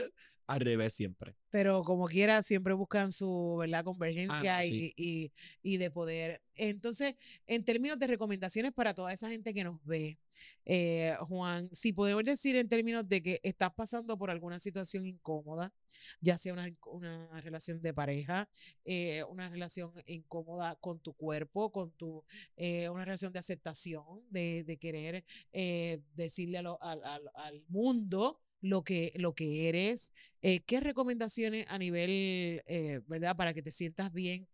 al 0.53 0.61
revés 0.61 0.93
siempre. 0.93 1.35
pero 1.51 1.83
como 1.83 2.07
quiera, 2.07 2.43
siempre 2.43 2.73
buscan 2.75 3.13
su 3.13 3.57
¿verdad? 3.61 3.85
convergencia 3.85 4.57
Ah, 4.59 4.65
y, 4.65 4.69
sí. 4.71 4.95
y, 4.97 5.33
y 5.63 5.77
de 5.79 5.91
poder. 5.91 6.41
Entonces, 6.55 7.15
en 7.47 7.65
términos 7.65 7.99
de 7.99 8.07
recomendaciones 8.07 8.73
para 8.73 8.95
toda 8.95 9.13
esa 9.13 9.29
gente 9.29 9.53
que 9.55 9.65
nos 9.65 9.83
ve, 9.85 10.19
eh, 10.65 11.15
Juan, 11.29 11.69
si 11.73 11.93
podemos 11.93 12.25
decir 12.25 12.57
en 12.57 12.69
términos 12.69 13.09
de 13.09 13.23
que 13.23 13.41
estás 13.43 13.73
pasando 13.75 14.17
por 14.19 14.31
alguna 14.31 14.59
situación 14.59 15.07
incómoda, 15.07 15.73
ya 16.21 16.37
sea 16.39 16.53
una, 16.55 16.69
una 16.87 17.41
relación 17.43 17.81
de 17.81 17.95
pareja, 17.95 18.49
eh, 18.85 19.23
una 19.29 19.49
relación 19.49 19.93
incómoda 20.07 20.75
con 20.77 20.99
tu 21.01 21.13
cuerpo, 21.13 21.71
con 21.71 21.93
tu, 21.93 22.25
eh, 22.57 22.89
una 22.89 23.05
relación 23.05 23.33
de 23.33 23.39
aceptación, 23.39 24.05
de, 24.31 24.65
de 24.65 24.77
querer 24.79 25.25
eh, 25.53 26.01
decirle 26.17 26.59
a 26.59 26.63
lo- 26.63 26.83
al, 26.83 27.05
al- 27.05 27.31
al 27.35 27.63
mundo 27.69 28.41
lo 28.63 28.83
que, 28.83 29.13
lo 29.17 29.35
que 29.35 29.69
eres, 29.69 30.11
eh, 30.41 30.61
¿qué 30.61 30.81
recomendaciones 30.81 31.67
a 31.69 31.77
nivel, 31.77 32.63
eh, 32.67 33.01
verdad, 33.07 33.37
para 33.37 33.53
que 33.53 33.63
te 33.63 33.73
sientas 33.73 34.13
bien 34.13 34.49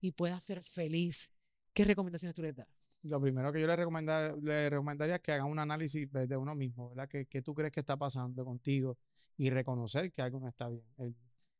y 0.00 0.12
puedas 0.12 0.42
ser 0.42 0.62
feliz 0.62 1.30
¿qué 1.74 1.84
recomendaciones 1.84 2.34
tú 2.34 2.42
les 2.42 2.54
das? 2.54 2.68
Lo 3.02 3.20
primero 3.20 3.52
que 3.52 3.60
yo 3.60 3.66
le, 3.66 3.76
recomendar, 3.76 4.38
le 4.38 4.70
recomendaría 4.70 5.16
es 5.16 5.20
que 5.20 5.32
hagan 5.32 5.48
un 5.48 5.58
análisis 5.58 6.10
de 6.10 6.36
uno 6.36 6.54
mismo, 6.54 6.88
¿verdad? 6.90 7.08
¿Qué, 7.08 7.26
¿Qué, 7.26 7.42
tú 7.42 7.52
crees 7.52 7.70
que 7.70 7.80
está 7.80 7.98
pasando 7.98 8.44
contigo? 8.46 8.96
Y 9.36 9.50
reconocer 9.50 10.10
que 10.10 10.22
algo 10.22 10.40
no 10.40 10.48
está 10.48 10.68
bien. 10.68 10.84
El, 10.96 11.14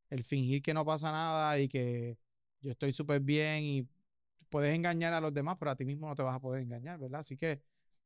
el 0.08 0.24
fingir 0.24 0.62
que 0.62 0.72
no 0.72 0.86
pasa 0.86 1.12
nada 1.12 1.58
y 1.58 1.68
que 1.68 2.16
yo 2.60 2.70
estoy 2.70 2.92
súper 2.92 3.20
bien 3.20 3.62
y 3.64 3.88
puedes 4.48 4.74
engañar 4.74 5.12
a 5.12 5.20
los 5.20 5.34
demás, 5.34 5.56
pero 5.58 5.72
a 5.72 5.76
ti 5.76 5.84
mismo 5.84 6.08
no 6.08 6.14
te 6.14 6.22
vas 6.22 6.36
a 6.36 6.40
poder 6.40 6.62
engañar, 6.62 6.98
¿verdad? 6.98 7.20
Así 7.20 7.36
que 7.36 7.60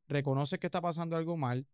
reconoces 0.09 0.59
que 0.59 0.66
está 0.66 0.81
pasando 0.81 1.16
algo 1.16 1.37
mal 1.37 1.64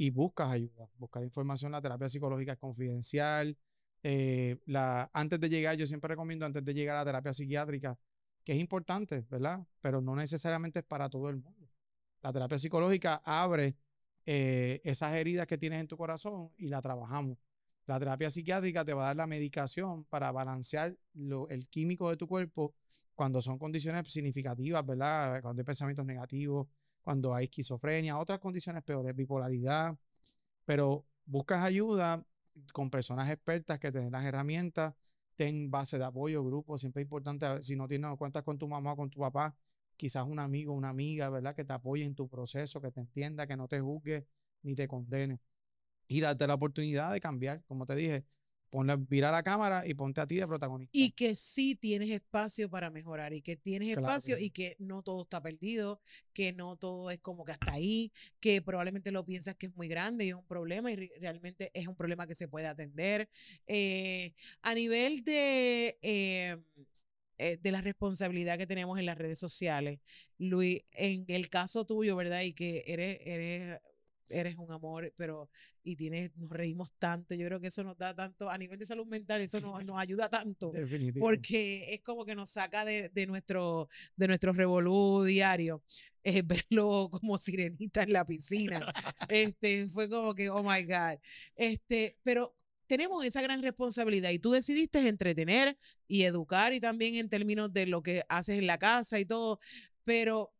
y 0.00 0.08
buscas 0.08 0.50
ayuda. 0.50 0.88
Buscar 0.96 1.22
información, 1.22 1.72
la 1.72 1.82
terapia 1.82 2.08
psicológica 2.08 2.52
es 2.52 2.58
confidencial. 2.58 3.54
Eh, 4.02 4.56
la, 4.64 5.10
antes 5.12 5.38
de 5.38 5.50
llegar, 5.50 5.76
yo 5.76 5.86
siempre 5.86 6.08
recomiendo 6.08 6.46
antes 6.46 6.64
de 6.64 6.72
llegar 6.72 6.96
a 6.96 7.00
la 7.00 7.04
terapia 7.04 7.34
psiquiátrica, 7.34 7.98
que 8.42 8.52
es 8.54 8.58
importante, 8.58 9.26
¿verdad? 9.28 9.60
Pero 9.82 10.00
no 10.00 10.16
necesariamente 10.16 10.78
es 10.78 10.86
para 10.86 11.10
todo 11.10 11.28
el 11.28 11.36
mundo. 11.36 11.68
La 12.22 12.32
terapia 12.32 12.58
psicológica 12.58 13.20
abre 13.22 13.76
eh, 14.24 14.80
esas 14.84 15.14
heridas 15.16 15.46
que 15.46 15.58
tienes 15.58 15.78
en 15.80 15.86
tu 15.86 15.98
corazón 15.98 16.50
y 16.56 16.68
la 16.68 16.80
trabajamos. 16.80 17.36
La 17.84 17.98
terapia 17.98 18.30
psiquiátrica 18.30 18.86
te 18.86 18.94
va 18.94 19.02
a 19.02 19.06
dar 19.08 19.16
la 19.16 19.26
medicación 19.26 20.04
para 20.04 20.32
balancear 20.32 20.96
el 21.50 21.68
químico 21.68 22.08
de 22.08 22.16
tu 22.16 22.26
cuerpo 22.26 22.74
cuando 23.14 23.42
son 23.42 23.58
condiciones 23.58 24.10
significativas, 24.10 24.86
¿verdad? 24.86 25.42
Cuando 25.42 25.60
hay 25.60 25.66
pensamientos 25.66 26.06
negativos, 26.06 26.68
cuando 27.02 27.34
hay 27.34 27.44
esquizofrenia, 27.44 28.18
otras 28.18 28.38
condiciones 28.40 28.82
peores, 28.82 29.14
bipolaridad. 29.14 29.96
Pero 30.64 31.06
buscas 31.24 31.64
ayuda 31.64 32.24
con 32.72 32.90
personas 32.90 33.30
expertas 33.30 33.78
que 33.78 33.92
tienen 33.92 34.12
las 34.12 34.24
herramientas, 34.24 34.94
ten 35.36 35.70
base 35.70 35.98
de 35.98 36.04
apoyo, 36.04 36.44
grupo, 36.44 36.78
siempre 36.78 37.02
es 37.02 37.06
importante, 37.06 37.62
si 37.62 37.76
no 37.76 37.88
tienes 37.88 38.16
cuentas 38.18 38.42
con 38.42 38.58
tu 38.58 38.68
mamá 38.68 38.92
o 38.92 38.96
con 38.96 39.10
tu 39.10 39.20
papá, 39.20 39.54
quizás 39.96 40.26
un 40.26 40.38
amigo, 40.38 40.72
una 40.72 40.90
amiga, 40.90 41.30
¿verdad? 41.30 41.54
Que 41.54 41.64
te 41.64 41.72
apoye 41.72 42.04
en 42.04 42.14
tu 42.14 42.28
proceso, 42.28 42.80
que 42.80 42.90
te 42.90 43.00
entienda, 43.00 43.46
que 43.46 43.56
no 43.56 43.68
te 43.68 43.80
juzgue 43.80 44.26
ni 44.62 44.74
te 44.74 44.88
condene 44.88 45.40
y 46.08 46.20
darte 46.20 46.46
la 46.46 46.54
oportunidad 46.54 47.12
de 47.12 47.20
cambiar. 47.20 47.62
Como 47.66 47.86
te 47.86 47.94
dije, 47.94 48.24
ponle, 48.70 48.96
vira 48.96 49.30
la 49.30 49.42
cámara 49.42 49.86
y 49.86 49.94
ponte 49.94 50.20
a 50.20 50.26
ti 50.26 50.36
de 50.36 50.46
protagonista. 50.46 50.96
Y 50.96 51.10
que 51.10 51.34
sí 51.34 51.74
tienes 51.74 52.10
espacio 52.10 52.70
para 52.70 52.90
mejorar 52.90 53.32
y 53.32 53.42
que 53.42 53.56
tienes 53.56 53.96
espacio 53.96 54.38
y 54.38 54.50
que 54.50 54.76
no 54.78 55.02
todo 55.02 55.22
está 55.22 55.42
perdido, 55.42 56.00
que 56.32 56.52
no 56.52 56.76
todo 56.76 57.10
es 57.10 57.20
como 57.20 57.44
que 57.44 57.52
hasta 57.52 57.72
ahí, 57.72 58.12
que 58.40 58.62
probablemente 58.62 59.10
lo 59.10 59.24
piensas 59.24 59.56
que 59.56 59.66
es 59.66 59.76
muy 59.76 59.88
grande 59.88 60.24
y 60.24 60.28
es 60.30 60.34
un 60.34 60.46
problema 60.46 60.90
y 60.92 60.96
realmente 61.20 61.70
es 61.74 61.86
un 61.86 61.96
problema 61.96 62.26
que 62.26 62.34
se 62.34 62.48
puede 62.48 62.66
atender. 62.66 63.28
Eh, 63.66 64.32
a 64.62 64.74
nivel 64.74 65.24
de... 65.24 65.98
Eh, 66.02 66.56
eh, 67.42 67.56
de 67.56 67.72
la 67.72 67.80
responsabilidad 67.80 68.58
que 68.58 68.66
tenemos 68.66 68.98
en 68.98 69.06
las 69.06 69.16
redes 69.16 69.38
sociales. 69.38 69.98
Luis, 70.36 70.82
en 70.92 71.24
el 71.28 71.48
caso 71.48 71.86
tuyo, 71.86 72.14
¿verdad? 72.14 72.42
Y 72.42 72.52
que 72.52 72.84
eres, 72.86 73.18
eres 73.24 73.80
eres 74.30 74.56
un 74.56 74.70
amor, 74.72 75.12
pero 75.16 75.50
y 75.82 75.96
tienes, 75.96 76.36
nos 76.36 76.50
reímos 76.50 76.92
tanto. 76.98 77.34
Yo 77.34 77.46
creo 77.46 77.60
que 77.60 77.68
eso 77.68 77.84
nos 77.84 77.96
da 77.96 78.14
tanto, 78.14 78.48
a 78.48 78.58
nivel 78.58 78.78
de 78.78 78.86
salud 78.86 79.06
mental, 79.06 79.40
eso 79.40 79.60
nos, 79.60 79.84
nos 79.84 79.98
ayuda 79.98 80.28
tanto. 80.28 80.72
Porque 81.18 81.94
es 81.94 82.00
como 82.02 82.24
que 82.24 82.34
nos 82.34 82.50
saca 82.50 82.84
de, 82.84 83.08
de 83.10 83.26
nuestro, 83.26 83.88
de 84.16 84.28
nuestro 84.28 84.52
revolú 84.52 85.24
diario. 85.24 85.82
Eh, 86.22 86.42
verlo 86.70 87.08
como 87.10 87.38
sirenita 87.38 88.02
en 88.02 88.12
la 88.12 88.26
piscina. 88.26 88.86
este, 89.28 89.88
fue 89.88 90.08
como 90.08 90.34
que, 90.34 90.50
oh 90.50 90.62
my 90.62 90.84
God. 90.84 91.18
Este, 91.56 92.16
pero 92.22 92.54
tenemos 92.86 93.24
esa 93.24 93.40
gran 93.40 93.62
responsabilidad 93.62 94.30
y 94.30 94.38
tú 94.38 94.50
decidiste 94.50 95.06
entretener 95.06 95.78
y 96.08 96.24
educar 96.24 96.72
y 96.72 96.80
también 96.80 97.14
en 97.14 97.28
términos 97.28 97.72
de 97.72 97.86
lo 97.86 98.02
que 98.02 98.24
haces 98.28 98.58
en 98.58 98.66
la 98.66 98.78
casa 98.78 99.20
y 99.20 99.24
todo, 99.24 99.60
pero 100.04 100.52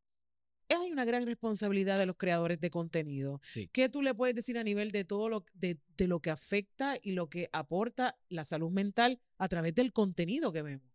hay 0.74 0.92
una 0.92 1.04
gran 1.04 1.26
responsabilidad 1.26 1.98
de 1.98 2.06
los 2.06 2.16
creadores 2.16 2.60
de 2.60 2.70
contenido. 2.70 3.40
¿Qué 3.72 3.88
tú 3.88 4.02
le 4.02 4.14
puedes 4.14 4.34
decir 4.34 4.58
a 4.58 4.64
nivel 4.64 4.92
de 4.92 5.04
todo 5.04 5.28
lo, 5.28 5.44
de, 5.54 5.78
lo 5.98 6.20
que 6.20 6.30
afecta 6.30 6.98
y 7.02 7.12
lo 7.12 7.28
que 7.28 7.48
aporta 7.52 8.18
la 8.28 8.44
salud 8.44 8.70
mental 8.70 9.20
a 9.38 9.48
través 9.48 9.74
del 9.74 9.92
contenido 9.92 10.52
que 10.52 10.62
vemos? 10.62 10.88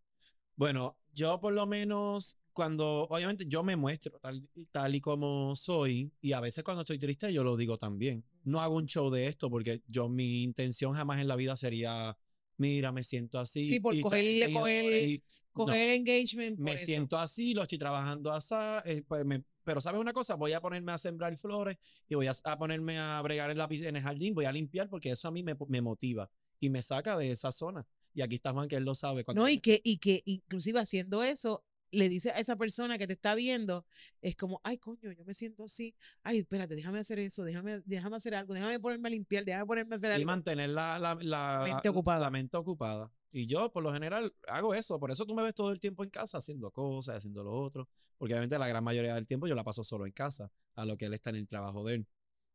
Bueno, 0.56 0.96
yo 1.12 1.40
por 1.40 1.52
lo 1.52 1.66
menos 1.66 2.36
cuando, 2.52 3.06
obviamente 3.10 3.44
yo 3.46 3.62
me 3.62 3.76
muestro 3.76 4.18
tal, 4.18 4.48
tal, 4.70 4.94
y 4.94 5.00
como 5.00 5.54
soy 5.56 6.10
y 6.22 6.32
a 6.32 6.40
veces 6.40 6.64
cuando 6.64 6.80
estoy 6.82 6.98
triste 6.98 7.30
yo 7.32 7.44
lo 7.44 7.56
digo 7.56 7.76
también. 7.76 8.24
No 8.44 8.60
hago 8.60 8.76
un 8.76 8.86
show 8.86 9.10
de 9.10 9.26
esto 9.26 9.50
porque 9.50 9.82
yo 9.86 10.08
mi 10.08 10.42
intención 10.42 10.94
jamás 10.94 11.20
en 11.20 11.28
la 11.28 11.36
vida 11.36 11.56
sería, 11.56 12.16
mira, 12.56 12.92
me 12.92 13.02
siento 13.02 13.38
así. 13.38 13.68
Sí, 13.68 13.80
por 13.80 14.00
cogerle, 14.00 15.22
coger, 15.56 15.74
coger 15.74 15.90
engagement. 15.90 16.58
me 16.58 16.78
siento 16.78 17.18
así, 17.18 17.54
lo 17.54 17.62
estoy 17.62 17.78
trabajando 17.78 18.32
así, 18.32 18.54
eh, 18.84 19.02
pues 19.06 19.24
me, 19.24 19.42
pero 19.64 19.80
¿sabes 19.80 20.00
una 20.00 20.12
cosa? 20.12 20.36
Voy 20.36 20.52
a 20.52 20.60
ponerme 20.60 20.92
a 20.92 20.98
sembrar 20.98 21.36
flores 21.36 21.76
y 22.08 22.14
voy 22.14 22.28
a, 22.28 22.34
ponerme 22.56 22.98
a 22.98 23.20
bregar 23.22 23.50
en, 23.50 23.58
la, 23.58 23.68
en 23.68 23.96
el 23.96 24.02
jardín, 24.02 24.32
voy 24.32 24.44
a 24.44 24.52
limpiar 24.52 24.88
porque 24.88 25.10
eso 25.10 25.26
a 25.26 25.32
mí 25.32 25.42
me, 25.42 25.56
me 25.68 25.80
motiva 25.80 26.30
y 26.60 26.70
me 26.70 26.82
saca 26.82 27.16
de 27.18 27.32
esa 27.32 27.50
zona. 27.50 27.84
Y 28.14 28.22
aquí 28.22 28.36
está 28.36 28.52
Juan, 28.52 28.68
que 28.68 28.76
él 28.76 28.84
lo 28.84 28.94
sabe. 28.94 29.24
No, 29.34 29.48
y 29.48 29.58
que, 29.58 29.80
y 29.82 29.98
que 29.98 30.22
inclusive 30.24 30.78
haciendo 30.78 31.22
eso, 31.22 31.64
le 31.90 32.08
dice 32.08 32.30
a 32.30 32.38
esa 32.38 32.56
persona 32.56 32.96
que 32.98 33.06
te 33.06 33.14
está 33.14 33.34
viendo, 33.34 33.84
es 34.22 34.36
como, 34.36 34.60
ay, 34.64 34.78
coño, 34.78 35.12
yo 35.12 35.24
me 35.24 35.34
siento 35.34 35.64
así, 35.64 35.94
ay, 36.22 36.38
espérate, 36.38 36.74
déjame 36.74 36.98
hacer 36.98 37.18
eso, 37.18 37.44
déjame, 37.44 37.82
déjame 37.84 38.16
hacer 38.16 38.34
algo, 38.34 38.54
déjame 38.54 38.78
ponerme 38.80 39.08
a 39.08 39.10
limpiar, 39.10 39.44
déjame 39.44 39.66
ponerme 39.66 39.94
a 39.94 39.98
hacer 39.98 40.12
algo. 40.12 40.22
Y 40.22 40.26
mantener 40.26 40.70
la, 40.70 40.98
la, 40.98 41.18
la, 41.20 41.62
mente 41.64 41.88
ocupada. 41.88 42.20
la 42.20 42.30
mente 42.30 42.56
ocupada. 42.56 43.10
Y 43.36 43.46
yo, 43.46 43.70
por 43.70 43.82
lo 43.82 43.92
general, 43.92 44.32
hago 44.48 44.72
eso. 44.72 44.98
Por 44.98 45.10
eso 45.10 45.26
tú 45.26 45.34
me 45.34 45.42
ves 45.42 45.54
todo 45.54 45.70
el 45.70 45.78
tiempo 45.78 46.02
en 46.02 46.08
casa 46.08 46.38
haciendo 46.38 46.70
cosas, 46.70 47.16
haciendo 47.16 47.44
lo 47.44 47.52
otro. 47.52 47.86
Porque 48.16 48.32
obviamente 48.32 48.58
la 48.58 48.66
gran 48.66 48.82
mayoría 48.82 49.14
del 49.14 49.26
tiempo 49.26 49.46
yo 49.46 49.54
la 49.54 49.62
paso 49.62 49.84
solo 49.84 50.06
en 50.06 50.12
casa, 50.12 50.50
a 50.74 50.86
lo 50.86 50.96
que 50.96 51.04
él 51.04 51.12
está 51.12 51.28
en 51.28 51.36
el 51.36 51.46
trabajo 51.46 51.84
de 51.84 51.96
él. 51.96 52.06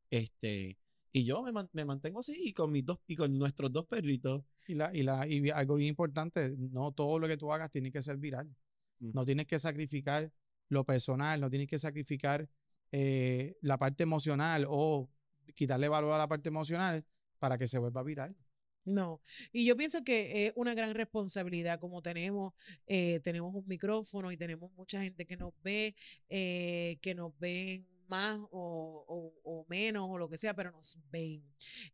Este, 0.09 0.79
y 1.11 1.23
yo 1.23 1.43
me, 1.43 1.51
me 1.71 1.86
mantengo 1.86 2.21
así 2.21 2.36
y 2.36 2.51
con 2.53 2.71
mis 2.71 2.84
dos, 2.84 2.97
y 3.05 3.15
con 3.15 3.38
nuestros 3.38 3.71
dos 3.71 3.86
perritos. 3.86 4.43
Y, 4.67 4.73
la, 4.73 4.89
y, 4.91 5.03
la, 5.03 5.27
y 5.27 5.51
algo 5.51 5.75
bien 5.75 5.89
importante, 5.89 6.55
no 6.57 6.91
todo 6.93 7.19
lo 7.19 7.27
que 7.27 7.38
tú 7.38 7.53
hagas 7.53 7.69
tiene 7.69 7.91
que 7.91 8.01
ser 8.01 8.17
viral. 8.17 8.49
No 8.97 9.23
tienes 9.23 9.45
que 9.45 9.59
sacrificar 9.59 10.32
lo 10.69 10.84
personal, 10.84 11.39
no 11.39 11.51
tienes 11.51 11.67
que 11.67 11.77
sacrificar 11.77 12.49
eh, 12.91 13.55
la 13.61 13.77
parte 13.77 14.01
emocional 14.01 14.65
o 14.67 15.11
quitarle 15.53 15.89
valor 15.89 16.13
a 16.13 16.17
la 16.17 16.27
parte 16.27 16.49
emocional 16.49 17.05
para 17.38 17.59
que 17.59 17.67
se 17.67 17.77
vuelva 17.77 18.01
viral. 18.01 18.36
No, 18.84 19.21
y 19.53 19.65
yo 19.65 19.77
pienso 19.77 20.03
que 20.03 20.47
es 20.47 20.53
una 20.55 20.73
gran 20.73 20.95
responsabilidad 20.95 21.79
como 21.79 22.01
tenemos, 22.01 22.53
eh, 22.88 23.19
tenemos 23.23 23.53
un 23.53 23.67
micrófono 23.67 24.32
y 24.32 24.38
tenemos 24.38 24.71
mucha 24.73 25.03
gente 25.03 25.27
que 25.27 25.38
nos 25.38 25.53
ve, 25.61 25.95
eh, 26.29 26.97
que 27.01 27.13
nos 27.13 27.38
ven 27.38 27.88
más 28.07 28.39
o, 28.51 29.65
menos 29.69 30.07
o 30.09 30.17
lo 30.17 30.27
que 30.29 30.38
sea, 30.38 30.55
pero 30.55 30.71
nos 30.71 30.97
ven. 31.11 31.43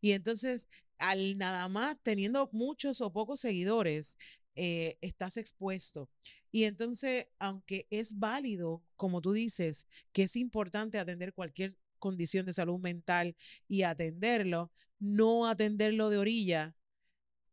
Y 0.01 0.13
entonces, 0.13 0.67
al 0.97 1.38
nada 1.38 1.67
más 1.67 1.97
teniendo 2.03 2.49
muchos 2.53 3.01
o 3.01 3.11
pocos 3.11 3.41
seguidores, 3.41 4.17
eh, 4.55 4.97
estás 5.01 5.38
expuesto. 5.38 6.09
Y 6.51 6.63
entonces, 6.63 7.27
aunque 7.38 7.85
es 7.89 8.17
válido, 8.17 8.81
como 8.95 9.21
tú 9.21 9.33
dices, 9.33 9.85
que 10.13 10.23
es 10.23 10.35
importante 10.38 10.99
atender 10.99 11.33
cualquier 11.33 11.75
condición 11.99 12.45
de 12.45 12.53
salud 12.53 12.79
mental 12.79 13.35
y 13.67 13.83
atenderlo, 13.83 14.71
no 14.99 15.47
atenderlo 15.47 16.09
de 16.09 16.17
orilla 16.17 16.76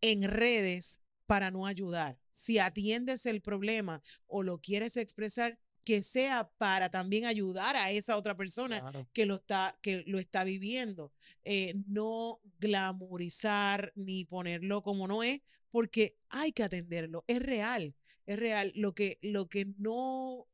en 0.00 0.22
redes 0.24 1.00
para 1.26 1.50
no 1.50 1.66
ayudar. 1.66 2.18
Si 2.32 2.58
atiendes 2.58 3.26
el 3.26 3.40
problema 3.40 4.02
o 4.26 4.42
lo 4.42 4.58
quieres 4.58 4.96
expresar, 4.96 5.58
que 5.84 6.02
sea 6.02 6.50
para 6.56 6.90
también 6.90 7.26
ayudar 7.26 7.76
a 7.76 7.90
esa 7.90 8.16
otra 8.16 8.36
persona 8.36 8.82
que, 9.12 9.26
lo 9.26 9.36
está, 9.36 9.78
que 9.82 10.02
lo 10.06 10.18
está 10.18 10.42
viviendo. 10.42 11.12
Eh, 11.44 11.74
no 11.86 12.40
glamorizar 12.58 13.92
ni 13.94 14.24
ponerlo 14.24 14.82
como 14.82 15.06
no 15.06 15.22
es, 15.22 15.42
porque 15.70 16.16
hay 16.30 16.52
que 16.52 16.62
atenderlo. 16.62 17.24
Es 17.26 17.40
real, 17.40 17.94
es 18.26 18.38
real. 18.38 18.72
Lo 18.74 18.94
que, 18.94 19.18
lo 19.20 19.46
que 19.46 19.66
no, 19.76 20.46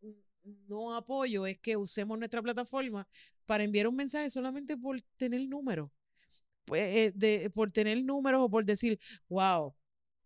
no 0.66 0.94
apoyo 0.94 1.46
es 1.46 1.58
que 1.60 1.76
usemos 1.76 2.18
nuestra 2.18 2.42
plataforma 2.42 3.06
para 3.46 3.64
enviar 3.64 3.86
un 3.86 3.96
mensaje 3.96 4.30
solamente 4.30 4.76
por 4.76 5.00
tener 5.16 5.40
el 5.40 5.48
número. 5.48 5.92
Pues, 6.64 6.82
eh, 6.96 7.12
de, 7.14 7.50
por 7.50 7.72
tener 7.72 8.02
números 8.04 8.42
o 8.42 8.50
por 8.50 8.64
decir, 8.64 8.98
wow, 9.28 9.74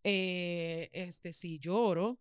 eh, 0.05 0.91
este, 0.93 1.32
si 1.32 1.59
lloro, 1.59 2.18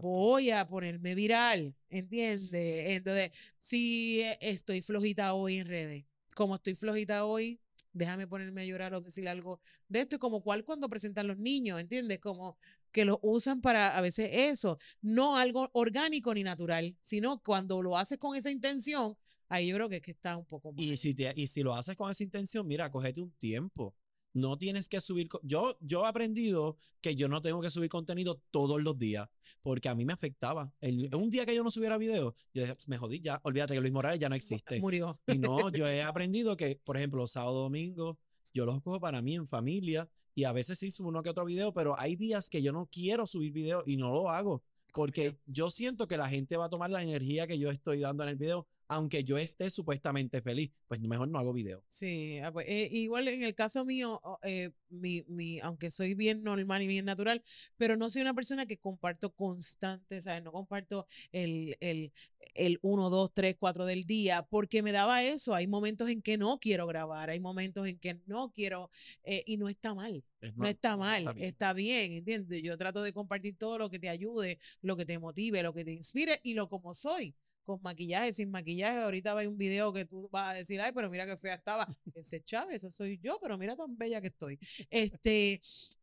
voy 0.00 0.50
a 0.50 0.66
ponerme 0.66 1.14
viral, 1.14 1.74
¿entiendes? 1.90 2.88
Entonces, 2.88 3.30
si 3.60 4.22
estoy 4.40 4.82
flojita 4.82 5.34
hoy 5.34 5.58
en 5.58 5.66
redes, 5.66 6.04
como 6.34 6.56
estoy 6.56 6.74
flojita 6.74 7.24
hoy, 7.24 7.60
déjame 7.92 8.26
ponerme 8.26 8.62
a 8.62 8.64
llorar 8.64 8.94
o 8.94 9.00
decir 9.00 9.28
algo 9.28 9.60
de 9.88 10.00
esto, 10.00 10.18
como 10.18 10.42
cual 10.42 10.64
cuando 10.64 10.88
presentan 10.88 11.26
los 11.26 11.38
niños, 11.38 11.80
¿entiendes? 11.80 12.20
Como 12.20 12.56
que 12.92 13.04
lo 13.04 13.18
usan 13.22 13.60
para 13.60 13.96
a 13.96 14.00
veces 14.00 14.30
eso, 14.32 14.78
no 15.02 15.36
algo 15.36 15.68
orgánico 15.72 16.32
ni 16.34 16.42
natural, 16.42 16.96
sino 17.02 17.40
cuando 17.42 17.82
lo 17.82 17.96
haces 17.96 18.18
con 18.18 18.36
esa 18.36 18.50
intención, 18.50 19.16
Ahí 19.48 19.68
yo 19.68 19.76
creo 19.76 19.88
que 19.88 19.96
es 19.96 20.02
que 20.02 20.10
está 20.10 20.36
un 20.36 20.44
poco 20.44 20.74
Y 20.76 20.96
si, 20.96 21.14
te, 21.14 21.32
y 21.36 21.46
si 21.46 21.62
lo 21.62 21.74
haces 21.74 21.96
con 21.96 22.10
esa 22.10 22.22
intención, 22.22 22.66
mira, 22.66 22.90
cógete 22.90 23.20
un 23.20 23.30
tiempo. 23.32 23.94
No 24.32 24.58
tienes 24.58 24.86
que 24.88 25.00
subir. 25.00 25.28
Yo, 25.42 25.78
yo 25.80 26.04
he 26.04 26.08
aprendido 26.08 26.76
que 27.00 27.14
yo 27.16 27.26
no 27.26 27.40
tengo 27.40 27.60
que 27.62 27.70
subir 27.70 27.88
contenido 27.88 28.42
todos 28.50 28.82
los 28.82 28.98
días 28.98 29.28
porque 29.62 29.88
a 29.88 29.94
mí 29.94 30.04
me 30.04 30.12
afectaba. 30.12 30.70
El- 30.80 31.14
un 31.14 31.30
día 31.30 31.46
que 31.46 31.54
yo 31.54 31.64
no 31.64 31.70
subiera 31.70 31.96
video, 31.96 32.34
yo 32.52 32.62
dije, 32.62 32.76
me 32.86 32.98
jodí 32.98 33.20
ya. 33.20 33.40
Olvídate 33.44 33.72
que 33.74 33.80
Luis 33.80 33.92
Morales 33.94 34.18
ya 34.20 34.28
no 34.28 34.34
existe. 34.34 34.78
Murió. 34.80 35.18
Y 35.26 35.38
no, 35.38 35.70
yo 35.70 35.88
he 35.88 36.02
aprendido 36.02 36.54
que, 36.56 36.76
por 36.84 36.98
ejemplo, 36.98 37.26
sábado, 37.26 37.62
domingo, 37.62 38.18
yo 38.52 38.66
los 38.66 38.80
cojo 38.82 39.00
para 39.00 39.22
mí 39.22 39.34
en 39.36 39.48
familia 39.48 40.08
y 40.34 40.44
a 40.44 40.52
veces 40.52 40.78
sí 40.78 40.90
subo 40.90 41.08
uno 41.08 41.22
que 41.22 41.30
otro 41.30 41.46
video, 41.46 41.72
pero 41.72 41.98
hay 41.98 42.14
días 42.16 42.50
que 42.50 42.60
yo 42.60 42.72
no 42.72 42.86
quiero 42.92 43.26
subir 43.26 43.52
video 43.52 43.82
y 43.86 43.96
no 43.96 44.10
lo 44.12 44.28
hago. 44.28 44.62
Porque 44.92 45.38
yo 45.46 45.70
siento 45.70 46.06
que 46.06 46.16
la 46.18 46.28
gente 46.28 46.56
va 46.58 46.66
a 46.66 46.70
tomar 46.70 46.90
la 46.90 47.02
energía 47.02 47.46
que 47.46 47.58
yo 47.58 47.70
estoy 47.70 48.00
dando 48.00 48.22
en 48.24 48.30
el 48.30 48.36
video, 48.36 48.66
aunque 48.88 49.24
yo 49.24 49.38
esté 49.38 49.70
supuestamente 49.70 50.40
feliz. 50.42 50.70
Pues 50.88 51.00
mejor 51.00 51.28
no 51.28 51.38
hago 51.38 51.52
video. 51.52 51.82
Sí, 51.90 52.38
ah, 52.40 52.52
pues, 52.52 52.66
eh, 52.68 52.88
igual 52.92 53.26
en 53.28 53.42
el 53.42 53.54
caso 53.54 53.84
mío, 53.84 54.20
eh, 54.42 54.70
mi, 54.90 55.22
mi, 55.28 55.58
aunque 55.60 55.90
soy 55.90 56.14
bien 56.14 56.42
normal 56.42 56.82
y 56.82 56.86
bien 56.86 57.04
natural, 57.04 57.42
pero 57.76 57.96
no 57.96 58.10
soy 58.10 58.22
una 58.22 58.34
persona 58.34 58.66
que 58.66 58.76
comparto 58.78 59.30
constante, 59.32 60.20
¿sabes? 60.22 60.42
No 60.42 60.52
comparto 60.52 61.06
el, 61.32 61.76
el, 61.80 62.12
el 62.54 62.78
1, 62.82 63.10
2, 63.10 63.32
3, 63.32 63.56
4 63.58 63.86
del 63.86 64.04
día, 64.04 64.42
porque 64.42 64.82
me 64.82 64.92
daba 64.92 65.22
eso. 65.24 65.54
Hay 65.54 65.66
momentos 65.66 66.08
en 66.08 66.22
que 66.22 66.36
no 66.38 66.58
quiero 66.58 66.86
grabar, 66.86 67.30
hay 67.30 67.40
momentos 67.40 67.86
en 67.88 67.98
que 67.98 68.20
no 68.26 68.50
quiero, 68.52 68.90
eh, 69.24 69.42
y 69.46 69.56
no 69.56 69.68
está 69.68 69.94
mal. 69.94 70.22
Es 70.40 70.54
No 70.56 70.64
no- 70.64 70.68
está 70.68 70.96
mal, 70.96 71.18
está 71.18 71.32
bien. 71.32 71.48
está 71.48 71.72
bien, 71.72 72.12
¿entiendes? 72.12 72.62
Yo 72.62 72.76
trato 72.78 73.02
de 73.02 73.12
compartir 73.12 73.56
todo 73.56 73.78
lo 73.78 73.90
que 73.90 73.98
te 73.98 74.08
ayude, 74.08 74.58
lo 74.82 74.96
que 74.96 75.06
te 75.06 75.18
motive, 75.18 75.62
lo 75.62 75.74
que 75.74 75.84
te 75.84 75.92
inspire 75.92 76.40
y 76.42 76.54
lo 76.54 76.68
como 76.68 76.94
soy, 76.94 77.34
con 77.66 77.82
maquillaje, 77.82 78.32
sin 78.32 78.50
maquillaje. 78.50 79.00
Ahorita 79.02 79.34
va 79.34 79.46
un 79.48 79.58
video 79.58 79.92
que 79.92 80.06
tú 80.06 80.28
vas 80.32 80.52
a 80.52 80.54
decir, 80.54 80.80
ay, 80.80 80.92
pero 80.94 81.10
mira 81.10 81.26
qué 81.26 81.36
fea 81.36 81.54
estaba. 81.56 81.86
Ese 82.14 82.42
Chávez, 82.42 82.76
ese 82.84 82.90
soy 82.92 83.18
yo, 83.22 83.38
pero 83.42 83.58
mira 83.58 83.76
tan 83.76 83.96
bella 83.98 84.20
que 84.22 84.28
estoy. 84.28 84.58
Este, 84.90 85.60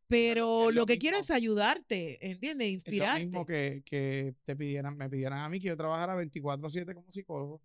pero 0.07 0.69
es 0.69 0.75
lo 0.75 0.85
lo 0.85 0.85
que 0.85 0.97
quiero 0.99 1.17
mismo. 1.17 1.21
es 1.21 1.31
ayudarte, 1.31 2.25
¿entiendes? 2.29 2.67
Es 2.85 2.97
lo 2.97 3.07
Inspirarte. 3.07 3.19
mismo 3.19 3.45
que, 3.45 3.81
que 3.85 4.35
te 4.43 4.55
pidieran, 4.55 4.97
me 4.97 5.09
pidieran 5.09 5.39
a 5.39 5.49
mí 5.49 5.59
que 5.59 5.69
yo 5.69 5.77
trabajara 5.77 6.15
24/7 6.15 6.93
como 6.93 7.11
psicólogo. 7.11 7.61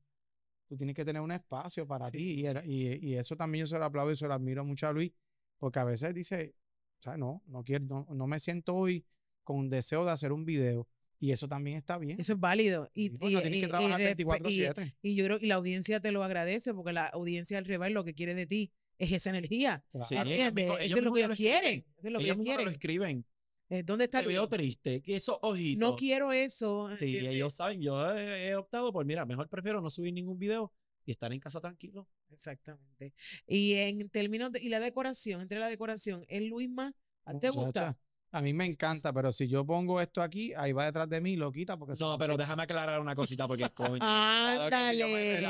Tú 0.69 0.77
tienes 0.77 0.95
que 0.97 1.05
tener 1.05 1.23
un 1.23 1.33
espacio 1.33 1.87
para 1.87 2.11
ti 2.11 2.45
y, 2.45 2.47
y, 2.65 3.11
y 3.13 3.15
eso 3.17 3.37
también 3.37 3.65
yo 3.65 3.67
se 3.67 3.79
lo 3.79 3.85
aplaudo 3.87 4.13
y 4.13 4.17
se 4.17 4.27
lo 4.29 4.35
admiro 4.35 4.65
mucho 4.65 4.87
a 4.89 4.93
Luis, 4.93 5.13
porque 5.59 5.79
a 5.79 5.85
veces 5.85 6.15
dice, 6.15 6.55
o 7.01 7.03
sea, 7.03 7.17
no, 7.17 7.43
no 7.47 7.65
quiero, 7.65 7.85
no, 7.87 8.07
no 8.15 8.27
me 8.27 8.39
siento 8.39 8.75
hoy 8.77 9.05
con 9.45 9.71
deseo 9.71 10.05
de 10.05 10.11
hacer 10.13 10.33
un 10.33 10.45
video 10.45 10.87
y 11.19 11.33
eso 11.33 11.49
también 11.49 11.77
está 11.79 11.99
bien. 11.99 12.21
Eso 12.21 12.33
es 12.35 12.41
válido. 12.41 12.91
Y, 12.95 13.11
tienes 13.11 13.43
que 13.61 13.67
trabajar 13.69 14.01
respe- 14.01 14.21
y- 14.21 14.25
24/7. 14.25 14.95
y 15.03 15.15
yo 15.17 15.25
creo 15.25 15.39
que 15.41 15.47
la 15.47 15.57
audiencia 15.57 16.01
te 16.01 16.13
lo 16.13 16.23
agradece 16.23 16.73
porque 16.75 16.93
la 16.93 17.07
audiencia 17.07 17.59
al 17.59 17.65
revés 17.65 17.93
lo 17.93 18.05
que 18.05 18.15
quiere 18.15 18.35
de 18.35 18.47
ti 18.47 18.73
es 18.99 19.13
esa 19.13 19.31
energía. 19.31 19.85
Sí, 19.93 19.99
Claro. 19.99 20.07
ellos 20.11 20.21
¿Entiendes? 20.49 20.55
mismos- 20.55 20.77
Eso 20.79 20.85
ellos 20.87 20.99
es 20.99 21.05
lo 21.05 21.13
que 21.13 21.19
ellos 21.21 21.31
escriben. 21.33 21.61
quieren. 21.61 21.79
Eso 21.97 22.07
es 22.07 22.13
lo 22.13 22.19
que 22.19 22.25
Ellos 22.25 22.37
ellos 22.41 22.65
lo 22.65 22.71
escriben. 22.71 23.25
Eh, 23.71 23.83
¿Dónde 23.83 24.05
está 24.07 24.21
Te 24.23 24.29
veo 24.29 24.43
Luis? 24.47 24.51
triste. 24.51 25.03
que 25.03 25.17
Esos 25.17 25.39
ojitos. 25.43 25.79
No 25.91 25.95
quiero 25.97 26.33
eso. 26.33 26.89
Sí, 26.97 27.05
¿entiendes? 27.07 27.35
ellos 27.35 27.55
saben. 27.55 27.83
Yo 27.83 28.17
he, 28.17 28.49
he 28.49 28.57
optado 28.57 28.93
por, 28.93 29.05
mira, 29.05 29.27
mejor 29.27 29.49
prefiero 29.49 29.81
no 29.83 29.91
subir 29.91 30.15
ningún 30.15 30.39
video 30.39 30.73
y 31.05 31.11
estar 31.11 31.33
en 31.33 31.39
casa 31.41 31.61
tranquilo. 31.61 32.09
Exactamente. 32.31 33.13
Y 33.47 33.75
en 33.75 34.09
términos 34.09 34.53
de, 34.53 34.61
y 34.63 34.69
la 34.71 34.81
decoración, 34.81 35.43
entre 35.43 35.59
la 35.59 35.69
decoración, 35.69 36.25
¿es 36.29 36.43
Luisma? 36.43 36.95
¿A 37.25 37.33
ti 37.35 37.41
¿Te 37.41 37.51
gusta? 37.51 37.99
A 38.31 38.43
mí 38.43 38.53
me 38.53 38.67
encanta, 38.67 39.11
pero 39.13 39.33
si 39.33 39.49
yo 39.49 39.65
pongo 39.65 40.01
esto 40.03 40.21
aquí, 40.21 40.53
ahí 40.55 40.73
va 40.73 40.85
detrás 40.85 41.09
de 41.09 41.21
mí 41.21 41.33
y 41.33 41.37
lo 41.37 41.51
quita 41.51 41.79
porque 41.79 41.95
No, 41.99 42.19
pero 42.19 42.35
así. 42.35 42.41
déjame 42.41 42.63
aclarar 42.65 43.01
una 43.01 43.15
cosita 43.15 43.49
porque 43.49 43.69
coño. 43.71 43.99
Ándale. 44.03 45.41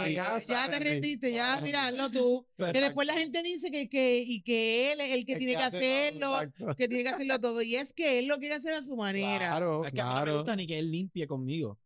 Ya 0.47 0.69
te 0.71 0.79
rendiste, 0.79 1.33
ya, 1.33 1.61
mira, 1.61 1.89
hazlo 1.89 2.11
tú. 2.11 2.47
Que 2.73 2.81
después 2.81 3.07
la 3.07 3.15
gente 3.15 3.43
dice 3.43 3.71
que, 3.71 3.89
que, 3.89 4.19
y 4.25 4.43
que 4.43 4.93
él 4.93 5.01
es 5.01 5.13
el 5.13 5.27
que 5.27 5.37
tiene 5.37 5.57
que 5.57 5.63
hacerlo, 5.63 6.39
que 6.77 6.89
tiene 6.89 7.03
que 7.05 7.11
hacerlo 7.11 7.41
todo. 7.41 7.63
Y 7.63 7.77
es 7.77 7.93
que 7.93 8.19
él 8.21 8.27
lo 8.27 8.39
quiere 8.39 8.55
hacer 8.57 8.75
a 8.75 8.83
su 8.83 8.97
manera. 8.97 9.39
Claro, 9.39 9.85
Es 9.85 9.93
que 9.93 10.01
a 10.01 10.05
mí 10.05 10.11
no 10.11 10.17
me 10.17 10.23
claro. 10.23 10.37
gusta 10.39 10.57
ni 10.57 10.67
que 10.67 10.79
él 10.79 10.91
limpie 10.91 11.27
conmigo. 11.27 11.79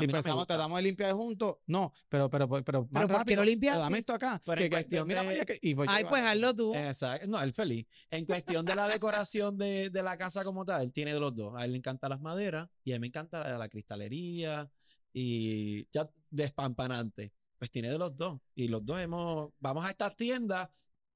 Si 0.00 0.06
pensamos, 0.08 0.46
tratamos 0.46 0.76
de 0.78 0.82
limpiar 0.82 1.12
juntos, 1.12 1.56
no, 1.66 1.92
pero, 2.08 2.28
pero, 2.28 2.48
pero, 2.48 2.62
pero 2.64 2.88
más 2.90 3.02
¿por 3.02 3.10
qué 3.12 3.16
rápido. 3.18 3.44
limpias 3.44 3.78
dame 3.78 3.94
así? 3.96 4.00
esto 4.00 4.14
acá. 4.14 4.42
Pero 4.44 4.58
que 4.58 4.70
cuestión, 4.70 5.06
mira, 5.06 5.22
de- 5.22 5.46
que- 5.46 5.58
y 5.62 5.74
pues 5.74 5.88
Ay, 5.90 6.04
pues 6.08 6.22
hazlo 6.22 6.54
tú. 6.54 6.74
Exacto. 6.74 7.26
No, 7.28 7.40
él 7.40 7.52
feliz. 7.52 7.86
En 8.10 8.24
cuestión 8.26 8.64
de 8.64 8.74
la 8.74 8.86
decoración 8.88 9.56
de, 9.56 9.90
de 9.90 10.02
la 10.02 10.16
casa 10.16 10.42
como 10.44 10.64
tal, 10.64 10.82
él 10.82 10.92
tiene 10.92 11.14
de 11.14 11.20
los 11.20 11.34
dos. 11.34 11.54
A 11.56 11.64
él 11.64 11.72
le 11.72 11.78
encanta 11.78 12.08
las 12.08 12.20
maderas 12.20 12.68
y 12.84 12.92
a 12.92 12.96
mí 12.96 13.00
me 13.00 13.06
encanta 13.08 13.40
la, 13.48 13.58
la 13.58 13.68
cristalería 13.68 14.68
y 15.12 15.86
ya 15.92 16.08
despampanante. 16.30 17.32
Pues 17.58 17.70
tiene 17.70 17.88
de 17.90 17.98
los 17.98 18.16
dos. 18.16 18.40
Y 18.54 18.68
los 18.68 18.84
dos 18.84 19.00
hemos, 19.00 19.50
vamos 19.60 19.84
a 19.84 19.90
estas 19.90 20.16
tiendas, 20.16 20.68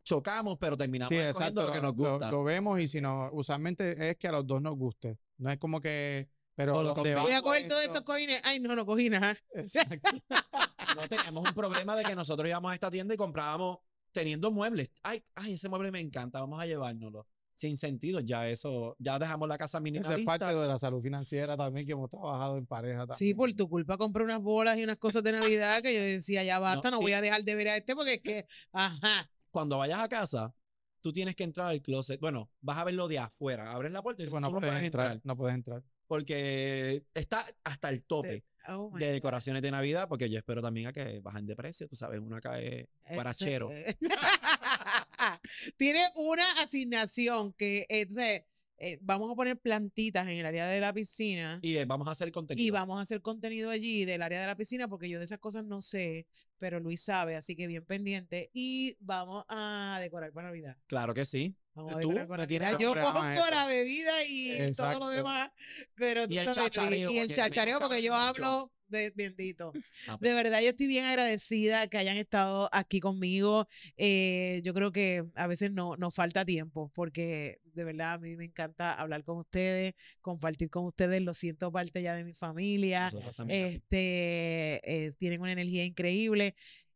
chocamos, 0.04 0.56
pero 0.58 0.76
terminamos 0.76 1.08
Sí, 1.10 1.16
exacto. 1.16 1.62
lo 1.66 1.72
que 1.72 1.80
nos 1.80 1.96
lo- 1.96 2.10
gusta. 2.12 2.30
Lo, 2.30 2.44
vemos 2.44 2.80
y 2.80 2.88
si 2.88 3.00
no, 3.00 3.28
usualmente 3.32 4.10
es 4.10 4.16
que 4.16 4.28
a 4.28 4.32
los 4.32 4.46
dos 4.46 4.62
nos 4.62 4.76
guste. 4.76 5.18
No 5.38 5.50
es 5.50 5.58
como 5.58 5.80
que, 5.80 6.28
pero 6.58 6.76
O 6.76 6.82
lo. 6.82 6.92
Voy 6.94 7.32
a 7.32 7.40
coger 7.40 7.68
todos 7.68 7.82
esto- 7.82 7.92
estos 7.94 8.02
cojines. 8.02 8.40
Ay, 8.44 8.58
no, 8.58 8.74
no 8.74 8.84
cogí 8.84 9.08
nada. 9.08 9.38
Exacto. 9.54 10.10
no 10.96 11.08
teníamos 11.08 11.48
un 11.48 11.54
problema 11.54 11.94
de 11.94 12.02
que 12.02 12.16
nosotros 12.16 12.48
íbamos 12.48 12.72
a 12.72 12.74
esta 12.74 12.90
tienda 12.90 13.14
y 13.14 13.16
comprábamos 13.16 13.78
teniendo 14.10 14.50
muebles. 14.50 14.90
Ay, 15.04 15.22
ay, 15.36 15.52
ese 15.52 15.68
mueble 15.68 15.92
me 15.92 16.00
encanta, 16.00 16.40
vamos 16.40 16.60
a 16.60 16.66
llevárnoslo. 16.66 17.28
Sin 17.54 17.76
sentido, 17.76 18.18
ya 18.20 18.48
eso, 18.48 18.96
ya 18.98 19.18
dejamos 19.20 19.48
la 19.48 19.56
casa 19.56 19.78
Esa 19.78 19.82
minimalista. 19.82 20.18
es 20.18 20.24
parte 20.26 20.46
de 20.46 20.66
la 20.66 20.78
salud 20.80 21.00
financiera 21.00 21.56
también 21.56 21.86
que 21.86 21.92
hemos 21.92 22.10
trabajado 22.10 22.56
en 22.56 22.66
pareja 22.66 23.00
también. 23.00 23.18
Sí, 23.18 23.34
por 23.34 23.52
tu 23.52 23.68
culpa 23.68 23.96
compré 23.96 24.24
unas 24.24 24.40
bolas 24.42 24.78
y 24.78 24.82
unas 24.84 24.96
cosas 24.96 25.22
de 25.22 25.32
Navidad 25.32 25.80
que 25.82 25.94
yo 25.94 26.00
decía, 26.00 26.42
ya 26.42 26.58
basta, 26.58 26.90
no, 26.90 27.00
voy 27.00 27.12
a 27.12 27.20
dejar 27.20 27.42
de 27.44 27.54
ver 27.54 27.68
a 27.68 27.76
este 27.76 27.94
porque 27.94 28.14
es 28.14 28.20
que, 28.22 28.46
ajá. 28.72 29.30
Cuando 29.52 29.78
vayas 29.78 30.00
a 30.00 30.08
casa, 30.08 30.52
tú 31.00 31.12
tienes 31.12 31.34
que 31.36 31.44
entrar 31.44 31.68
al 31.68 31.80
closet. 31.80 32.20
Bueno, 32.20 32.50
vas 32.60 32.78
a 32.78 32.84
verlo 32.84 33.06
de 33.08 33.18
afuera. 33.20 33.70
Abres 33.72 33.92
la 33.92 34.02
puerta 34.02 34.22
y 34.24 34.26
Pues 34.28 34.40
no 34.40 34.48
tú 34.48 34.54
no 34.54 34.60
puedes 34.60 34.72
puedes 34.74 34.84
entrar, 34.86 35.06
entrar. 35.12 35.20
no 35.24 35.36
puedes 35.36 35.54
entrar. 35.54 35.82
Porque 36.08 37.04
está 37.14 37.46
hasta 37.62 37.88
el 37.90 38.02
tope 38.02 38.44
Oh 38.70 38.90
de 38.98 39.06
God. 39.06 39.12
decoraciones 39.14 39.62
de 39.62 39.70
Navidad, 39.70 40.08
porque 40.08 40.28
yo 40.28 40.36
espero 40.38 40.60
también 40.60 40.88
a 40.88 40.92
que 40.92 41.20
bajen 41.20 41.46
de 41.46 41.54
precio. 41.56 41.88
Tú 41.88 41.96
sabes, 41.96 42.20
uno 42.20 42.36
acá 42.36 42.60
es 42.60 42.86
Eso- 43.04 43.14
guarachero. 43.14 43.70
eh, 43.72 43.96
Tiene 45.76 46.00
una 46.16 46.50
asignación 46.62 47.52
que, 47.54 47.86
eh, 47.88 48.44
eh, 48.78 48.98
vamos 49.00 49.30
a 49.32 49.34
poner 49.34 49.58
plantitas 49.58 50.24
en 50.28 50.38
el 50.38 50.46
área 50.46 50.66
de 50.66 50.80
la 50.80 50.92
piscina 50.92 51.58
Y 51.62 51.76
eh, 51.78 51.84
vamos 51.84 52.06
a 52.08 52.12
hacer 52.12 52.30
contenido. 52.30 52.64
y 52.66 52.70
vamos 52.70 52.98
a 52.98 53.02
hacer 53.02 53.20
contenido 53.22 53.70
allí 53.70 54.04
del 54.04 54.22
área 54.22 54.40
de 54.40 54.46
la 54.46 54.54
piscina 54.54 54.86
porque 54.86 55.08
yo 55.08 55.18
de 55.18 55.24
esas 55.24 55.38
cosas 55.40 55.64
no 55.64 55.82
sé, 55.82 56.26
pero 56.58 56.78
Luis 56.78 57.00
sabe, 57.00 57.36
así 57.36 57.56
que 57.56 57.66
bien 57.66 57.84
pendiente. 57.84 58.50
Y 58.52 58.96
vamos 59.00 59.44
a 59.48 59.98
decorar 60.00 60.30
para 60.32 60.48
Navidad. 60.48 60.76
Claro 60.86 61.12
que 61.14 61.24
sí. 61.24 61.54
Vamos 61.84 62.00
Tú 62.00 62.46
tienes. 62.46 62.78
Yo 62.78 62.92
a 62.92 63.12
pongo 63.12 63.28
eso. 63.30 63.50
la 63.50 63.66
bebida 63.66 64.24
y 64.26 64.56
todo 64.56 64.66
Exacto. 64.66 64.98
lo 65.00 65.08
demás, 65.10 65.50
pero 65.94 66.26
tú 66.26 66.34
Y 66.34 66.38
el 66.38 66.44
sabes, 66.46 66.70
chachareo, 66.72 67.10
y 67.10 67.18
el 67.18 67.34
chachareo 67.34 67.78
porque 67.78 68.02
yo 68.02 68.14
hablo 68.14 68.72
de 68.88 69.12
bendito. 69.14 69.72
Ah, 70.06 70.16
pues, 70.18 70.20
De 70.20 70.32
verdad, 70.32 70.60
yo 70.62 70.70
estoy 70.70 70.86
bien 70.86 71.04
agradecida 71.04 71.86
que 71.88 71.98
hayan 71.98 72.16
estado 72.16 72.68
aquí 72.72 73.00
conmigo. 73.00 73.68
Eh, 73.98 74.60
yo 74.64 74.72
creo 74.72 74.92
que 74.92 75.24
a 75.34 75.46
veces 75.46 75.70
no 75.72 75.96
nos 75.96 76.14
falta 76.14 76.44
tiempo 76.44 76.90
porque 76.94 77.60
de 77.64 77.84
verdad 77.84 78.14
a 78.14 78.18
mí 78.18 78.34
me 78.36 78.46
encanta 78.46 78.94
hablar 78.94 79.24
con 79.24 79.38
ustedes, 79.38 79.94
compartir 80.22 80.70
con 80.70 80.86
ustedes. 80.86 81.20
Lo 81.22 81.34
siento 81.34 81.70
parte 81.70 82.00
ya 82.02 82.14
de 82.14 82.24
mi 82.24 82.32
familia. 82.32 83.12
Este, 83.48 84.80
eh, 84.84 85.12
tienen 85.18 85.40
una 85.42 85.52
energía 85.52 85.84
increíble 85.84 86.54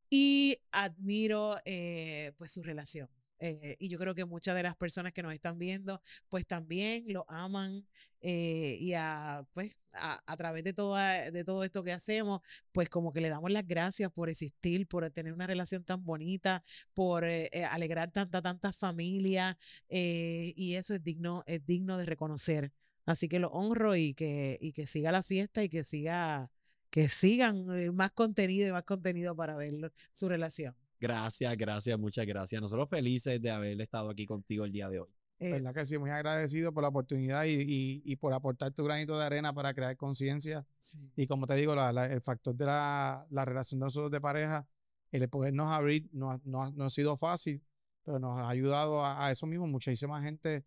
y 0.09 0.59
admiro 0.71 1.59
eh, 1.65 2.33
pues 2.39 2.53
su 2.53 2.63
relación. 2.63 3.09
Eh, 3.45 3.77
y 3.81 3.89
yo 3.89 3.99
creo 3.99 4.15
que 4.15 4.25
muchas 4.25 4.55
de 4.55 4.63
las 4.63 4.77
personas 4.77 5.13
que 5.13 5.23
nos 5.23 5.35
están 5.35 5.59
viendo, 5.59 6.01
pues 6.29 6.47
también 6.47 7.05
lo 7.09 7.25
aman 7.29 7.85
eh, 8.21 8.77
y 8.81 8.95
a, 8.95 9.45
pues, 9.53 9.77
a, 9.93 10.23
a 10.27 10.37
través 10.37 10.63
de, 10.65 10.73
toda, 10.73 11.31
de 11.31 11.45
todo 11.45 11.65
esto 11.65 11.83
que 11.83 11.93
hacemos, 11.93 12.41
pues 12.73 12.89
como 12.89 13.13
que 13.13 13.21
le 13.21 13.29
damos 13.29 13.51
las 13.51 13.67
gracias 13.67 14.13
por 14.13 14.29
existir, 14.29 14.87
por 14.87 15.11
tener 15.11 15.33
una 15.33 15.47
relación 15.47 15.83
tan 15.85 16.05
bonita, 16.05 16.63
por 16.95 17.25
eh, 17.25 17.51
alegrar 17.71 18.13
tanta, 18.13 18.41
tanta 18.41 18.73
familia 18.73 19.59
eh, 19.89 20.53
y 20.57 20.75
eso 20.77 20.95
es 20.95 21.03
digno, 21.03 21.43
es 21.47 21.65
digno 21.67 21.99
de 21.99 22.07
reconocer. 22.07 22.73
Así 23.07 23.29
que 23.29 23.41
lo 23.41 23.49
honro 23.51 23.97
y 23.97 24.15
que, 24.15 24.57
y 24.61 24.73
que 24.73 24.87
siga 24.87 25.11
la 25.11 25.23
fiesta 25.25 25.65
y 25.65 25.69
que 25.69 25.83
siga, 25.85 26.49
que 26.91 27.09
sigan 27.09 27.67
más 27.97 28.13
contenido 28.13 28.69
y 28.69 28.73
más 28.73 28.85
contenido 28.85 29.35
para 29.35 29.57
ver 29.57 29.93
su 30.13 30.29
relación. 30.29 30.77
Gracias, 31.07 31.57
gracias, 31.57 31.99
muchas 31.99 32.25
gracias. 32.25 32.63
Nosotros 32.63 32.89
felices 32.89 33.43
de 33.43 33.51
haber 33.51 33.81
estado 33.81 34.09
aquí 34.09 34.25
contigo 34.25 34.65
el 34.65 34.71
día 34.71 34.89
de 34.89 35.01
hoy. 35.01 35.09
Eh, 35.41 35.51
¿Verdad 35.51 35.75
que 35.75 35.85
sí? 35.85 35.99
Muy 35.99 36.11
agradecido 36.11 36.73
por 36.73 36.83
la 36.85 36.91
oportunidad 36.91 37.45
y, 37.45 37.55
y- 37.61 38.03
y 38.05 38.15
por 38.15 38.33
aportar 38.33 38.71
tu 38.73 38.85
granito 38.85 39.19
de 39.19 39.25
arena 39.25 39.53
para 39.53 39.75
crear 39.75 39.97
conciencia. 39.97 40.65
sí. 40.79 40.99
Y 41.17 41.27
como 41.27 41.49
te 41.49 41.55
digo, 41.57 41.75
la- 41.75 41.93
la- 41.93 42.07
el 42.07 42.21
factor 42.21 42.55
de 42.55 42.67
la, 42.67 43.27
la 43.31 43.45
relación 43.45 43.81
de 43.81 43.87
nosotros 43.87 44.13
de 44.13 44.21
pareja, 44.21 44.65
el 45.11 45.29
podernos 45.29 45.73
abrir, 45.73 46.09
no, 46.13 46.31
ha- 46.31 46.41
no, 46.45 46.63
ha- 46.63 46.71
no 46.71 46.85
ha 46.85 46.91
sido 46.91 47.17
fácil, 47.17 47.61
pero 48.05 48.21
nos 48.21 48.39
ha 48.39 48.49
ayudado 48.49 49.05
a, 49.05 49.27
a 49.27 49.33
eso 49.33 49.45
mismo. 49.49 49.67
Muchísima 49.67 50.23
gente 50.23 50.65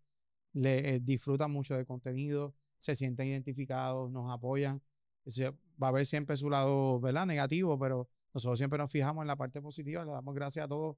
le 0.52 0.96
eh, 0.96 1.00
disfruta 1.00 1.48
mucho 1.48 1.74
del 1.74 1.86
contenido, 1.86 2.54
se 2.78 2.94
sienten 2.94 3.28
identificados, 3.28 4.10
nos 4.12 4.30
apoyan. 4.30 4.82
Va 5.82 5.86
a 5.86 5.90
haber 5.90 6.04
siempre 6.04 6.36
su 6.36 6.50
lado, 6.50 7.00
¿verdad? 7.00 7.24
Negativo, 7.24 7.78
pero 7.78 8.10
nosotros 8.36 8.58
siempre 8.58 8.78
nos 8.78 8.90
fijamos 8.90 9.22
en 9.22 9.28
la 9.28 9.36
parte 9.36 9.62
positiva, 9.62 10.04
le 10.04 10.10
damos 10.12 10.34
gracias 10.34 10.66
a 10.66 10.68
todos 10.68 10.96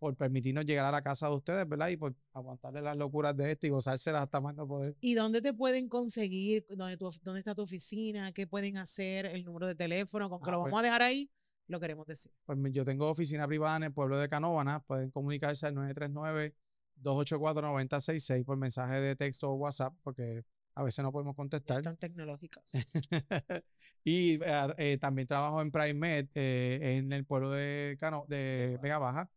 por 0.00 0.16
permitirnos 0.16 0.64
llegar 0.64 0.84
a 0.86 0.90
la 0.90 1.02
casa 1.02 1.28
de 1.28 1.34
ustedes, 1.36 1.68
¿verdad? 1.68 1.88
Y 1.90 1.96
por 1.96 2.14
aguantarle 2.32 2.80
las 2.82 2.96
locuras 2.96 3.36
de 3.36 3.52
este 3.52 3.66
y 3.68 3.70
gozárselas 3.70 4.22
hasta 4.22 4.40
más 4.40 4.54
no 4.56 4.66
poder. 4.66 4.96
¿Y 5.00 5.14
dónde 5.14 5.40
te 5.42 5.52
pueden 5.52 5.88
conseguir? 5.88 6.64
¿Dónde, 6.70 6.96
tu- 6.96 7.12
dónde 7.22 7.40
está 7.40 7.54
tu 7.54 7.62
oficina? 7.62 8.32
¿Qué 8.32 8.46
pueden 8.46 8.78
hacer? 8.78 9.26
¿El 9.26 9.44
número 9.44 9.66
de 9.66 9.74
teléfono? 9.74 10.28
Con 10.30 10.40
que 10.40 10.48
Ah, 10.48 10.52
lo 10.52 10.60
pues- 10.62 10.70
vamos 10.72 10.80
a 10.80 10.84
dejar 10.84 11.02
ahí, 11.02 11.30
lo 11.68 11.78
queremos 11.78 12.06
decir. 12.06 12.32
Pues 12.46 12.58
yo 12.72 12.84
tengo 12.84 13.08
oficina 13.10 13.46
privada 13.46 13.76
en 13.76 13.82
el 13.84 13.92
pueblo 13.92 14.16
de 14.18 14.28
Canóvanas. 14.28 14.82
Pueden 14.84 15.10
comunicarse 15.10 15.66
al 15.66 15.74
939-284-9066 15.74 18.44
por 18.44 18.56
mensaje 18.56 19.00
de 19.00 19.16
texto 19.16 19.50
o 19.50 19.54
WhatsApp, 19.54 19.94
porque 20.02 20.44
a 20.80 20.82
veces 20.82 21.02
no 21.02 21.12
podemos 21.12 21.36
contestar. 21.36 21.78
Están 21.78 21.98
tecnológicos. 21.98 22.64
y 24.04 24.42
eh, 24.42 24.74
eh, 24.78 24.98
también 24.98 25.28
trabajo 25.28 25.60
en 25.60 25.70
PrimeMed 25.70 26.28
eh, 26.34 26.96
en 26.96 27.12
el 27.12 27.26
pueblo 27.26 27.50
de, 27.50 27.98
Cano, 28.00 28.24
de 28.28 28.78
Vega 28.82 28.98
Baja. 28.98 29.30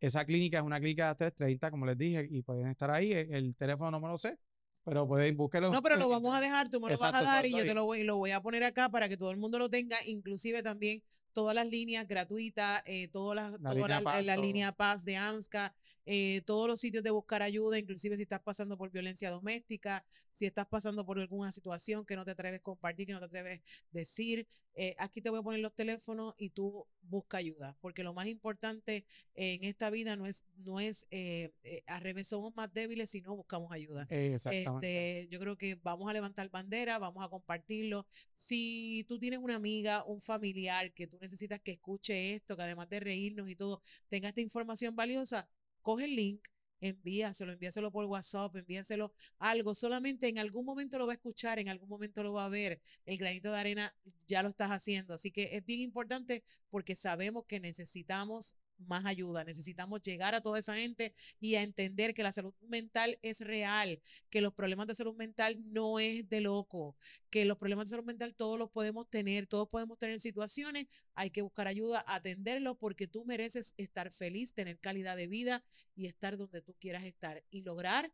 Esa 0.00 0.24
clínica 0.24 0.58
es 0.58 0.64
una 0.64 0.80
clínica 0.80 1.14
330, 1.14 1.70
como 1.70 1.84
les 1.84 1.98
dije, 1.98 2.26
y 2.30 2.40
pueden 2.40 2.68
estar 2.68 2.90
ahí. 2.90 3.12
El, 3.12 3.34
el 3.34 3.54
teléfono 3.56 3.90
no 3.90 4.00
me 4.00 4.08
lo 4.08 4.16
sé, 4.16 4.38
pero 4.84 5.06
pueden 5.06 5.36
búsquenlo. 5.36 5.70
No, 5.70 5.82
pero 5.82 5.96
lo 5.96 6.08
vamos 6.08 6.34
a 6.34 6.40
dejar, 6.40 6.70
tú 6.70 6.80
me 6.80 6.88
lo 6.88 6.94
Exacto, 6.94 7.18
vas 7.18 7.28
a 7.28 7.34
dar 7.34 7.46
y 7.46 7.52
yo 7.52 7.66
te 7.66 7.74
lo 7.74 7.84
voy, 7.84 8.02
lo 8.02 8.16
voy 8.16 8.30
a 8.30 8.40
poner 8.40 8.64
acá 8.64 8.88
para 8.88 9.06
que 9.06 9.18
todo 9.18 9.30
el 9.30 9.36
mundo 9.36 9.58
lo 9.58 9.68
tenga, 9.68 9.98
inclusive 10.06 10.62
también 10.62 11.02
todas 11.34 11.54
las 11.54 11.66
líneas 11.66 12.08
gratuitas, 12.08 12.82
eh, 12.86 13.08
todas 13.08 13.36
las, 13.36 13.52
La 13.60 13.70
toda 13.70 13.74
línea 13.74 13.98
la, 13.98 14.02
Paz, 14.02 14.26
la 14.26 14.36
línea 14.38 14.72
Paz 14.72 15.04
de 15.04 15.16
AMSCA, 15.16 15.74
eh, 16.06 16.40
todos 16.46 16.68
los 16.68 16.80
sitios 16.80 17.04
de 17.04 17.10
buscar 17.10 17.42
ayuda, 17.42 17.78
inclusive 17.78 18.16
si 18.16 18.22
estás 18.22 18.40
pasando 18.40 18.78
por 18.78 18.90
violencia 18.90 19.30
doméstica, 19.30 20.04
si 20.32 20.46
estás 20.46 20.66
pasando 20.66 21.04
por 21.04 21.18
alguna 21.18 21.50
situación 21.50 22.04
que 22.04 22.14
no 22.14 22.24
te 22.24 22.30
atreves 22.30 22.60
a 22.60 22.62
compartir, 22.62 23.06
que 23.06 23.12
no 23.12 23.20
te 23.20 23.26
atreves 23.26 23.60
a 23.60 23.62
decir, 23.90 24.46
eh, 24.74 24.94
aquí 24.98 25.22
te 25.22 25.30
voy 25.30 25.40
a 25.40 25.42
poner 25.42 25.60
los 25.60 25.74
teléfonos 25.74 26.34
y 26.36 26.50
tú 26.50 26.86
busca 27.00 27.38
ayuda, 27.38 27.74
porque 27.80 28.02
lo 28.02 28.12
más 28.12 28.26
importante 28.26 29.06
en 29.34 29.64
esta 29.64 29.88
vida 29.88 30.16
no 30.16 30.26
es, 30.26 30.42
no 30.58 30.78
es 30.80 31.06
eh, 31.10 31.52
eh, 31.62 31.82
al 31.86 32.02
revés, 32.02 32.28
somos 32.28 32.54
más 32.54 32.72
débiles 32.74 33.10
si 33.10 33.22
no 33.22 33.34
buscamos 33.34 33.72
ayuda. 33.72 34.06
Exactamente. 34.10 35.20
Este, 35.22 35.28
yo 35.30 35.40
creo 35.40 35.56
que 35.56 35.76
vamos 35.76 36.10
a 36.10 36.12
levantar 36.12 36.50
bandera, 36.50 36.98
vamos 36.98 37.24
a 37.24 37.28
compartirlo. 37.28 38.06
Si 38.34 39.06
tú 39.08 39.18
tienes 39.18 39.40
una 39.40 39.54
amiga, 39.54 40.04
un 40.04 40.20
familiar 40.20 40.92
que 40.92 41.06
tú 41.06 41.18
necesitas 41.18 41.60
que 41.60 41.72
escuche 41.72 42.34
esto, 42.34 42.56
que 42.56 42.62
además 42.62 42.90
de 42.90 43.00
reírnos 43.00 43.48
y 43.48 43.56
todo, 43.56 43.80
tenga 44.08 44.28
esta 44.28 44.42
información 44.42 44.94
valiosa, 44.94 45.48
coge 45.86 46.06
el 46.06 46.16
link, 46.16 46.48
envíaselo, 46.80 47.52
envíaselo 47.52 47.92
por 47.92 48.04
WhatsApp, 48.06 48.56
envíaselo 48.56 49.14
algo. 49.38 49.72
Solamente 49.72 50.26
en 50.26 50.40
algún 50.40 50.64
momento 50.64 50.98
lo 50.98 51.06
va 51.06 51.12
a 51.12 51.14
escuchar, 51.14 51.60
en 51.60 51.68
algún 51.68 51.88
momento 51.88 52.24
lo 52.24 52.32
va 52.32 52.46
a 52.46 52.48
ver. 52.48 52.80
El 53.04 53.18
granito 53.18 53.52
de 53.52 53.58
arena 53.58 53.94
ya 54.26 54.42
lo 54.42 54.48
estás 54.48 54.70
haciendo. 54.70 55.14
Así 55.14 55.30
que 55.30 55.50
es 55.52 55.64
bien 55.64 55.80
importante 55.80 56.42
porque 56.70 56.96
sabemos 56.96 57.46
que 57.46 57.60
necesitamos 57.60 58.56
más 58.78 59.04
ayuda, 59.06 59.44
necesitamos 59.44 60.02
llegar 60.02 60.34
a 60.34 60.40
toda 60.40 60.58
esa 60.58 60.76
gente 60.76 61.14
y 61.40 61.54
a 61.54 61.62
entender 61.62 62.14
que 62.14 62.22
la 62.22 62.32
salud 62.32 62.54
mental 62.68 63.18
es 63.22 63.40
real, 63.40 64.00
que 64.30 64.40
los 64.40 64.54
problemas 64.54 64.86
de 64.86 64.94
salud 64.94 65.14
mental 65.14 65.58
no 65.72 65.98
es 65.98 66.28
de 66.28 66.40
loco, 66.40 66.96
que 67.30 67.44
los 67.44 67.58
problemas 67.58 67.86
de 67.86 67.90
salud 67.90 68.04
mental 68.04 68.34
todos 68.34 68.58
los 68.58 68.70
podemos 68.70 69.08
tener, 69.08 69.46
todos 69.46 69.68
podemos 69.68 69.98
tener 69.98 70.20
situaciones, 70.20 70.86
hay 71.14 71.30
que 71.30 71.42
buscar 71.42 71.66
ayuda, 71.68 72.04
atenderlos 72.06 72.76
porque 72.78 73.06
tú 73.06 73.24
mereces 73.24 73.74
estar 73.76 74.10
feliz, 74.12 74.52
tener 74.52 74.78
calidad 74.78 75.16
de 75.16 75.26
vida 75.26 75.64
y 75.94 76.06
estar 76.06 76.36
donde 76.36 76.62
tú 76.62 76.74
quieras 76.78 77.04
estar 77.04 77.42
y 77.50 77.62
lograr 77.62 78.12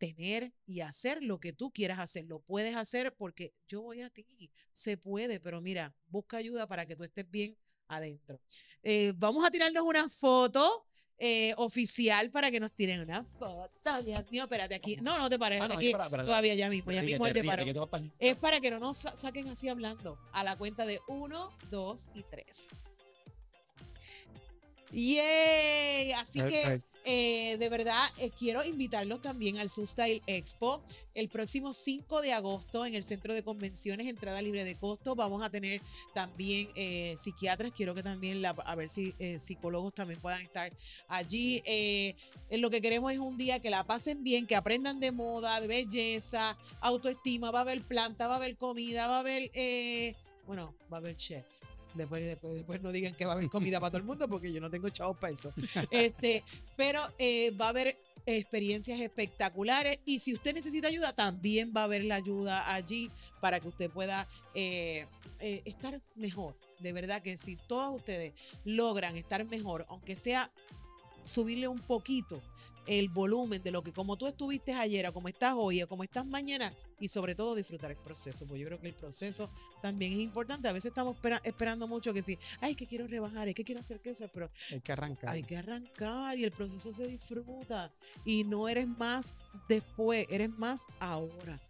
tener 0.00 0.54
y 0.66 0.80
hacer 0.80 1.22
lo 1.22 1.38
que 1.38 1.52
tú 1.52 1.70
quieras 1.70 1.98
hacer. 1.98 2.24
Lo 2.24 2.40
puedes 2.40 2.74
hacer 2.74 3.14
porque 3.14 3.52
yo 3.68 3.82
voy 3.82 4.00
a 4.00 4.10
ti, 4.10 4.50
se 4.72 4.96
puede, 4.96 5.38
pero 5.40 5.60
mira, 5.60 5.94
busca 6.08 6.38
ayuda 6.38 6.66
para 6.66 6.86
que 6.86 6.96
tú 6.96 7.04
estés 7.04 7.30
bien 7.30 7.56
adentro. 7.90 8.40
Eh, 8.82 9.12
vamos 9.16 9.44
a 9.44 9.50
tirarnos 9.50 9.82
una 9.82 10.08
foto 10.08 10.86
eh, 11.18 11.52
oficial 11.58 12.30
para 12.30 12.50
que 12.50 12.58
nos 12.60 12.72
tiren 12.72 13.00
una 13.00 13.22
foto. 13.24 13.70
Dios 14.02 14.30
mío, 14.30 14.44
espérate 14.44 14.74
aquí. 14.74 14.96
No, 14.96 15.18
no 15.18 15.28
te 15.28 15.38
pares. 15.38 15.60
Ah, 15.60 15.68
no, 15.68 15.74
aquí 15.74 15.92
todavía 15.92 16.54
ya 16.54 16.70
mismo, 16.70 16.90
ya 16.92 17.02
mismo 17.02 17.26
él 17.26 17.34
te 17.34 17.42
que 17.42 17.74
te 17.74 17.80
pa'l- 17.80 18.10
Es 18.18 18.36
para 18.36 18.58
que 18.60 18.70
no 18.70 18.78
nos 18.78 18.96
sa- 18.96 19.16
saquen 19.16 19.48
así 19.48 19.68
hablando. 19.68 20.18
A 20.32 20.42
la 20.44 20.56
cuenta 20.56 20.86
de 20.86 21.00
uno, 21.08 21.50
dos 21.70 22.06
y 22.14 22.22
tres. 22.22 22.56
¡Yay! 24.92 26.12
Así 26.12 26.40
que. 26.48 26.82
Eh, 27.04 27.56
de 27.58 27.68
verdad, 27.68 28.08
eh, 28.18 28.30
quiero 28.38 28.64
invitarlos 28.64 29.20
también 29.22 29.58
al 29.58 29.70
Style 29.70 30.22
Expo 30.26 30.82
el 31.14 31.28
próximo 31.28 31.72
5 31.74 32.20
de 32.22 32.32
agosto 32.32 32.84
en 32.86 32.94
el 32.94 33.04
Centro 33.04 33.34
de 33.34 33.42
Convenciones, 33.42 34.06
entrada 34.06 34.40
libre 34.42 34.64
de 34.64 34.76
costo. 34.76 35.14
Vamos 35.14 35.42
a 35.42 35.50
tener 35.50 35.80
también 36.14 36.68
eh, 36.74 37.16
psiquiatras, 37.22 37.72
quiero 37.72 37.94
que 37.94 38.02
también, 38.02 38.42
la- 38.42 38.50
a 38.50 38.74
ver 38.74 38.88
si 38.88 39.14
eh, 39.18 39.38
psicólogos 39.38 39.94
también 39.94 40.20
puedan 40.20 40.42
estar 40.42 40.72
allí. 41.08 41.62
Lo 42.50 42.70
que 42.70 42.80
queremos 42.80 43.12
es 43.12 43.18
un 43.18 43.36
día 43.38 43.60
que 43.60 43.70
la 43.70 43.84
pasen 43.84 44.22
bien, 44.24 44.46
que 44.46 44.56
aprendan 44.56 45.00
de 45.00 45.12
moda, 45.12 45.60
de 45.60 45.66
belleza, 45.68 46.56
autoestima, 46.80 47.50
va 47.50 47.60
a 47.60 47.62
haber 47.62 47.82
planta, 47.82 48.26
va 48.28 48.34
a 48.34 48.36
haber 48.38 48.56
comida, 48.56 49.06
va 49.06 49.16
a 49.16 49.20
haber, 49.20 49.50
bueno, 50.46 50.74
va 50.92 50.96
a 50.96 51.00
haber 51.00 51.16
chef. 51.16 51.44
Después, 51.94 52.24
después, 52.24 52.54
después 52.54 52.82
no 52.82 52.92
digan 52.92 53.14
que 53.14 53.24
va 53.24 53.32
a 53.32 53.34
haber 53.34 53.48
comida 53.48 53.80
para 53.80 53.90
todo 53.90 53.98
el 53.98 54.04
mundo 54.04 54.28
porque 54.28 54.52
yo 54.52 54.60
no 54.60 54.70
tengo 54.70 54.88
chavos 54.90 55.16
para 55.16 55.32
eso. 55.32 55.52
Este, 55.90 56.44
pero 56.76 57.00
eh, 57.18 57.50
va 57.52 57.66
a 57.66 57.70
haber 57.70 57.96
experiencias 58.26 59.00
espectaculares 59.00 59.98
y 60.04 60.18
si 60.18 60.34
usted 60.34 60.54
necesita 60.54 60.88
ayuda, 60.88 61.12
también 61.12 61.72
va 61.76 61.82
a 61.82 61.84
haber 61.84 62.04
la 62.04 62.16
ayuda 62.16 62.72
allí 62.72 63.10
para 63.40 63.60
que 63.60 63.68
usted 63.68 63.90
pueda 63.90 64.28
eh, 64.54 65.06
eh, 65.40 65.62
estar 65.64 66.00
mejor. 66.14 66.54
De 66.78 66.92
verdad 66.92 67.22
que 67.22 67.36
si 67.36 67.56
todos 67.56 67.96
ustedes 67.96 68.32
logran 68.64 69.16
estar 69.16 69.44
mejor, 69.44 69.86
aunque 69.88 70.16
sea 70.16 70.50
subirle 71.24 71.68
un 71.68 71.80
poquito 71.80 72.40
el 72.86 73.08
volumen 73.08 73.62
de 73.62 73.70
lo 73.70 73.82
que 73.82 73.92
como 73.92 74.16
tú 74.16 74.26
estuviste 74.26 74.72
ayer 74.72 75.06
o 75.06 75.12
como 75.12 75.28
estás 75.28 75.54
hoy 75.56 75.82
o 75.82 75.88
como 75.88 76.02
estás 76.02 76.26
mañana 76.26 76.72
y 76.98 77.08
sobre 77.08 77.34
todo 77.34 77.54
disfrutar 77.54 77.90
el 77.90 77.96
proceso, 77.96 78.46
porque 78.46 78.60
yo 78.60 78.66
creo 78.66 78.80
que 78.80 78.88
el 78.88 78.94
proceso 78.94 79.48
también 79.80 80.12
es 80.12 80.18
importante. 80.18 80.68
A 80.68 80.72
veces 80.72 80.90
estamos 80.90 81.16
espera- 81.16 81.40
esperando 81.44 81.86
mucho 81.86 82.12
que 82.12 82.22
sí, 82.22 82.38
ay, 82.60 82.74
que 82.74 82.86
quiero 82.86 83.06
rebajar, 83.06 83.48
es 83.48 83.54
que 83.54 83.64
quiero 83.64 83.80
hacer 83.80 84.00
que 84.00 84.10
eso, 84.10 84.28
pero 84.32 84.50
Hay 84.70 84.80
que 84.80 84.92
arrancar. 84.92 85.30
hay 85.30 85.42
que 85.42 85.56
arrancar 85.56 86.38
y 86.38 86.44
el 86.44 86.52
proceso 86.52 86.92
se 86.92 87.06
disfruta 87.06 87.90
y 88.24 88.44
no 88.44 88.68
eres 88.68 88.88
más 88.88 89.34
después, 89.68 90.26
eres 90.30 90.50
más 90.50 90.84
ahora. 90.98 91.60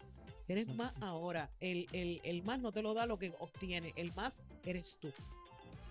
Eres 0.49 0.67
más 0.75 0.93
ahora. 1.01 1.49
El, 1.61 1.87
el, 1.93 2.21
el 2.25 2.43
más 2.43 2.59
no 2.59 2.73
te 2.73 2.83
lo 2.83 2.93
da 2.93 3.07
lo 3.07 3.19
que 3.21 3.33
obtiene, 3.39 3.93
el 3.95 4.13
más 4.15 4.41
eres 4.65 4.99
tú. 5.01 5.13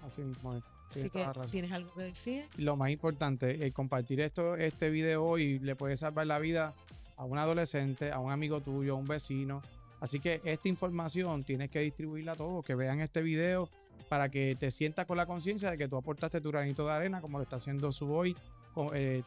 Así 0.02 0.22
mismo 0.22 0.56
es. 0.56 0.64
Así 0.90 1.10
Tienes 1.10 1.30
que 1.36 1.48
tienes 1.52 1.72
algo 1.72 1.94
que 1.94 2.04
decir. 2.04 2.46
Lo 2.58 2.76
más 2.76 2.90
importante, 2.90 3.66
eh, 3.66 3.72
compartir 3.72 4.22
esto, 4.22 4.56
este 4.56 4.90
video 4.90 5.24
hoy 5.24 5.60
le 5.60 5.76
puede 5.76 5.98
salvar 5.98 6.28
la 6.28 6.40
vida 6.40 6.74
a 7.16 7.26
un 7.26 7.38
adolescente, 7.38 8.12
a 8.12 8.20
un 8.20 8.32
amigo 8.32 8.62
tuyo, 8.62 8.94
a 8.94 8.98
un 8.98 9.06
vecino. 9.06 9.62
Así 10.00 10.20
que 10.20 10.42
esta 10.44 10.68
información 10.68 11.44
tienes 11.44 11.70
que 11.70 11.80
distribuirla 11.80 12.32
a 12.32 12.36
todos, 12.36 12.66
que 12.66 12.76
vean 12.76 13.02
este 13.02 13.22
video 13.22 13.70
para 14.08 14.30
que 14.30 14.56
te 14.60 14.72
sientas 14.72 15.06
con 15.06 15.18
la 15.18 15.26
conciencia 15.26 15.70
de 15.70 15.78
que 15.78 15.88
tú 15.88 15.98
aportaste 15.98 16.42
tu 16.42 16.50
granito 16.50 16.86
de 16.86 16.94
arena, 16.94 17.22
como 17.22 17.38
lo 17.38 17.44
está 17.44 17.58
haciendo 17.58 17.92
su 17.92 18.12
hoy, 18.12 18.36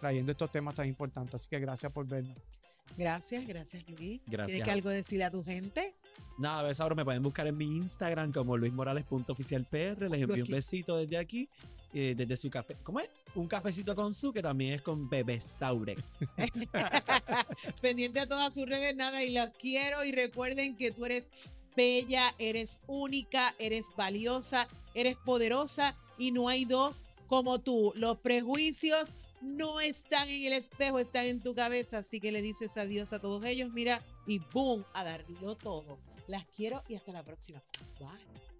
trayendo 0.00 0.32
estos 0.32 0.50
temas 0.50 0.74
tan 0.74 0.88
importantes. 0.88 1.34
Así 1.34 1.48
que 1.48 1.60
gracias 1.60 1.92
por 1.92 2.06
vernos. 2.06 2.36
Gracias, 2.96 3.46
gracias 3.46 3.88
Luis. 3.88 4.20
Gracias. 4.26 4.46
¿Tienes 4.46 4.64
que 4.64 4.70
algo 4.70 4.90
decirle 4.90 5.24
a 5.24 5.30
tu 5.30 5.44
gente? 5.44 5.94
Nada, 6.38 6.62
besabros, 6.62 6.96
me 6.96 7.04
pueden 7.04 7.22
buscar 7.22 7.46
en 7.46 7.56
mi 7.56 7.76
Instagram 7.76 8.32
como 8.32 8.56
luismorales.oficialpr. 8.56 10.10
Les 10.10 10.22
envío 10.22 10.44
un 10.44 10.50
besito 10.50 10.96
desde 10.96 11.18
aquí, 11.18 11.48
eh, 11.92 12.14
desde 12.16 12.36
su 12.36 12.50
café. 12.50 12.76
¿Cómo 12.82 13.00
es? 13.00 13.08
Un 13.34 13.46
cafecito 13.46 13.94
con 13.94 14.12
su, 14.14 14.32
que 14.32 14.42
también 14.42 14.72
es 14.72 14.82
con 14.82 15.08
Bebesaurex. 15.08 16.14
Pendiente 17.82 18.20
a 18.20 18.26
todas 18.26 18.52
sus 18.54 18.66
redes, 18.66 18.96
nada, 18.96 19.22
y 19.22 19.34
los 19.34 19.50
quiero. 19.60 20.04
Y 20.04 20.12
recuerden 20.12 20.76
que 20.76 20.90
tú 20.90 21.04
eres 21.04 21.28
bella, 21.76 22.34
eres 22.38 22.78
única, 22.86 23.54
eres 23.58 23.86
valiosa, 23.96 24.68
eres 24.94 25.16
poderosa 25.16 25.96
y 26.18 26.32
no 26.32 26.48
hay 26.48 26.64
dos 26.64 27.04
como 27.26 27.60
tú. 27.60 27.92
Los 27.96 28.18
prejuicios 28.18 29.14
no 29.40 29.80
están 29.80 30.28
en 30.28 30.44
el 30.44 30.52
espejo, 30.54 30.98
están 30.98 31.26
en 31.26 31.40
tu 31.40 31.54
cabeza. 31.54 31.98
Así 31.98 32.20
que 32.20 32.32
le 32.32 32.42
dices 32.42 32.76
adiós 32.76 33.12
a 33.12 33.20
todos 33.20 33.44
ellos, 33.44 33.72
mira, 33.72 34.02
y 34.26 34.38
boom, 34.38 34.84
a 34.94 35.04
darlo 35.04 35.56
todo. 35.56 35.98
Las 36.26 36.46
quiero 36.46 36.82
y 36.88 36.94
hasta 36.94 37.12
la 37.12 37.22
próxima. 37.22 37.62
Bye. 37.98 38.51